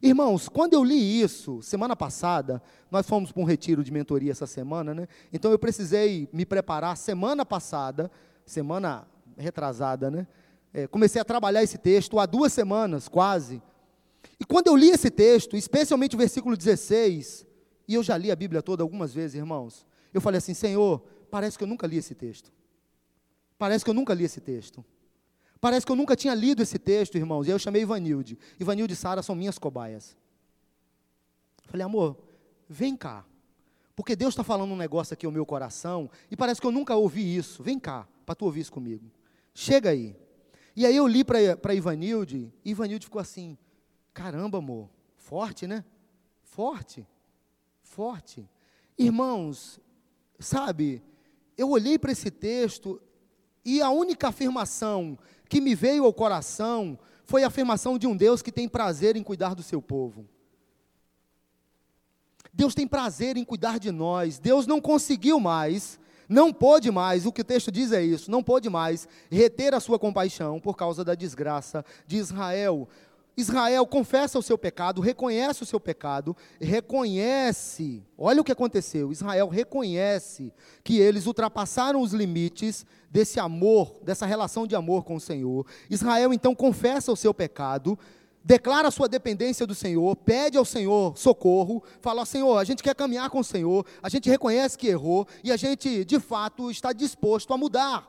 Irmãos, 0.00 0.50
quando 0.50 0.74
eu 0.74 0.84
li 0.84 1.20
isso, 1.22 1.62
semana 1.62 1.96
passada, 1.96 2.62
nós 2.90 3.06
fomos 3.06 3.32
para 3.32 3.42
um 3.42 3.46
retiro 3.46 3.82
de 3.82 3.90
mentoria 3.90 4.30
essa 4.30 4.46
semana, 4.46 4.94
né? 4.94 5.08
Então 5.32 5.50
eu 5.50 5.58
precisei 5.58 6.28
me 6.30 6.44
preparar 6.44 6.96
semana 6.96 7.44
passada, 7.44 8.10
semana 8.44 9.08
retrasada, 9.36 10.10
né? 10.10 10.26
É, 10.74 10.86
comecei 10.86 11.20
a 11.20 11.24
trabalhar 11.24 11.62
esse 11.62 11.78
texto 11.78 12.18
há 12.18 12.26
duas 12.26 12.52
semanas, 12.52 13.08
quase. 13.08 13.62
E 14.38 14.44
quando 14.44 14.68
eu 14.68 14.76
li 14.76 14.90
esse 14.90 15.10
texto, 15.10 15.56
especialmente 15.56 16.14
o 16.14 16.18
versículo 16.18 16.56
16, 16.56 17.46
e 17.86 17.94
eu 17.94 18.02
já 18.02 18.16
li 18.16 18.30
a 18.30 18.36
Bíblia 18.36 18.62
toda 18.62 18.82
algumas 18.82 19.12
vezes, 19.12 19.36
irmãos, 19.36 19.86
eu 20.12 20.20
falei 20.20 20.38
assim: 20.38 20.54
Senhor, 20.54 21.00
parece 21.30 21.56
que 21.56 21.64
eu 21.64 21.68
nunca 21.68 21.86
li 21.86 21.96
esse 21.96 22.14
texto. 22.14 22.52
Parece 23.58 23.84
que 23.84 23.90
eu 23.90 23.94
nunca 23.94 24.14
li 24.14 24.24
esse 24.24 24.40
texto. 24.40 24.84
Parece 25.60 25.86
que 25.86 25.92
eu 25.92 25.96
nunca 25.96 26.14
tinha 26.14 26.34
lido 26.34 26.62
esse 26.62 26.78
texto, 26.78 27.16
irmãos. 27.16 27.46
E 27.46 27.50
aí 27.50 27.54
eu 27.54 27.58
chamei 27.58 27.82
Ivanilde. 27.82 28.38
Ivanilde 28.60 28.92
e 28.92 28.96
Sara 28.96 29.22
são 29.22 29.34
minhas 29.34 29.58
cobaias. 29.58 30.16
Falei, 31.66 31.84
amor, 31.84 32.18
vem 32.68 32.94
cá. 32.96 33.24
Porque 33.96 34.14
Deus 34.14 34.32
está 34.32 34.44
falando 34.44 34.72
um 34.72 34.76
negócio 34.76 35.14
aqui 35.14 35.24
no 35.24 35.32
meu 35.32 35.46
coração 35.46 36.10
e 36.30 36.36
parece 36.36 36.60
que 36.60 36.66
eu 36.66 36.72
nunca 36.72 36.94
ouvi 36.96 37.36
isso. 37.36 37.62
Vem 37.62 37.78
cá, 37.78 38.06
para 38.26 38.34
tu 38.34 38.44
ouvir 38.44 38.60
isso 38.60 38.72
comigo. 38.72 39.10
Chega 39.54 39.90
aí. 39.90 40.16
E 40.76 40.84
aí 40.84 40.96
eu 40.96 41.06
li 41.06 41.24
para 41.24 41.74
Ivanilde, 41.74 42.52
e 42.64 42.70
Ivanilde 42.72 43.06
ficou 43.06 43.20
assim: 43.20 43.56
caramba, 44.14 44.58
amor, 44.58 44.88
forte, 45.16 45.66
né? 45.66 45.84
Forte, 46.42 47.06
forte. 47.82 48.48
Irmãos, 48.96 49.80
sabe, 50.38 51.02
eu 51.58 51.68
olhei 51.70 51.98
para 51.98 52.12
esse 52.12 52.30
texto 52.30 53.02
e 53.64 53.82
a 53.82 53.90
única 53.90 54.28
afirmação 54.28 55.18
que 55.48 55.60
me 55.60 55.74
veio 55.74 56.04
ao 56.04 56.14
coração 56.14 56.98
foi 57.24 57.42
a 57.42 57.48
afirmação 57.48 57.98
de 57.98 58.06
um 58.06 58.16
Deus 58.16 58.40
que 58.40 58.52
tem 58.52 58.68
prazer 58.68 59.16
em 59.16 59.22
cuidar 59.22 59.54
do 59.54 59.62
seu 59.62 59.82
povo. 59.82 60.28
Deus 62.52 62.74
tem 62.74 62.86
prazer 62.86 63.36
em 63.36 63.44
cuidar 63.44 63.80
de 63.80 63.90
nós. 63.90 64.38
Deus 64.38 64.66
não 64.66 64.80
conseguiu 64.80 65.40
mais 65.40 65.98
não 66.28 66.52
pôde 66.52 66.90
mais, 66.90 67.26
o 67.26 67.32
que 67.32 67.42
o 67.42 67.44
texto 67.44 67.70
diz 67.70 67.92
é 67.92 68.02
isso, 68.02 68.30
não 68.30 68.42
pôde 68.42 68.70
mais 68.70 69.06
reter 69.30 69.74
a 69.74 69.80
sua 69.80 69.98
compaixão 69.98 70.58
por 70.58 70.76
causa 70.76 71.04
da 71.04 71.14
desgraça 71.14 71.84
de 72.06 72.16
Israel. 72.16 72.88
Israel 73.36 73.84
confessa 73.86 74.38
o 74.38 74.42
seu 74.42 74.56
pecado, 74.56 75.00
reconhece 75.00 75.62
o 75.62 75.66
seu 75.66 75.80
pecado, 75.80 76.36
reconhece, 76.60 78.02
olha 78.16 78.40
o 78.40 78.44
que 78.44 78.52
aconteceu, 78.52 79.10
Israel 79.10 79.48
reconhece 79.48 80.52
que 80.84 80.98
eles 81.00 81.26
ultrapassaram 81.26 82.00
os 82.00 82.12
limites 82.12 82.86
desse 83.10 83.40
amor, 83.40 83.98
dessa 84.02 84.24
relação 84.24 84.66
de 84.66 84.76
amor 84.76 85.04
com 85.04 85.16
o 85.16 85.20
Senhor. 85.20 85.66
Israel 85.90 86.32
então 86.32 86.54
confessa 86.54 87.10
o 87.10 87.16
seu 87.16 87.34
pecado, 87.34 87.98
declara 88.44 88.90
sua 88.90 89.08
dependência 89.08 89.66
do 89.66 89.74
Senhor, 89.74 90.14
pede 90.14 90.56
ao 90.56 90.64
Senhor 90.64 91.16
socorro, 91.16 91.82
fala: 92.00 92.24
Senhor, 92.24 92.56
a 92.58 92.64
gente 92.64 92.82
quer 92.82 92.94
caminhar 92.94 93.30
com 93.30 93.40
o 93.40 93.44
Senhor, 93.44 93.84
a 94.02 94.08
gente 94.08 94.30
reconhece 94.30 94.78
que 94.78 94.88
errou 94.88 95.26
e 95.42 95.50
a 95.50 95.56
gente, 95.56 96.04
de 96.04 96.20
fato, 96.20 96.70
está 96.70 96.92
disposto 96.92 97.52
a 97.52 97.56
mudar. 97.56 98.08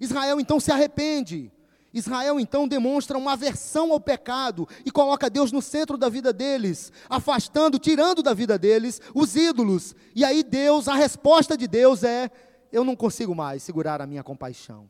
Israel 0.00 0.40
então 0.40 0.58
se 0.58 0.72
arrepende. 0.72 1.52
Israel 1.92 2.38
então 2.38 2.68
demonstra 2.68 3.16
uma 3.16 3.32
aversão 3.32 3.92
ao 3.92 4.00
pecado 4.00 4.68
e 4.84 4.90
coloca 4.90 5.30
Deus 5.30 5.50
no 5.50 5.62
centro 5.62 5.96
da 5.96 6.08
vida 6.08 6.32
deles, 6.32 6.92
afastando, 7.08 7.78
tirando 7.78 8.22
da 8.22 8.34
vida 8.34 8.58
deles 8.58 9.00
os 9.14 9.34
ídolos. 9.34 9.94
E 10.14 10.24
aí 10.24 10.42
Deus, 10.42 10.86
a 10.86 10.94
resposta 10.94 11.56
de 11.56 11.66
Deus 11.66 12.04
é: 12.04 12.30
eu 12.70 12.84
não 12.84 12.94
consigo 12.94 13.34
mais 13.34 13.62
segurar 13.62 14.00
a 14.00 14.06
minha 14.06 14.22
compaixão. 14.22 14.88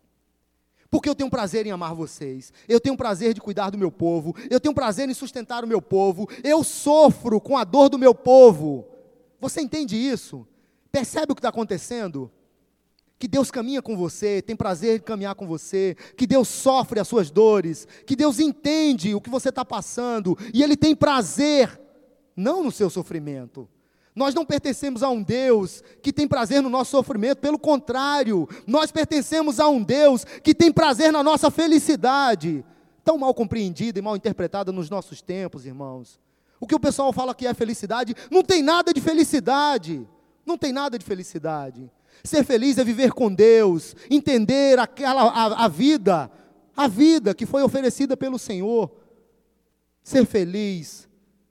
Porque 0.91 1.09
eu 1.09 1.15
tenho 1.15 1.29
prazer 1.29 1.67
em 1.67 1.71
amar 1.71 1.95
vocês, 1.95 2.53
eu 2.67 2.81
tenho 2.81 2.97
prazer 2.97 3.35
de 3.35 3.41
cuidar 3.41 3.71
do 3.71 3.77
meu 3.77 3.93
povo, 3.93 4.35
eu 4.51 4.59
tenho 4.59 4.75
prazer 4.75 5.09
em 5.09 5.15
sustentar 5.15 5.63
o 5.63 5.69
meu 5.69 5.83
povo, 5.83 6.27
eu 6.43 6.65
sofro 6.65 7.41
com 7.41 7.59
a 7.59 7.65
dor 7.65 7.91
do 7.91 7.99
meu 7.99 8.15
povo. 8.15 8.87
Você 9.39 9.61
entende 9.61 9.97
isso? 9.97 10.47
Percebe 10.91 11.33
o 11.33 11.35
que 11.35 11.41
está 11.41 11.51
acontecendo? 11.51 12.33
Que 13.19 13.27
Deus 13.27 13.51
caminha 13.51 13.83
com 13.83 13.97
você, 13.97 14.41
tem 14.41 14.55
prazer 14.55 14.97
em 14.97 15.03
caminhar 15.03 15.35
com 15.35 15.47
você, 15.47 15.97
que 16.17 16.27
Deus 16.27 16.47
sofre 16.49 17.01
as 17.01 17.09
suas 17.09 17.31
dores, 17.31 17.87
que 18.07 18.15
Deus 18.15 18.39
entende 18.39 19.15
o 19.15 19.21
que 19.21 19.31
você 19.31 19.49
está 19.49 19.65
passando, 19.65 20.39
e 20.55 20.63
Ele 20.63 20.77
tem 20.77 20.95
prazer, 20.95 21.81
não 22.37 22.63
no 22.63 22.71
seu 22.71 22.89
sofrimento, 22.89 23.69
nós 24.19 24.35
não 24.35 24.45
pertencemos 24.45 25.05
a 25.05 25.09
um 25.09 25.23
Deus 25.23 25.81
que 26.03 26.13
tem 26.13 26.27
prazer 26.27 26.61
no 26.61 26.69
nosso 26.69 26.91
sofrimento, 26.91 27.39
pelo 27.39 27.57
contrário, 27.57 28.49
nós 28.67 28.91
pertencemos 28.91 29.61
a 29.61 29.69
um 29.69 29.81
Deus 29.81 30.25
que 30.43 30.53
tem 30.53 30.73
prazer 30.73 31.13
na 31.13 31.23
nossa 31.23 31.53
felicidade. 31.53 32.65
Tão 33.05 33.17
mal 33.17 33.33
compreendida 33.33 33.97
e 33.97 34.03
mal 34.03 34.17
interpretada 34.17 34.73
nos 34.73 34.91
nossos 34.91 35.23
tempos, 35.23 35.65
irmãos. 35.65 36.19
O 36.59 36.67
que 36.67 36.75
o 36.75 36.81
pessoal 36.81 37.13
fala 37.13 37.33
que 37.33 37.47
é 37.47 37.55
felicidade, 37.55 38.13
não 38.29 38.43
tem 38.43 38.61
nada 38.61 38.93
de 38.93 39.01
felicidade. 39.01 40.05
Não 40.45 40.59
tem 40.59 40.73
nada 40.73 40.99
de 40.99 41.05
felicidade. 41.05 41.89
Ser 42.25 42.45
feliz 42.45 42.79
é 42.79 42.85
viver 42.85 43.13
com 43.13 43.33
Deus, 43.33 43.95
entender 44.11 44.79
aquela, 44.79 45.23
a, 45.23 45.65
a 45.65 45.69
vida, 45.69 46.31
a 46.77 46.89
vida 46.89 47.35
que 47.35 47.47
foi 47.47 47.63
oferecida 47.63 48.17
pelo 48.17 48.39
Senhor. 48.39 48.91
Ser 50.03 50.25
feliz 50.25 51.09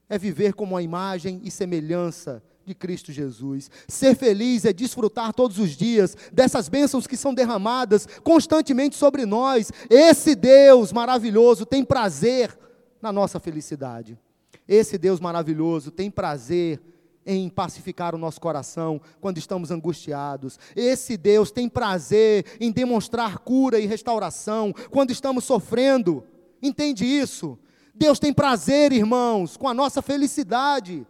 é 0.10 0.18
viver 0.18 0.54
como 0.54 0.76
a 0.76 0.82
imagem 0.82 1.42
e 1.44 1.52
semelhança 1.52 2.42
de 2.66 2.76
Cristo 2.76 3.14
Jesus. 3.14 3.72
Ser 3.88 4.16
feliz 4.16 4.66
é 4.66 4.74
desfrutar 4.74 5.34
todos 5.34 5.58
os 5.58 5.72
dias 5.72 6.16
dessas 6.34 6.68
bênçãos 6.68 7.08
que 7.08 7.16
são 7.16 7.34
derramadas 7.34 8.08
constantemente 8.24 8.96
sobre 8.96 9.26
nós. 9.26 9.72
Esse 9.90 10.36
Deus 10.36 10.92
maravilhoso 10.92 11.66
tem 11.66 11.84
prazer 11.86 12.58
na 13.02 13.12
nossa 13.12 13.40
felicidade. 13.40 14.20
Esse 14.68 14.98
Deus 14.98 15.20
maravilhoso 15.20 15.92
tem 15.92 16.12
prazer 16.12 16.82
em 17.28 17.50
pacificar 17.50 18.16
o 18.16 18.18
nosso 18.18 18.42
coração 18.42 19.00
quando 19.20 19.38
estamos 19.38 19.70
angustiados. 19.70 20.58
Esse 20.76 21.18
Deus 21.18 21.52
tem 21.52 21.70
prazer 21.70 22.46
em 22.60 22.72
demonstrar 22.72 23.40
cura 23.40 23.80
e 23.80 23.86
restauração 23.86 24.74
quando 24.90 25.12
estamos 25.12 25.44
sofrendo. 25.44 26.24
Entende 26.62 27.06
isso? 27.06 27.60
Deus 27.94 28.18
tem 28.18 28.34
prazer, 28.34 28.92
irmãos, 28.94 29.58
com 29.58 29.68
a 29.68 29.74
nossa 29.74 30.02
felicidade. 30.02 31.06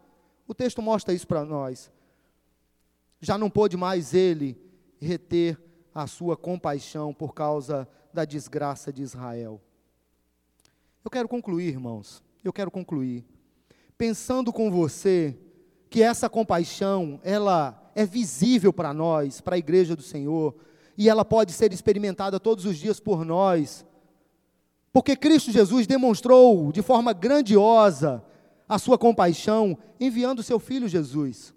O 0.47 0.53
texto 0.53 0.82
mostra 0.82 1.13
isso 1.13 1.28
para 1.28 1.45
nós. 1.45 1.91
Já 3.22 3.38
não 3.38 3.49
pôde 3.49 3.78
mais 3.78 4.13
ele 4.13 4.59
reter 4.99 5.57
a 5.93 6.07
sua 6.07 6.36
compaixão 6.36 7.13
por 7.13 7.34
causa 7.34 7.88
da 8.13 8.26
desgraça 8.26 8.91
de 8.91 9.03
Israel. 9.03 9.61
Eu 11.05 11.11
quero 11.11 11.28
concluir, 11.28 11.70
irmãos. 11.70 12.24
Eu 12.43 12.51
quero 12.51 12.72
concluir 12.72 13.24
pensando 13.97 14.53
com 14.53 14.70
você 14.70 15.38
que 15.89 16.03
essa 16.03 16.29
compaixão, 16.29 17.19
ela 17.23 17.91
é 17.95 18.05
visível 18.05 18.71
para 18.71 18.93
nós, 18.93 19.41
para 19.41 19.55
a 19.55 19.59
igreja 19.59 19.95
do 19.95 20.01
Senhor, 20.01 20.55
e 20.97 21.09
ela 21.09 21.23
pode 21.23 21.51
ser 21.51 21.71
experimentada 21.71 22.39
todos 22.39 22.65
os 22.65 22.77
dias 22.77 22.99
por 22.99 23.23
nós. 23.23 23.85
Porque 24.91 25.15
Cristo 25.15 25.51
Jesus 25.51 25.85
demonstrou 25.88 26.71
de 26.71 26.81
forma 26.81 27.13
grandiosa 27.13 28.23
a 28.67 28.77
sua 28.77 28.97
compaixão, 28.97 29.77
enviando 29.99 30.43
seu 30.43 30.59
filho 30.59 30.88
Jesus. 30.88 31.53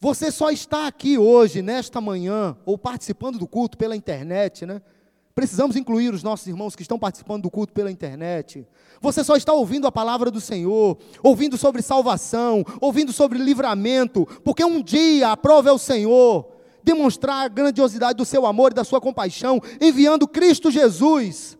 Você 0.00 0.30
só 0.30 0.50
está 0.50 0.86
aqui 0.86 1.18
hoje, 1.18 1.60
nesta 1.60 2.00
manhã, 2.00 2.56
ou 2.64 2.78
participando 2.78 3.38
do 3.38 3.46
culto 3.46 3.76
pela 3.76 3.96
internet, 3.96 4.64
né? 4.64 4.80
Precisamos 5.38 5.76
incluir 5.76 6.12
os 6.12 6.24
nossos 6.24 6.48
irmãos 6.48 6.74
que 6.74 6.82
estão 6.82 6.98
participando 6.98 7.44
do 7.44 7.50
culto 7.50 7.72
pela 7.72 7.92
internet. 7.92 8.66
Você 9.00 9.22
só 9.22 9.36
está 9.36 9.52
ouvindo 9.52 9.86
a 9.86 9.92
palavra 9.92 10.32
do 10.32 10.40
Senhor, 10.40 10.98
ouvindo 11.22 11.56
sobre 11.56 11.80
salvação, 11.80 12.64
ouvindo 12.80 13.12
sobre 13.12 13.38
livramento, 13.38 14.26
porque 14.42 14.64
um 14.64 14.82
dia 14.82 15.30
a 15.30 15.36
prova 15.36 15.68
é 15.68 15.72
o 15.72 15.78
Senhor 15.78 16.50
demonstrar 16.82 17.44
a 17.44 17.48
grandiosidade 17.48 18.16
do 18.16 18.24
seu 18.24 18.46
amor 18.46 18.72
e 18.72 18.74
da 18.74 18.82
sua 18.82 19.00
compaixão, 19.00 19.62
enviando 19.80 20.26
Cristo 20.26 20.72
Jesus 20.72 21.56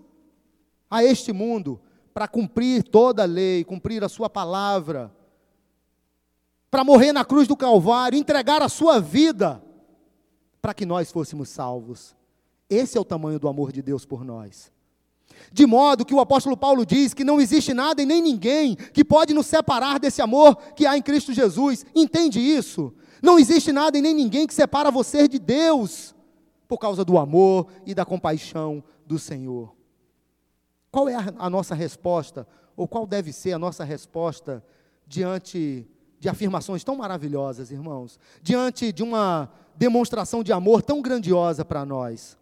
a 0.91 1.05
este 1.05 1.33
mundo 1.33 1.81
para 2.13 2.27
cumprir 2.27 2.83
toda 2.83 3.23
a 3.23 3.27
lei, 3.27 3.63
cumprir 3.63 4.03
a 4.03 4.09
Sua 4.09 4.29
palavra, 4.29 5.15
para 6.69 6.83
morrer 6.83 7.13
na 7.13 7.25
cruz 7.25 7.47
do 7.47 7.57
Calvário, 7.57 8.19
entregar 8.19 8.61
a 8.61 8.69
Sua 8.69 8.99
vida 8.99 9.63
para 10.61 10.75
que 10.75 10.85
nós 10.85 11.13
fôssemos 11.13 11.49
salvos. 11.49 12.18
Esse 12.69 12.99
é 12.99 13.01
o 13.01 13.05
tamanho 13.05 13.39
do 13.39 13.49
amor 13.49 13.73
de 13.73 13.83
Deus 13.83 14.05
por 14.05 14.25
nós. 14.25 14.71
De 15.53 15.67
modo 15.67 16.05
que 16.05 16.15
o 16.15 16.21
apóstolo 16.21 16.57
Paulo 16.57 16.85
diz 16.85 17.15
que 17.15 17.25
não 17.25 17.41
existe 17.41 17.73
nada 17.73 18.03
e 18.03 18.07
nem 18.07 18.21
ninguém 18.21 18.75
que 18.75 19.05
pode 19.05 19.33
nos 19.33 19.47
separar 19.47 19.99
desse 19.99 20.21
amor 20.21 20.57
que 20.75 20.87
há 20.87 20.97
em 20.97 21.03
Cristo 21.03 21.33
Jesus. 21.33 21.87
Entende 21.95 22.41
isso? 22.41 22.93
Não 23.23 23.39
existe 23.39 23.73
nada 23.73 23.97
e 23.97 24.03
nem 24.03 24.15
ninguém 24.15 24.47
que 24.47 24.55
separa 24.55 24.91
você 24.91 25.27
de 25.27 25.39
Deus 25.39 26.15
por 26.67 26.79
causa 26.79 27.05
do 27.05 27.17
amor 27.17 27.67
e 27.87 27.95
da 27.95 28.05
compaixão 28.05 28.85
do 29.07 29.19
Senhor. 29.19 29.75
Qual 30.91 31.09
é 31.09 31.15
a, 31.15 31.51
nossa 31.51 31.75
resposta, 31.75 32.47
ou 32.77 32.87
qual 32.87 33.07
deve 33.07 33.33
ser 33.33 33.53
a 33.53 33.59
nossa 33.59 33.85
resposta 33.85 34.65
diante 35.07 35.87
de 36.19 36.29
afirmações 36.29 36.85
tão 36.85 36.97
maravilhosas, 36.97 37.71
irmãos? 37.71 38.19
Diante 38.43 38.93
de 38.93 39.03
uma 39.03 39.51
demonstração 39.77 40.43
de 40.43 40.53
amor 40.53 40.83
tão 40.83 41.01
grandiosa 41.01 41.65
para 41.65 41.85
nós? 41.85 42.37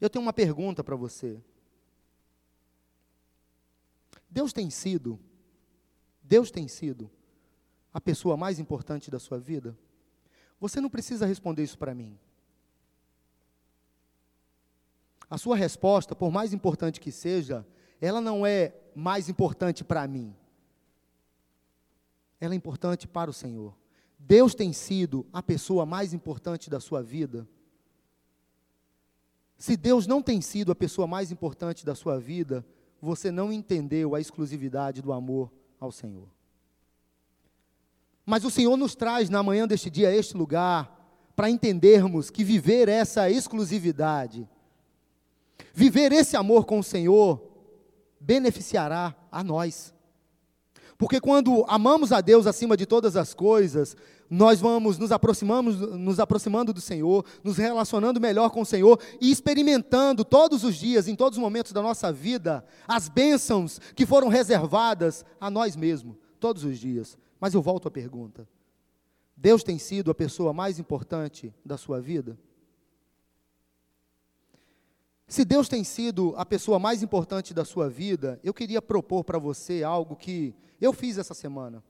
Eu 0.00 0.08
tenho 0.08 0.24
uma 0.24 0.32
pergunta 0.32 0.82
para 0.82 0.96
você. 0.96 1.40
Deus 4.28 4.52
tem 4.52 4.70
sido, 4.70 5.18
Deus 6.22 6.50
tem 6.50 6.68
sido 6.68 7.10
a 7.92 8.00
pessoa 8.00 8.36
mais 8.36 8.58
importante 8.58 9.10
da 9.10 9.18
sua 9.18 9.38
vida? 9.38 9.76
Você 10.60 10.80
não 10.80 10.88
precisa 10.88 11.26
responder 11.26 11.64
isso 11.64 11.76
para 11.76 11.94
mim. 11.94 12.18
A 15.28 15.38
sua 15.38 15.56
resposta, 15.56 16.14
por 16.14 16.30
mais 16.30 16.52
importante 16.52 17.00
que 17.00 17.12
seja, 17.12 17.66
ela 18.00 18.20
não 18.20 18.46
é 18.46 18.74
mais 18.94 19.28
importante 19.28 19.84
para 19.84 20.06
mim. 20.06 20.34
Ela 22.40 22.54
é 22.54 22.56
importante 22.56 23.06
para 23.06 23.30
o 23.30 23.34
Senhor. 23.34 23.76
Deus 24.18 24.54
tem 24.54 24.72
sido 24.72 25.26
a 25.32 25.42
pessoa 25.42 25.86
mais 25.86 26.12
importante 26.12 26.68
da 26.70 26.80
sua 26.80 27.02
vida? 27.02 27.48
Se 29.60 29.76
Deus 29.76 30.06
não 30.06 30.22
tem 30.22 30.40
sido 30.40 30.72
a 30.72 30.74
pessoa 30.74 31.06
mais 31.06 31.30
importante 31.30 31.84
da 31.84 31.94
sua 31.94 32.18
vida, 32.18 32.64
você 32.98 33.30
não 33.30 33.52
entendeu 33.52 34.14
a 34.14 34.20
exclusividade 34.20 35.02
do 35.02 35.12
amor 35.12 35.52
ao 35.78 35.92
Senhor. 35.92 36.26
Mas 38.24 38.42
o 38.42 38.50
Senhor 38.50 38.74
nos 38.78 38.94
traz 38.94 39.28
na 39.28 39.42
manhã 39.42 39.68
deste 39.68 39.90
dia 39.90 40.08
a 40.08 40.16
este 40.16 40.34
lugar 40.34 41.30
para 41.36 41.50
entendermos 41.50 42.30
que 42.30 42.42
viver 42.42 42.88
essa 42.88 43.30
exclusividade, 43.30 44.48
viver 45.74 46.10
esse 46.10 46.38
amor 46.38 46.64
com 46.64 46.78
o 46.78 46.84
Senhor, 46.84 47.46
beneficiará 48.18 49.14
a 49.30 49.44
nós. 49.44 49.92
Porque 50.96 51.20
quando 51.20 51.66
amamos 51.68 52.12
a 52.12 52.22
Deus 52.22 52.46
acima 52.46 52.78
de 52.78 52.86
todas 52.86 53.14
as 53.14 53.34
coisas, 53.34 53.94
nós 54.30 54.60
vamos 54.60 54.96
nos 54.96 55.10
aproximamos, 55.10 55.80
nos 55.80 56.20
aproximando 56.20 56.72
do 56.72 56.80
Senhor, 56.80 57.24
nos 57.42 57.56
relacionando 57.56 58.20
melhor 58.20 58.50
com 58.50 58.60
o 58.60 58.66
Senhor 58.66 59.00
e 59.20 59.28
experimentando 59.28 60.24
todos 60.24 60.62
os 60.62 60.76
dias, 60.76 61.08
em 61.08 61.16
todos 61.16 61.36
os 61.36 61.42
momentos 61.42 61.72
da 61.72 61.82
nossa 61.82 62.12
vida, 62.12 62.64
as 62.86 63.08
bênçãos 63.08 63.80
que 63.96 64.06
foram 64.06 64.28
reservadas 64.28 65.24
a 65.40 65.50
nós 65.50 65.74
mesmos, 65.74 66.16
todos 66.38 66.62
os 66.62 66.78
dias. 66.78 67.18
Mas 67.40 67.54
eu 67.54 67.60
volto 67.60 67.88
à 67.88 67.90
pergunta: 67.90 68.48
Deus 69.36 69.64
tem 69.64 69.78
sido 69.78 70.12
a 70.12 70.14
pessoa 70.14 70.52
mais 70.52 70.78
importante 70.78 71.52
da 71.64 71.76
sua 71.76 72.00
vida? 72.00 72.38
Se 75.26 75.44
Deus 75.44 75.68
tem 75.68 75.82
sido 75.82 76.34
a 76.36 76.46
pessoa 76.46 76.78
mais 76.78 77.02
importante 77.02 77.52
da 77.52 77.64
sua 77.64 77.88
vida, 77.88 78.38
eu 78.44 78.54
queria 78.54 78.82
propor 78.82 79.24
para 79.24 79.38
você 79.38 79.82
algo 79.82 80.14
que 80.14 80.54
eu 80.80 80.92
fiz 80.92 81.18
essa 81.18 81.34
semana. 81.34 81.82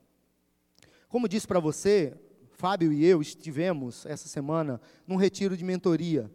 Como 1.07 1.27
disse 1.27 1.47
para 1.47 1.59
você, 1.59 2.17
Fábio 2.61 2.93
e 2.93 3.03
eu 3.03 3.23
estivemos 3.23 4.05
essa 4.05 4.27
semana 4.27 4.79
num 5.07 5.15
retiro 5.15 5.57
de 5.57 5.65
mentoria. 5.65 6.29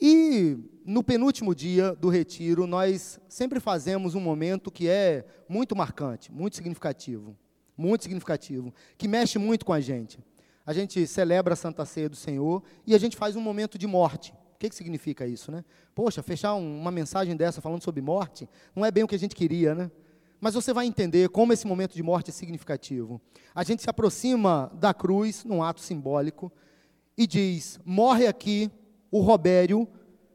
E 0.00 0.58
no 0.84 1.04
penúltimo 1.04 1.54
dia 1.54 1.94
do 1.94 2.08
retiro, 2.08 2.66
nós 2.66 3.20
sempre 3.28 3.60
fazemos 3.60 4.16
um 4.16 4.20
momento 4.20 4.72
que 4.72 4.88
é 4.88 5.24
muito 5.48 5.76
marcante, 5.76 6.32
muito 6.32 6.56
significativo, 6.56 7.36
muito 7.76 8.02
significativo, 8.02 8.74
que 8.96 9.06
mexe 9.06 9.38
muito 9.38 9.64
com 9.64 9.72
a 9.72 9.80
gente. 9.80 10.18
A 10.66 10.72
gente 10.72 11.06
celebra 11.06 11.52
a 11.52 11.56
Santa 11.56 11.84
Ceia 11.84 12.08
do 12.08 12.16
Senhor 12.16 12.60
e 12.84 12.92
a 12.92 12.98
gente 12.98 13.16
faz 13.16 13.36
um 13.36 13.40
momento 13.40 13.78
de 13.78 13.86
morte. 13.86 14.32
O 14.56 14.58
que, 14.58 14.68
que 14.68 14.74
significa 14.74 15.28
isso, 15.28 15.52
né? 15.52 15.64
Poxa, 15.94 16.24
fechar 16.24 16.56
um, 16.56 16.80
uma 16.80 16.90
mensagem 16.90 17.36
dessa 17.36 17.60
falando 17.60 17.84
sobre 17.84 18.02
morte 18.02 18.48
não 18.74 18.84
é 18.84 18.90
bem 18.90 19.04
o 19.04 19.06
que 19.06 19.14
a 19.14 19.18
gente 19.18 19.36
queria, 19.36 19.76
né? 19.76 19.92
Mas 20.40 20.54
você 20.54 20.72
vai 20.72 20.86
entender 20.86 21.28
como 21.28 21.52
esse 21.52 21.66
momento 21.66 21.94
de 21.94 22.02
morte 22.02 22.30
é 22.30 22.32
significativo. 22.32 23.20
A 23.54 23.64
gente 23.64 23.82
se 23.82 23.90
aproxima 23.90 24.70
da 24.74 24.94
cruz, 24.94 25.44
num 25.44 25.62
ato 25.62 25.80
simbólico, 25.80 26.52
e 27.16 27.26
diz: 27.26 27.80
morre 27.84 28.26
aqui 28.26 28.70
o 29.10 29.20
Robério, 29.20 29.88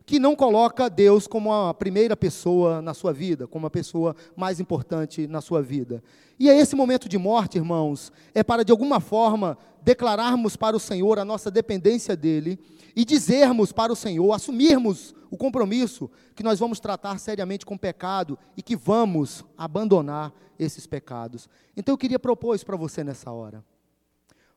que 0.06 0.20
não 0.20 0.36
coloca 0.36 0.90
Deus 0.90 1.28
como 1.28 1.54
a 1.54 1.74
primeira 1.74 2.16
pessoa 2.16 2.82
na 2.82 2.94
sua 2.94 3.14
vida, 3.14 3.48
como 3.48 3.68
a 3.68 3.70
pessoa 3.70 4.16
mais 4.36 4.60
importante 4.60 5.28
na 5.28 5.42
sua 5.42 5.62
vida. 5.62 6.04
E 6.40 6.50
é 6.50 6.58
esse 6.58 6.76
momento 6.76 7.08
de 7.08 7.18
morte, 7.18 7.58
irmãos, 7.58 8.12
é 8.34 8.44
para 8.44 8.66
de 8.66 8.72
alguma 8.72 9.00
forma 9.00 9.58
declararmos 9.82 10.56
para 10.56 10.76
o 10.76 10.80
Senhor 10.80 11.20
a 11.20 11.26
nossa 11.26 11.50
dependência 11.50 12.16
dele 12.16 12.60
e 12.96 13.06
dizermos 13.06 13.72
para 13.72 13.92
o 13.92 13.96
Senhor, 13.96 14.34
assumirmos 14.34 15.16
o 15.32 15.38
compromisso 15.38 16.12
que 16.36 16.44
nós 16.44 16.60
vamos 16.60 16.80
tratar 16.80 17.18
seriamente 17.18 17.66
com 17.66 17.78
pecado 17.78 18.38
e 18.56 18.62
que 18.62 18.76
vamos 18.76 19.44
abandonar 19.58 20.34
esses 20.60 20.86
pecados. 20.86 21.50
Então 21.76 21.94
eu 21.94 21.98
queria 21.98 22.20
propor 22.20 22.56
isso 22.56 22.66
para 22.66 22.78
você 22.78 23.04
nessa 23.04 23.32
hora. 23.32 23.64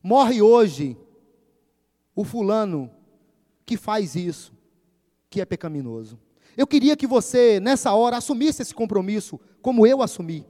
Morre 0.02 0.42
hoje 0.42 0.96
o 2.14 2.24
fulano 2.24 2.90
que 3.64 3.76
faz 3.76 4.14
isso, 4.14 4.52
que 5.30 5.40
é 5.40 5.44
pecaminoso. 5.44 6.18
Eu 6.56 6.66
queria 6.66 6.96
que 6.96 7.06
você, 7.06 7.60
nessa 7.60 7.92
hora, 7.92 8.16
assumisse 8.16 8.62
esse 8.62 8.74
compromisso, 8.74 9.38
como 9.60 9.86
eu 9.86 10.02
assumi. 10.02 10.46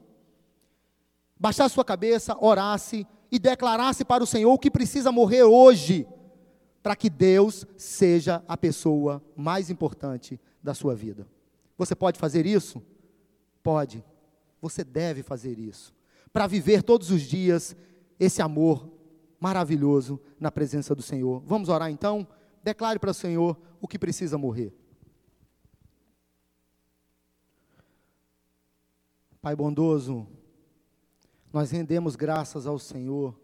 Baixasse 1.39 1.75
sua 1.75 1.85
cabeça, 1.85 2.37
orasse 2.41 3.07
e 3.31 3.39
declarasse 3.39 4.05
para 4.05 4.23
o 4.23 4.27
Senhor 4.27 4.57
que 4.59 4.71
precisa 4.71 5.11
morrer 5.11 5.43
hoje 5.43 6.07
para 6.83 6.95
que 6.95 7.11
Deus 7.11 7.67
seja 7.77 8.45
a 8.47 8.57
pessoa 8.57 9.21
mais 9.35 9.71
importante 9.71 10.41
da 10.63 10.73
sua 10.73 10.95
vida. 10.95 11.27
Você 11.77 11.97
pode 11.97 12.19
fazer 12.19 12.47
isso? 12.47 12.81
Pode. 13.63 14.05
Você 14.63 14.85
deve 14.85 15.23
fazer 15.23 15.59
isso. 15.59 15.93
Para 16.33 16.47
viver 16.47 16.85
todos 16.85 17.11
os 17.11 17.23
dias 17.23 17.75
esse 18.21 18.41
amor 18.41 18.89
maravilhoso 19.41 20.21
na 20.39 20.51
presença 20.53 20.95
do 20.95 21.03
Senhor. 21.03 21.43
Vamos 21.45 21.69
orar 21.69 21.91
então? 21.91 22.27
Declare 22.67 22.99
para 22.99 23.13
o 23.13 23.15
Senhor 23.15 23.57
o 23.81 23.87
que 23.87 23.97
precisa 23.97 24.37
morrer. 24.37 24.75
Pai 29.41 29.55
bondoso, 29.55 30.27
nós 31.53 31.71
rendemos 31.71 32.17
graças 32.17 32.67
ao 32.67 32.77
Senhor 32.77 33.39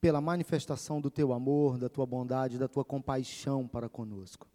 pela 0.00 0.20
manifestação 0.20 1.00
do 1.00 1.08
teu 1.08 1.32
amor, 1.32 1.78
da 1.78 1.88
tua 1.88 2.04
bondade, 2.04 2.58
da 2.58 2.66
tua 2.66 2.84
compaixão 2.84 3.68
para 3.68 3.88
conosco. 3.88 4.48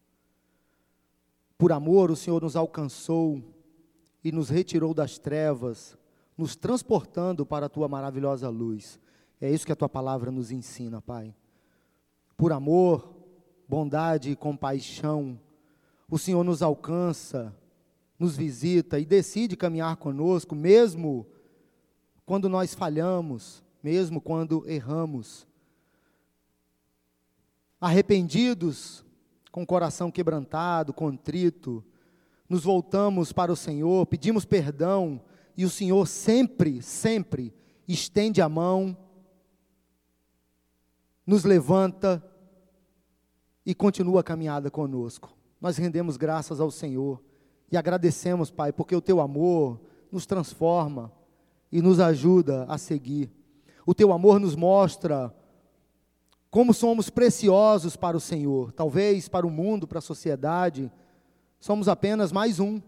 Por 1.58 1.72
amor, 1.72 2.12
o 2.12 2.16
Senhor 2.18 2.42
nos 2.42 2.58
alcançou 2.58 3.42
e 4.22 4.34
nos 4.34 4.50
retirou 4.50 4.94
das 4.94 5.18
trevas, 5.18 5.98
nos 6.38 6.58
transportando 6.58 7.46
para 7.46 7.68
a 7.68 7.70
tua 7.70 7.88
maravilhosa 7.88 8.50
luz. 8.50 9.00
É 9.40 9.50
isso 9.50 9.66
que 9.66 9.72
a 9.72 9.78
tua 9.78 9.88
palavra 9.88 10.30
nos 10.30 10.52
ensina, 10.52 11.02
Pai. 11.02 11.34
Por 12.36 12.52
amor, 12.52 13.11
bondade 13.72 14.30
e 14.30 14.36
compaixão, 14.36 15.40
o 16.10 16.18
Senhor 16.18 16.44
nos 16.44 16.62
alcança, 16.62 17.56
nos 18.20 18.36
visita 18.36 19.00
e 19.00 19.06
decide 19.06 19.56
caminhar 19.56 19.96
conosco, 19.96 20.54
mesmo 20.54 21.26
quando 22.26 22.50
nós 22.50 22.76
falhamos, 22.76 23.64
mesmo 23.82 24.20
quando 24.20 24.70
erramos. 24.70 25.48
Arrependidos, 27.80 29.06
com 29.54 29.64
o 29.64 29.66
coração 29.66 30.12
quebrantado, 30.12 30.94
contrito, 30.94 31.82
nos 32.50 32.66
voltamos 32.66 33.32
para 33.32 33.54
o 33.54 33.56
Senhor, 33.56 34.06
pedimos 34.06 34.44
perdão 34.44 35.22
e 35.56 35.64
o 35.64 35.70
Senhor 35.70 36.06
sempre, 36.10 36.82
sempre 36.82 37.54
estende 37.88 38.42
a 38.42 38.50
mão, 38.50 38.98
nos 41.26 41.46
levanta 41.46 42.22
e 43.66 43.76
continua 43.76 44.22
a 44.22 44.24
caminhada 44.24 44.72
conosco. 44.72 45.36
Nós 45.60 45.78
rendemos 45.78 46.18
graças 46.18 46.60
ao 46.60 46.72
Senhor 46.72 47.22
e 47.72 47.78
agradecemos, 47.78 48.50
Pai, 48.50 48.72
porque 48.72 48.96
o 48.96 49.02
teu 49.02 49.22
amor 49.22 49.80
nos 50.12 50.26
transforma 50.26 51.12
e 51.72 51.82
nos 51.82 52.00
ajuda 52.00 52.66
a 52.68 52.78
seguir. 52.78 53.32
O 53.86 53.94
teu 53.94 54.12
amor 54.12 54.40
nos 54.40 54.56
mostra 54.56 55.34
como 56.50 56.74
somos 56.74 57.10
preciosos 57.10 57.96
para 57.96 58.18
o 58.18 58.20
Senhor. 58.20 58.74
Talvez 58.74 59.30
para 59.30 59.48
o 59.48 59.50
mundo, 59.50 59.88
para 59.88 60.00
a 60.00 60.02
sociedade, 60.02 60.92
somos 61.60 61.88
apenas 61.88 62.32
mais 62.32 62.60
um, 62.60 62.82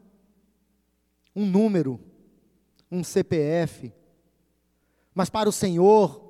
um 1.35 1.45
número, 1.45 1.99
um 2.91 3.03
CPF, 3.03 3.93
mas 5.15 5.29
para 5.29 5.47
o 5.47 5.51
Senhor, 5.51 6.21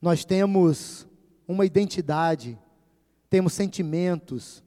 nós 0.00 0.24
temos 0.24 1.06
uma 1.46 1.66
identidade, 1.66 2.58
temos 3.30 3.52
sentimentos, 3.52 4.62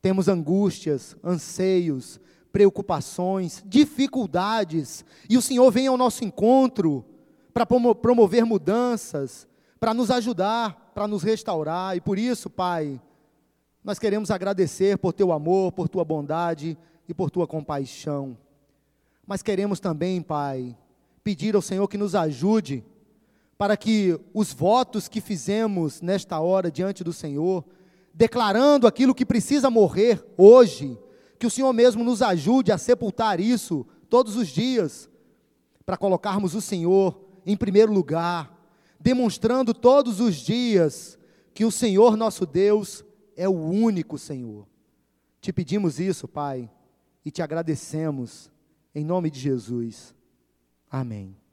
temos 0.00 0.28
angústias, 0.28 1.16
anseios, 1.22 2.20
preocupações, 2.52 3.62
dificuldades, 3.66 5.04
e 5.28 5.36
o 5.36 5.42
Senhor 5.42 5.70
vem 5.70 5.86
ao 5.86 5.96
nosso 5.96 6.24
encontro 6.24 7.04
para 7.52 7.66
promover 7.66 8.44
mudanças, 8.44 9.46
para 9.80 9.94
nos 9.94 10.10
ajudar, 10.10 10.92
para 10.94 11.08
nos 11.08 11.22
restaurar, 11.22 11.96
e 11.96 12.00
por 12.00 12.18
isso, 12.18 12.48
Pai, 12.48 13.00
nós 13.82 13.98
queremos 13.98 14.30
agradecer 14.30 14.96
por 14.98 15.12
teu 15.12 15.32
amor, 15.32 15.72
por 15.72 15.88
tua 15.88 16.04
bondade 16.04 16.78
e 17.08 17.12
por 17.12 17.30
tua 17.30 17.46
compaixão. 17.46 18.36
Mas 19.26 19.42
queremos 19.42 19.80
também, 19.80 20.22
Pai, 20.22 20.76
pedir 21.22 21.54
ao 21.54 21.62
Senhor 21.62 21.88
que 21.88 21.98
nos 21.98 22.14
ajude 22.14 22.84
para 23.58 23.76
que 23.76 24.18
os 24.32 24.52
votos 24.52 25.08
que 25.08 25.20
fizemos 25.20 26.00
nesta 26.00 26.40
hora 26.40 26.70
diante 26.70 27.04
do 27.04 27.12
Senhor, 27.12 27.64
declarando 28.14 28.86
aquilo 28.86 29.14
que 29.14 29.26
precisa 29.26 29.68
morrer 29.68 30.24
hoje, 30.38 30.96
que 31.38 31.46
o 31.46 31.50
Senhor 31.50 31.72
mesmo 31.72 32.04
nos 32.04 32.22
ajude 32.22 32.70
a 32.70 32.78
sepultar 32.78 33.40
isso 33.40 33.84
todos 34.08 34.36
os 34.36 34.48
dias, 34.48 35.10
para 35.84 35.96
colocarmos 35.96 36.54
o 36.54 36.60
Senhor 36.60 37.20
em 37.44 37.56
primeiro 37.56 37.92
lugar, 37.92 38.56
demonstrando 38.98 39.74
todos 39.74 40.20
os 40.20 40.36
dias 40.36 41.18
que 41.52 41.64
o 41.64 41.70
Senhor 41.70 42.16
nosso 42.16 42.46
Deus 42.46 43.04
é 43.36 43.48
o 43.48 43.52
único 43.52 44.16
Senhor. 44.16 44.66
Te 45.40 45.52
pedimos 45.52 46.00
isso, 46.00 46.26
Pai, 46.26 46.70
e 47.24 47.30
te 47.30 47.42
agradecemos, 47.42 48.50
em 48.94 49.04
nome 49.04 49.30
de 49.30 49.40
Jesus. 49.40 50.14
Amém. 50.90 51.43